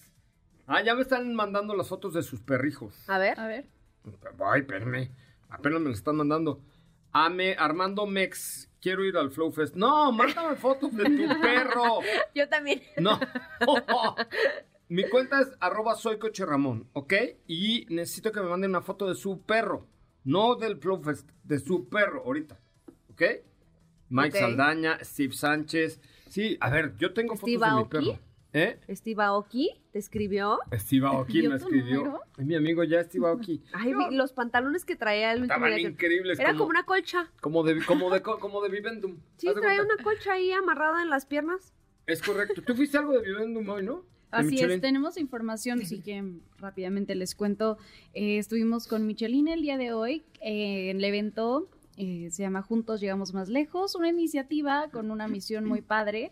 Ah, 0.68 0.82
ya 0.82 0.96
me 0.96 1.02
están 1.02 1.34
mandando 1.36 1.76
las 1.76 1.90
fotos 1.90 2.14
de 2.14 2.24
sus 2.24 2.42
perrijos. 2.42 2.96
A 3.10 3.18
ver. 3.18 3.40
A 3.40 3.48
ver. 3.48 3.66
Ay, 4.46 4.62
espérame. 4.62 5.10
Apenas 5.50 5.80
me 5.82 5.88
lo 5.90 5.94
están 5.94 6.16
mandando. 6.16 6.62
Ame, 7.12 7.56
Armando 7.58 8.06
Mex. 8.06 8.70
Quiero 8.82 9.06
ir 9.06 9.16
al 9.18 9.32
Flow 9.32 9.52
Fest. 9.52 9.76
No, 9.76 10.12
mándame 10.12 10.56
fotos 10.56 10.94
de 10.96 11.04
tu 11.04 11.42
perro. 11.42 12.00
Yo 12.34 12.50
también. 12.50 12.82
No. 12.98 13.20
Mi 14.90 15.08
cuenta 15.10 15.42
es 15.42 15.50
arroba 15.60 15.96
soy 15.96 16.20
coche 16.20 16.46
Ramón, 16.46 16.88
¿ok? 16.94 17.14
Y 17.48 17.86
necesito 17.90 18.32
que 18.32 18.42
me 18.42 18.50
manden 18.50 18.72
una 18.72 18.82
foto 18.82 19.08
de 19.08 19.16
su 19.16 19.42
perro. 19.42 19.88
No 20.24 20.56
del 20.56 20.78
Flow 20.78 21.02
Fest, 21.02 21.30
de 21.44 21.60
su 21.60 21.88
perro 21.90 22.24
ahorita. 22.26 22.60
¿Ok? 23.12 23.22
Mike 24.10 24.38
Ok. 24.38 24.42
Saldaña, 24.44 25.00
Steve 25.02 25.34
Sánchez. 25.34 26.00
Sí, 26.30 26.58
a 26.60 26.70
ver, 26.70 26.96
yo 26.98 27.14
tengo 27.14 27.36
fotos 27.36 27.50
¿Steve 27.50 27.66
de 27.70 27.76
mi 27.76 27.86
perro. 27.86 28.20
¿Eh? 28.54 28.80
Steve 28.92 29.24
Aoki 29.24 29.72
te 29.92 29.98
escribió. 30.00 30.60
Steve 30.74 31.08
Aoki 31.08 31.34
¿Dio 31.42 31.50
me 31.50 31.56
escribió. 31.56 32.22
Es 32.38 32.46
mi 32.46 32.56
amigo 32.56 32.84
ya, 32.84 33.04
Steve 33.04 33.28
Aoki. 33.28 33.62
Ay, 33.74 33.94
los 34.12 34.32
pantalones 34.34 34.86
que 34.86 34.96
traía 34.96 35.32
el 35.34 35.42
último 35.42 35.56
Estaban 35.56 35.76
día 35.76 35.88
que- 35.88 35.92
increíbles. 35.94 36.40
Era 36.40 36.54
como 36.54 36.70
una 36.70 36.84
colcha. 36.86 37.32
Como 37.42 37.64
de, 37.64 37.84
como 37.84 38.12
de, 38.12 38.22
como 38.22 38.62
de 38.62 38.70
Vivendum. 38.70 39.18
Sí, 39.38 39.48
traía 39.48 39.78
cuenta. 39.84 39.96
una 39.96 40.04
colcha 40.04 40.34
ahí 40.34 40.52
amarrada 40.52 41.02
en 41.02 41.10
las 41.10 41.26
piernas. 41.26 41.74
Es 42.06 42.22
correcto. 42.22 42.62
¿Tú 42.62 42.76
fuiste 42.76 42.98
algo 42.98 43.14
de 43.14 43.22
Vivendum 43.22 43.68
hoy, 43.70 43.84
no? 43.84 44.06
Así 44.30 44.60
es, 44.60 44.82
tenemos 44.82 45.18
información, 45.18 45.86
si 45.86 46.02
quieren 46.02 46.42
rápidamente 46.58 47.14
les 47.14 47.36
cuento. 47.36 47.78
Eh, 48.14 48.40
estuvimos 48.40 48.88
con 48.88 49.06
Michelin 49.06 49.48
el 49.48 49.62
día 49.62 49.78
de 49.78 49.94
hoy 49.94 50.26
eh, 50.42 50.90
en 50.90 50.98
el 50.98 51.04
evento, 51.04 51.70
eh, 51.98 52.30
se 52.32 52.42
llama 52.42 52.64
Juntos 52.64 53.00
Llegamos 53.00 53.36
Más 53.36 53.48
Lejos, 53.48 53.94
una 53.94 54.10
iniciativa 54.10 54.90
con 54.92 55.12
una 55.12 55.28
misión 55.28 55.66
muy 55.66 55.82
padre 55.84 56.32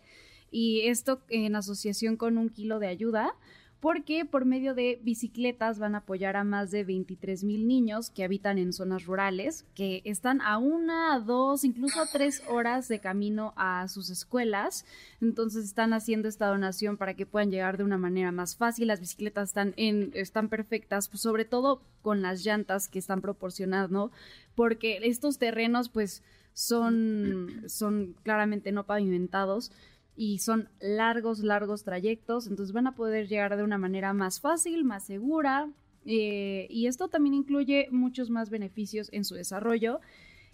y 0.51 0.81
esto 0.81 1.21
en 1.29 1.55
asociación 1.55 2.17
con 2.17 2.37
un 2.37 2.49
kilo 2.49 2.79
de 2.79 2.87
ayuda. 2.87 3.33
Porque 3.79 4.25
por 4.25 4.45
medio 4.45 4.75
de 4.75 4.99
bicicletas 5.01 5.79
van 5.79 5.95
a 5.95 5.99
apoyar 5.99 6.37
a 6.37 6.43
más 6.43 6.69
de 6.69 6.83
23 6.83 7.43
mil 7.43 7.67
niños 7.67 8.11
que 8.11 8.23
habitan 8.23 8.59
en 8.59 8.73
zonas 8.73 9.05
rurales, 9.05 9.65
que 9.73 10.03
están 10.05 10.39
a 10.41 10.59
una, 10.59 11.19
dos, 11.19 11.63
incluso 11.63 11.99
a 11.99 12.05
tres 12.05 12.43
horas 12.47 12.87
de 12.87 12.99
camino 12.99 13.53
a 13.55 13.87
sus 13.87 14.11
escuelas. 14.11 14.85
Entonces 15.19 15.65
están 15.65 15.93
haciendo 15.93 16.27
esta 16.27 16.45
donación 16.45 16.95
para 16.97 17.15
que 17.15 17.25
puedan 17.25 17.49
llegar 17.49 17.77
de 17.77 17.83
una 17.83 17.97
manera 17.97 18.31
más 18.31 18.55
fácil. 18.55 18.85
Las 18.85 18.99
bicicletas 18.99 19.49
están, 19.49 19.73
en, 19.77 20.11
están 20.13 20.47
perfectas, 20.47 21.09
pues, 21.09 21.21
sobre 21.23 21.45
todo 21.45 21.81
con 22.03 22.21
las 22.21 22.45
llantas 22.45 22.87
que 22.87 22.99
están 22.99 23.19
proporcionando, 23.19 24.11
porque 24.53 24.99
estos 25.01 25.39
terrenos 25.39 25.89
pues 25.89 26.21
son, 26.53 27.63
son 27.65 28.15
claramente 28.21 28.71
no 28.71 28.85
pavimentados 28.85 29.71
y 30.15 30.39
son 30.39 30.69
largos, 30.79 31.39
largos 31.39 31.83
trayectos, 31.83 32.47
entonces 32.47 32.73
van 32.73 32.87
a 32.87 32.95
poder 32.95 33.27
llegar 33.27 33.55
de 33.57 33.63
una 33.63 33.77
manera 33.77 34.13
más 34.13 34.39
fácil, 34.39 34.83
más 34.83 35.05
segura, 35.05 35.69
eh, 36.05 36.67
y 36.69 36.87
esto 36.87 37.07
también 37.07 37.35
incluye 37.35 37.87
muchos 37.91 38.29
más 38.29 38.49
beneficios 38.49 39.09
en 39.11 39.23
su 39.23 39.35
desarrollo. 39.35 39.99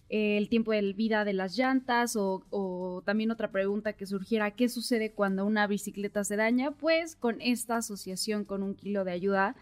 Eh, 0.10 0.38
el 0.38 0.48
tiempo 0.48 0.72
de 0.72 0.94
vida 0.94 1.26
de 1.26 1.34
las 1.34 1.58
llantas 1.58 2.16
o, 2.16 2.46
o 2.50 3.02
también 3.06 3.30
otra 3.30 3.52
pregunta 3.52 3.94
que 3.94 4.06
surgiera, 4.06 4.52
¿qué 4.52 4.70
sucede 4.70 5.12
cuando 5.12 5.46
una 5.46 5.68
bicicleta 5.68 6.24
se 6.24 6.38
daña? 6.38 6.72
Pues 6.72 7.16
con 7.16 7.42
esta 7.42 7.78
asociación 7.78 8.46
con 8.46 8.64
un 8.64 8.74
kilo 8.74 9.04
de 9.04 9.12
ayuda 9.12 9.56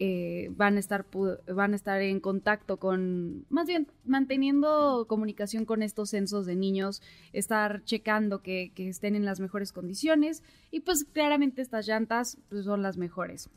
eh, 0.00 0.50
van, 0.52 0.76
a 0.76 0.80
estar, 0.80 1.06
van 1.46 1.72
a 1.72 1.76
estar 1.76 2.00
en 2.00 2.20
contacto 2.20 2.76
con, 2.76 3.46
más 3.48 3.66
bien 3.66 3.88
manteniendo 4.04 5.06
comunicación 5.08 5.64
con 5.64 5.82
estos 5.82 6.10
censos 6.10 6.46
de 6.46 6.54
niños, 6.54 7.02
estar 7.32 7.82
checando 7.84 8.40
que, 8.40 8.70
que 8.74 8.88
estén 8.88 9.16
en 9.16 9.24
las 9.24 9.40
mejores 9.40 9.72
condiciones 9.72 10.42
y 10.70 10.80
pues 10.80 11.04
claramente 11.04 11.62
estas 11.62 11.86
llantas 11.86 12.38
pues, 12.48 12.64
son 12.64 12.82
las 12.82 12.96
mejores, 12.96 13.50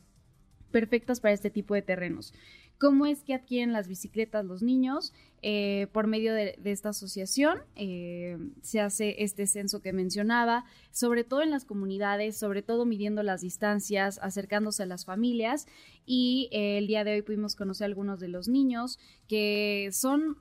perfectas 0.72 1.20
para 1.20 1.34
este 1.34 1.50
tipo 1.50 1.74
de 1.74 1.82
terrenos. 1.82 2.34
¿Cómo 2.82 3.06
es 3.06 3.22
que 3.22 3.32
adquieren 3.32 3.72
las 3.72 3.86
bicicletas 3.86 4.44
los 4.44 4.60
niños? 4.60 5.12
Eh, 5.40 5.86
por 5.92 6.08
medio 6.08 6.34
de, 6.34 6.58
esta 6.64 6.88
asociación 6.88 7.60
eh, 7.76 8.36
se 8.60 8.80
hace 8.80 9.22
este 9.22 9.46
censo 9.46 9.80
que 9.80 9.92
mencionaba, 9.92 10.64
sobre 10.90 11.22
todo 11.22 11.42
en 11.42 11.52
las 11.52 11.64
comunidades, 11.64 12.36
sobre 12.36 12.60
todo 12.60 12.84
midiendo 12.84 13.22
las 13.22 13.42
distancias, 13.42 14.18
acercándose 14.20 14.82
a 14.82 14.86
las 14.86 15.04
familias. 15.04 15.68
Y 16.06 16.48
eh, 16.50 16.78
el 16.78 16.88
día 16.88 17.04
de 17.04 17.12
hoy 17.12 17.22
pudimos 17.22 17.54
conocer 17.54 17.84
a 17.84 17.86
algunos 17.86 18.18
de 18.18 18.26
los 18.26 18.48
niños 18.48 18.98
que 19.28 19.90
son 19.92 20.36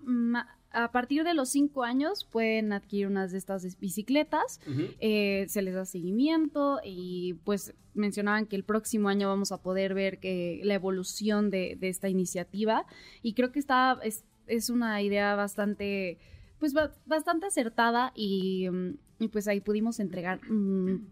a 0.74 0.92
partir 0.92 1.24
de 1.24 1.34
los 1.34 1.50
cinco 1.50 1.84
años 1.84 2.26
pueden 2.26 2.72
adquirir 2.74 3.08
unas 3.08 3.32
de 3.32 3.38
estas 3.38 3.78
bicicletas. 3.80 4.60
Eh, 5.00 5.46
se 5.50 5.62
les 5.62 5.74
da 5.74 5.86
seguimiento 5.86 6.80
y 6.84 7.34
pues 7.44 7.74
mencionaban 7.94 8.46
que 8.46 8.56
el 8.56 8.64
próximo 8.64 9.10
año 9.10 9.28
vamos 9.28 9.52
a 9.52 9.62
poder 9.62 9.94
ver 9.94 10.20
que 10.20 10.62
la 10.64 10.74
evolución 10.76 11.50
de, 11.50 11.76
de 11.80 11.90
esta 11.90 12.08
iniciativa 12.10 12.86
y 13.22 13.34
creo 13.34 13.52
que 13.52 13.60
está 13.60 14.00
es, 14.04 14.24
es 14.48 14.70
una 14.70 15.02
idea 15.02 15.36
bastante 15.36 16.18
pues 16.58 16.74
ba- 16.74 16.94
bastante 17.06 17.48
acertada 17.48 18.14
y, 18.16 18.70
mm, 18.70 18.98
y, 19.20 19.28
pues 19.28 19.48
ahí 19.48 19.60
pudimos 19.60 20.00
entregar 20.00 20.40
mm, 20.50 21.06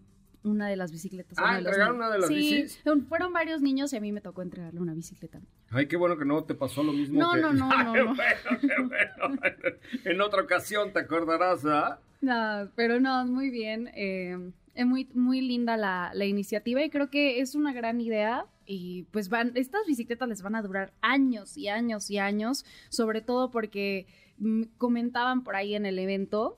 una 0.43 0.67
de 0.69 0.75
las 0.75 0.91
bicicletas. 0.91 1.37
Ah, 1.39 1.57
¿entregaron 1.57 1.97
una 1.97 2.09
de 2.09 2.19
las 2.19 2.27
sí, 2.27 2.35
bicis? 2.35 2.81
fueron 3.07 3.33
varios 3.33 3.61
niños 3.61 3.91
y 3.93 3.97
a 3.97 4.01
mí 4.01 4.11
me 4.11 4.21
tocó 4.21 4.41
entregarle 4.41 4.79
una 4.79 4.93
bicicleta. 4.93 5.39
Ay, 5.71 5.87
qué 5.87 5.97
bueno 5.97 6.17
que 6.17 6.25
no 6.25 6.43
te 6.43 6.55
pasó 6.55 6.81
lo 6.83 6.93
mismo 6.93 7.19
No, 7.19 7.33
que... 7.33 7.41
no, 7.41 7.53
no, 7.53 7.69
Ay, 7.71 7.85
no, 7.85 7.93
qué 7.93 8.03
no. 8.03 8.15
bueno, 8.15 8.59
qué 8.61 8.81
bueno. 8.87 9.77
En 10.05 10.21
otra 10.21 10.41
ocasión 10.41 10.93
te 10.93 10.99
acordarás, 10.99 11.65
¿ah? 11.65 11.99
No, 12.21 12.69
pero 12.75 12.99
no, 12.99 13.25
muy 13.25 13.49
bien. 13.49 13.89
eh, 13.95 14.37
es 14.75 14.85
muy, 14.85 15.09
muy 15.13 15.41
linda 15.41 15.75
la, 15.75 16.11
la 16.13 16.25
iniciativa 16.25 16.81
y 16.81 16.89
creo 16.89 17.09
que 17.09 17.41
es 17.41 17.53
una 17.55 17.73
gran 17.73 17.99
idea. 17.99 18.45
Y 18.65 19.03
pues 19.11 19.27
van, 19.29 19.51
estas 19.55 19.85
bicicletas 19.87 20.29
les 20.29 20.41
van 20.41 20.55
a 20.55 20.61
durar 20.61 20.93
años 21.01 21.57
y 21.57 21.67
años 21.67 22.09
y 22.09 22.17
años, 22.19 22.65
sobre 22.89 23.21
todo 23.21 23.49
porque 23.51 24.05
mm, 24.37 24.63
comentaban 24.77 25.43
por 25.43 25.55
ahí 25.55 25.75
en 25.75 25.85
el 25.85 25.99
evento 25.99 26.57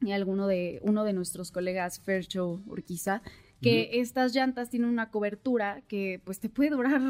y 0.00 0.12
alguno 0.12 0.46
de 0.46 0.78
uno 0.82 1.04
de 1.04 1.12
nuestros 1.12 1.50
colegas 1.50 2.00
Fercho 2.00 2.62
Urquiza 2.66 3.22
que 3.62 4.00
estas 4.00 4.34
llantas 4.34 4.68
tienen 4.68 4.90
una 4.90 5.10
cobertura 5.10 5.82
que 5.88 6.20
pues 6.24 6.40
te 6.40 6.48
puede 6.50 6.70
durar 6.70 7.00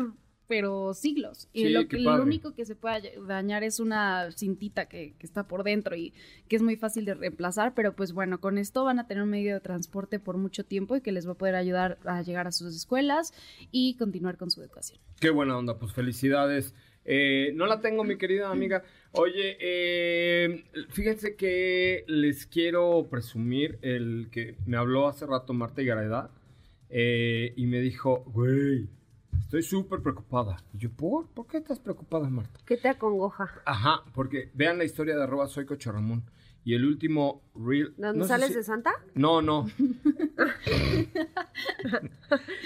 pero 0.47 0.95
siglos. 0.95 1.49
Y 1.53 1.65
Sí, 1.65 1.69
lo, 1.71 1.89
que, 1.89 1.99
lo 1.99 2.11
padre. 2.11 2.23
único 2.23 2.55
que 2.55 2.65
se 2.65 2.77
puede 2.77 3.15
dañar 3.27 3.65
es 3.65 3.81
una 3.81 4.31
cintita 4.31 4.87
que, 4.87 5.15
que 5.19 5.27
está 5.27 5.49
por 5.49 5.65
dentro 5.65 5.97
y 5.97 6.15
que 6.49 6.57
es 6.57 6.63
muy 6.63 6.77
fácil 6.77 7.05
de 7.05 7.15
reemplazar, 7.15 7.75
pero 7.75 7.95
pues 7.97 8.13
bueno, 8.13 8.41
con 8.41 8.59
esto 8.59 8.85
van 8.85 8.99
a 8.99 9.07
tener 9.07 9.25
un 9.25 9.31
medio 9.31 9.55
de 9.55 9.61
transporte 9.61 10.21
por 10.21 10.37
mucho 10.37 10.65
tiempo 10.65 10.97
y 10.97 11.01
que 11.01 11.13
les 11.13 11.27
va 11.27 11.33
a 11.33 11.37
poder 11.37 11.57
ayudar 11.57 11.99
a 12.05 12.23
llegar 12.23 12.47
a 12.47 12.53
sus 12.53 12.75
escuelas 12.77 13.33
y 13.73 13.97
continuar 13.97 14.37
con 14.37 14.51
su 14.51 14.61
educación. 14.63 15.01
Qué 15.21 15.31
buena 15.31 15.59
onda, 15.59 15.79
pues 15.79 15.93
felicidades. 15.93 16.75
Eh, 17.05 17.53
no 17.55 17.67
la 17.67 17.81
tengo, 17.81 18.03
mi 18.05 18.17
querida 18.19 18.51
amiga. 18.51 18.83
Oye, 19.19 19.57
eh, 19.61 20.65
fíjense 20.91 21.37
que 21.37 22.05
les 22.07 22.47
quiero 22.47 23.07
presumir 23.11 23.79
el 23.83 24.29
que 24.31 24.57
me 24.67 24.77
habló 24.77 25.09
hace 25.09 25.27
rato 25.27 25.53
Marta 25.55 25.83
Gareda 25.83 26.31
y 26.91 27.67
me 27.67 27.81
dijo, 27.81 28.25
güey, 28.27 28.89
estoy 29.41 29.63
súper 29.63 30.01
preocupada. 30.03 30.57
Y 30.75 30.79
yo, 30.79 30.91
¿por? 30.91 31.29
¿Por 31.31 31.47
qué 31.47 31.59
estás 31.59 31.79
preocupada, 31.81 32.29
Marta? 32.29 32.61
¿Qué 32.67 32.77
te 32.77 32.89
acongoja? 32.89 33.51
Ajá, 33.65 34.03
porque 34.15 34.51
vean 34.55 34.79
la 34.79 34.85
historia 34.85 35.17
de 35.17 35.23
arroba 35.23 35.47
soy 35.49 35.65
Coche 35.67 35.91
Ramón. 35.91 36.25
Y 36.65 36.75
el 36.75 36.85
último 36.85 37.43
reel... 37.55 37.95
¿Dónde 37.97 38.19
no 38.19 38.25
sales 38.27 38.49
si- 38.49 38.55
de 38.55 38.65
Santa? 38.65 38.93
No, 39.15 39.41
no. 39.41 39.67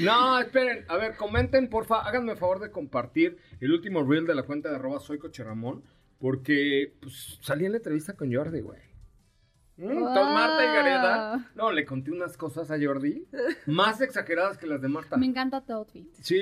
No, 0.01 0.39
esperen. 0.41 0.85
A 0.89 0.97
ver, 0.97 1.17
comenten, 1.17 1.69
porfa. 1.69 2.01
Háganme 2.01 2.33
el 2.33 2.39
favor 2.39 2.59
de 2.61 2.71
compartir 2.71 3.37
el 3.61 3.73
último 3.73 4.03
reel 4.03 4.27
de 4.27 4.35
la 4.35 4.45
cuenta 4.45 4.71
de 4.71 4.77
arroba 4.77 4.99
soy 5.01 5.19
Coche 5.19 5.45
Ramón. 5.45 5.83
Porque 6.21 6.95
pues, 7.01 7.39
salí 7.41 7.65
en 7.65 7.73
la 7.73 7.79
entrevista 7.79 8.13
con 8.13 8.33
Jordi, 8.33 8.61
güey. 8.61 8.79
Mm, 9.79 10.03
Marta 10.03 10.63
y 10.63 10.77
Gareda. 10.77 11.51
No, 11.55 11.73
le 11.73 11.87
conté 11.87 12.11
unas 12.11 12.37
cosas 12.37 12.71
a 12.71 12.77
Jordi. 12.79 13.27
Más 13.65 14.03
exageradas 14.03 14.59
que 14.59 14.67
las 14.67 14.83
de 14.83 14.89
Marta. 14.89 15.17
Me 15.17 15.25
encanta 15.25 15.65
tu 15.65 15.73
outfit. 15.73 16.07
Sí, 16.21 16.39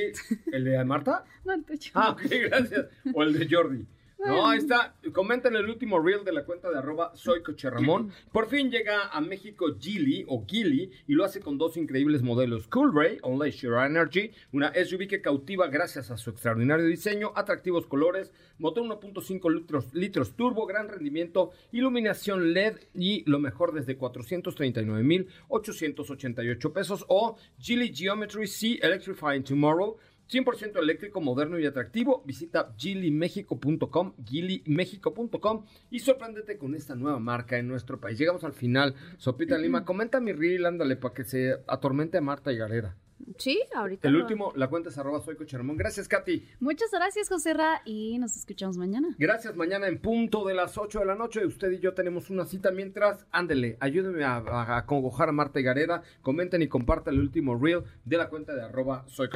¿el 0.53 0.65
de 0.65 0.85
Marta? 0.85 1.25
No, 1.45 1.55
el 1.55 1.65
tuyo. 1.65 1.93
Ah, 1.95 2.11
ok, 2.11 2.23
gracias. 2.23 2.87
O 3.15 3.23
el 3.23 3.39
de 3.39 3.49
Jordi. 3.49 3.87
No, 4.19 4.49
ahí 4.49 4.59
está. 4.59 4.97
Comenten 5.13 5.55
el 5.55 5.67
último 5.67 6.01
reel 6.01 6.25
de 6.25 6.33
la 6.33 6.45
cuenta 6.45 6.69
de 6.71 6.79
arroba 6.79 7.13
soy 7.15 7.41
Ramón. 7.63 8.11
Por 8.33 8.49
fin 8.49 8.69
llega 8.71 9.09
a 9.09 9.21
México 9.21 9.67
Geely 9.79 10.25
o 10.27 10.45
Geely 10.47 10.91
y 11.07 11.13
lo 11.15 11.25
hace 11.25 11.41
con 11.41 11.57
dos 11.57 11.77
increíbles 11.77 12.23
modelos. 12.23 12.67
Cool 12.67 12.93
Ray, 12.93 13.21
Unleash 13.23 13.61
Your 13.61 13.79
Energy, 13.79 14.33
una 14.53 14.73
SUV 14.75 15.07
que 15.07 15.23
cautiva 15.23 15.69
gracias 15.69 16.11
a 16.11 16.17
su 16.17 16.31
extraordinario 16.31 16.87
diseño, 16.87 17.31
atractivos 17.37 17.87
colores, 17.87 18.33
motor 18.59 18.83
1.5 18.85 19.55
litros, 19.55 19.95
litros 19.95 20.35
turbo, 20.35 20.67
gran 20.67 20.89
rendimiento, 20.89 21.53
iluminación 21.71 22.53
LED 22.53 22.79
y 22.95 23.23
lo 23.31 23.39
mejor 23.39 23.73
desde 23.73 23.97
439,888 23.97 26.73
pesos 26.73 27.05
o 27.09 27.37
Geely 27.61 27.95
Geometry 27.95 28.49
C 28.49 28.81
Electrifying 28.83 29.45
Tomorrow. 29.45 29.97
100% 30.31 30.79
eléctrico, 30.79 31.21
moderno 31.21 31.59
y 31.59 31.67
atractivo. 31.67 32.23
Visita 32.27 32.75
gilimexico.com, 32.77 34.15
gilimexico.com 34.25 35.65
y 35.91 36.01
sorpréndete 36.01 36.59
con 36.59 36.75
esta 36.75 36.95
nueva 36.95 37.19
marca 37.19 37.59
en 37.59 37.69
nuestro 37.69 38.01
país. 38.01 38.19
Llegamos 38.19 38.45
al 38.45 38.53
final. 38.53 38.95
Sopita 39.17 39.59
Lima, 39.59 39.85
comenta 39.85 40.21
mi 40.21 40.33
reel, 40.33 40.67
ándale, 40.67 40.97
para 40.97 41.15
que 41.15 41.25
se 41.25 41.57
atormente 41.67 42.19
a 42.19 42.21
Marta 42.21 42.53
y 42.53 42.57
Gareda. 42.57 42.97
Sí, 43.39 43.61
ahorita. 43.75 44.09
El 44.09 44.15
lo- 44.15 44.21
último, 44.21 44.53
la 44.57 44.69
cuenta 44.69 44.89
es 44.91 44.99
arroba 44.99 45.21
soy. 45.21 45.37
Gracias, 45.77 46.09
Katy. 46.09 46.47
Muchas 46.61 46.91
gracias, 46.91 47.29
José 47.29 47.55
Ra, 47.55 47.83
y 47.85 48.19
nos 48.19 48.37
escuchamos 48.37 48.77
mañana. 48.77 49.15
Gracias, 49.19 49.55
mañana 49.57 49.87
en 49.89 49.99
punto 50.01 50.45
de 50.45 50.55
las 50.55 50.79
8 50.79 51.01
de 51.01 51.05
la 51.07 51.15
noche. 51.15 51.45
Usted 51.47 51.71
y 51.73 51.79
yo 51.81 51.95
tenemos 51.95 52.31
una 52.31 52.45
cita 52.45 52.71
mientras. 52.71 53.27
Ándele, 53.31 53.77
ayúdeme 53.81 54.25
a, 54.25 54.37
a, 54.37 54.77
a 54.79 54.87
congojar 54.87 55.29
a 55.29 55.33
Marta 55.33 55.61
y 55.61 55.63
Gareda. 55.63 56.03
Comenten 56.23 56.63
y 56.63 56.69
compartan 56.69 57.15
el 57.15 57.21
último 57.21 57.57
reel 57.57 57.85
de 58.05 58.17
la 58.17 58.29
cuenta 58.29 58.55
de 58.55 58.63
arroba 58.63 59.05
soy. 59.09 59.29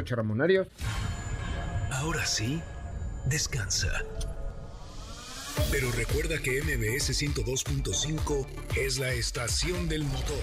Adiós. 0.43 0.68
Ahora 1.93 2.24
sí, 2.26 2.61
descansa. 3.28 3.89
Pero 5.70 5.91
recuerda 5.93 6.39
que 6.43 6.62
MBS 6.62 7.11
102.5 7.12 8.47
es 8.76 8.99
la 8.99 9.12
estación 9.12 9.89
del 9.89 10.03
motor. 10.05 10.43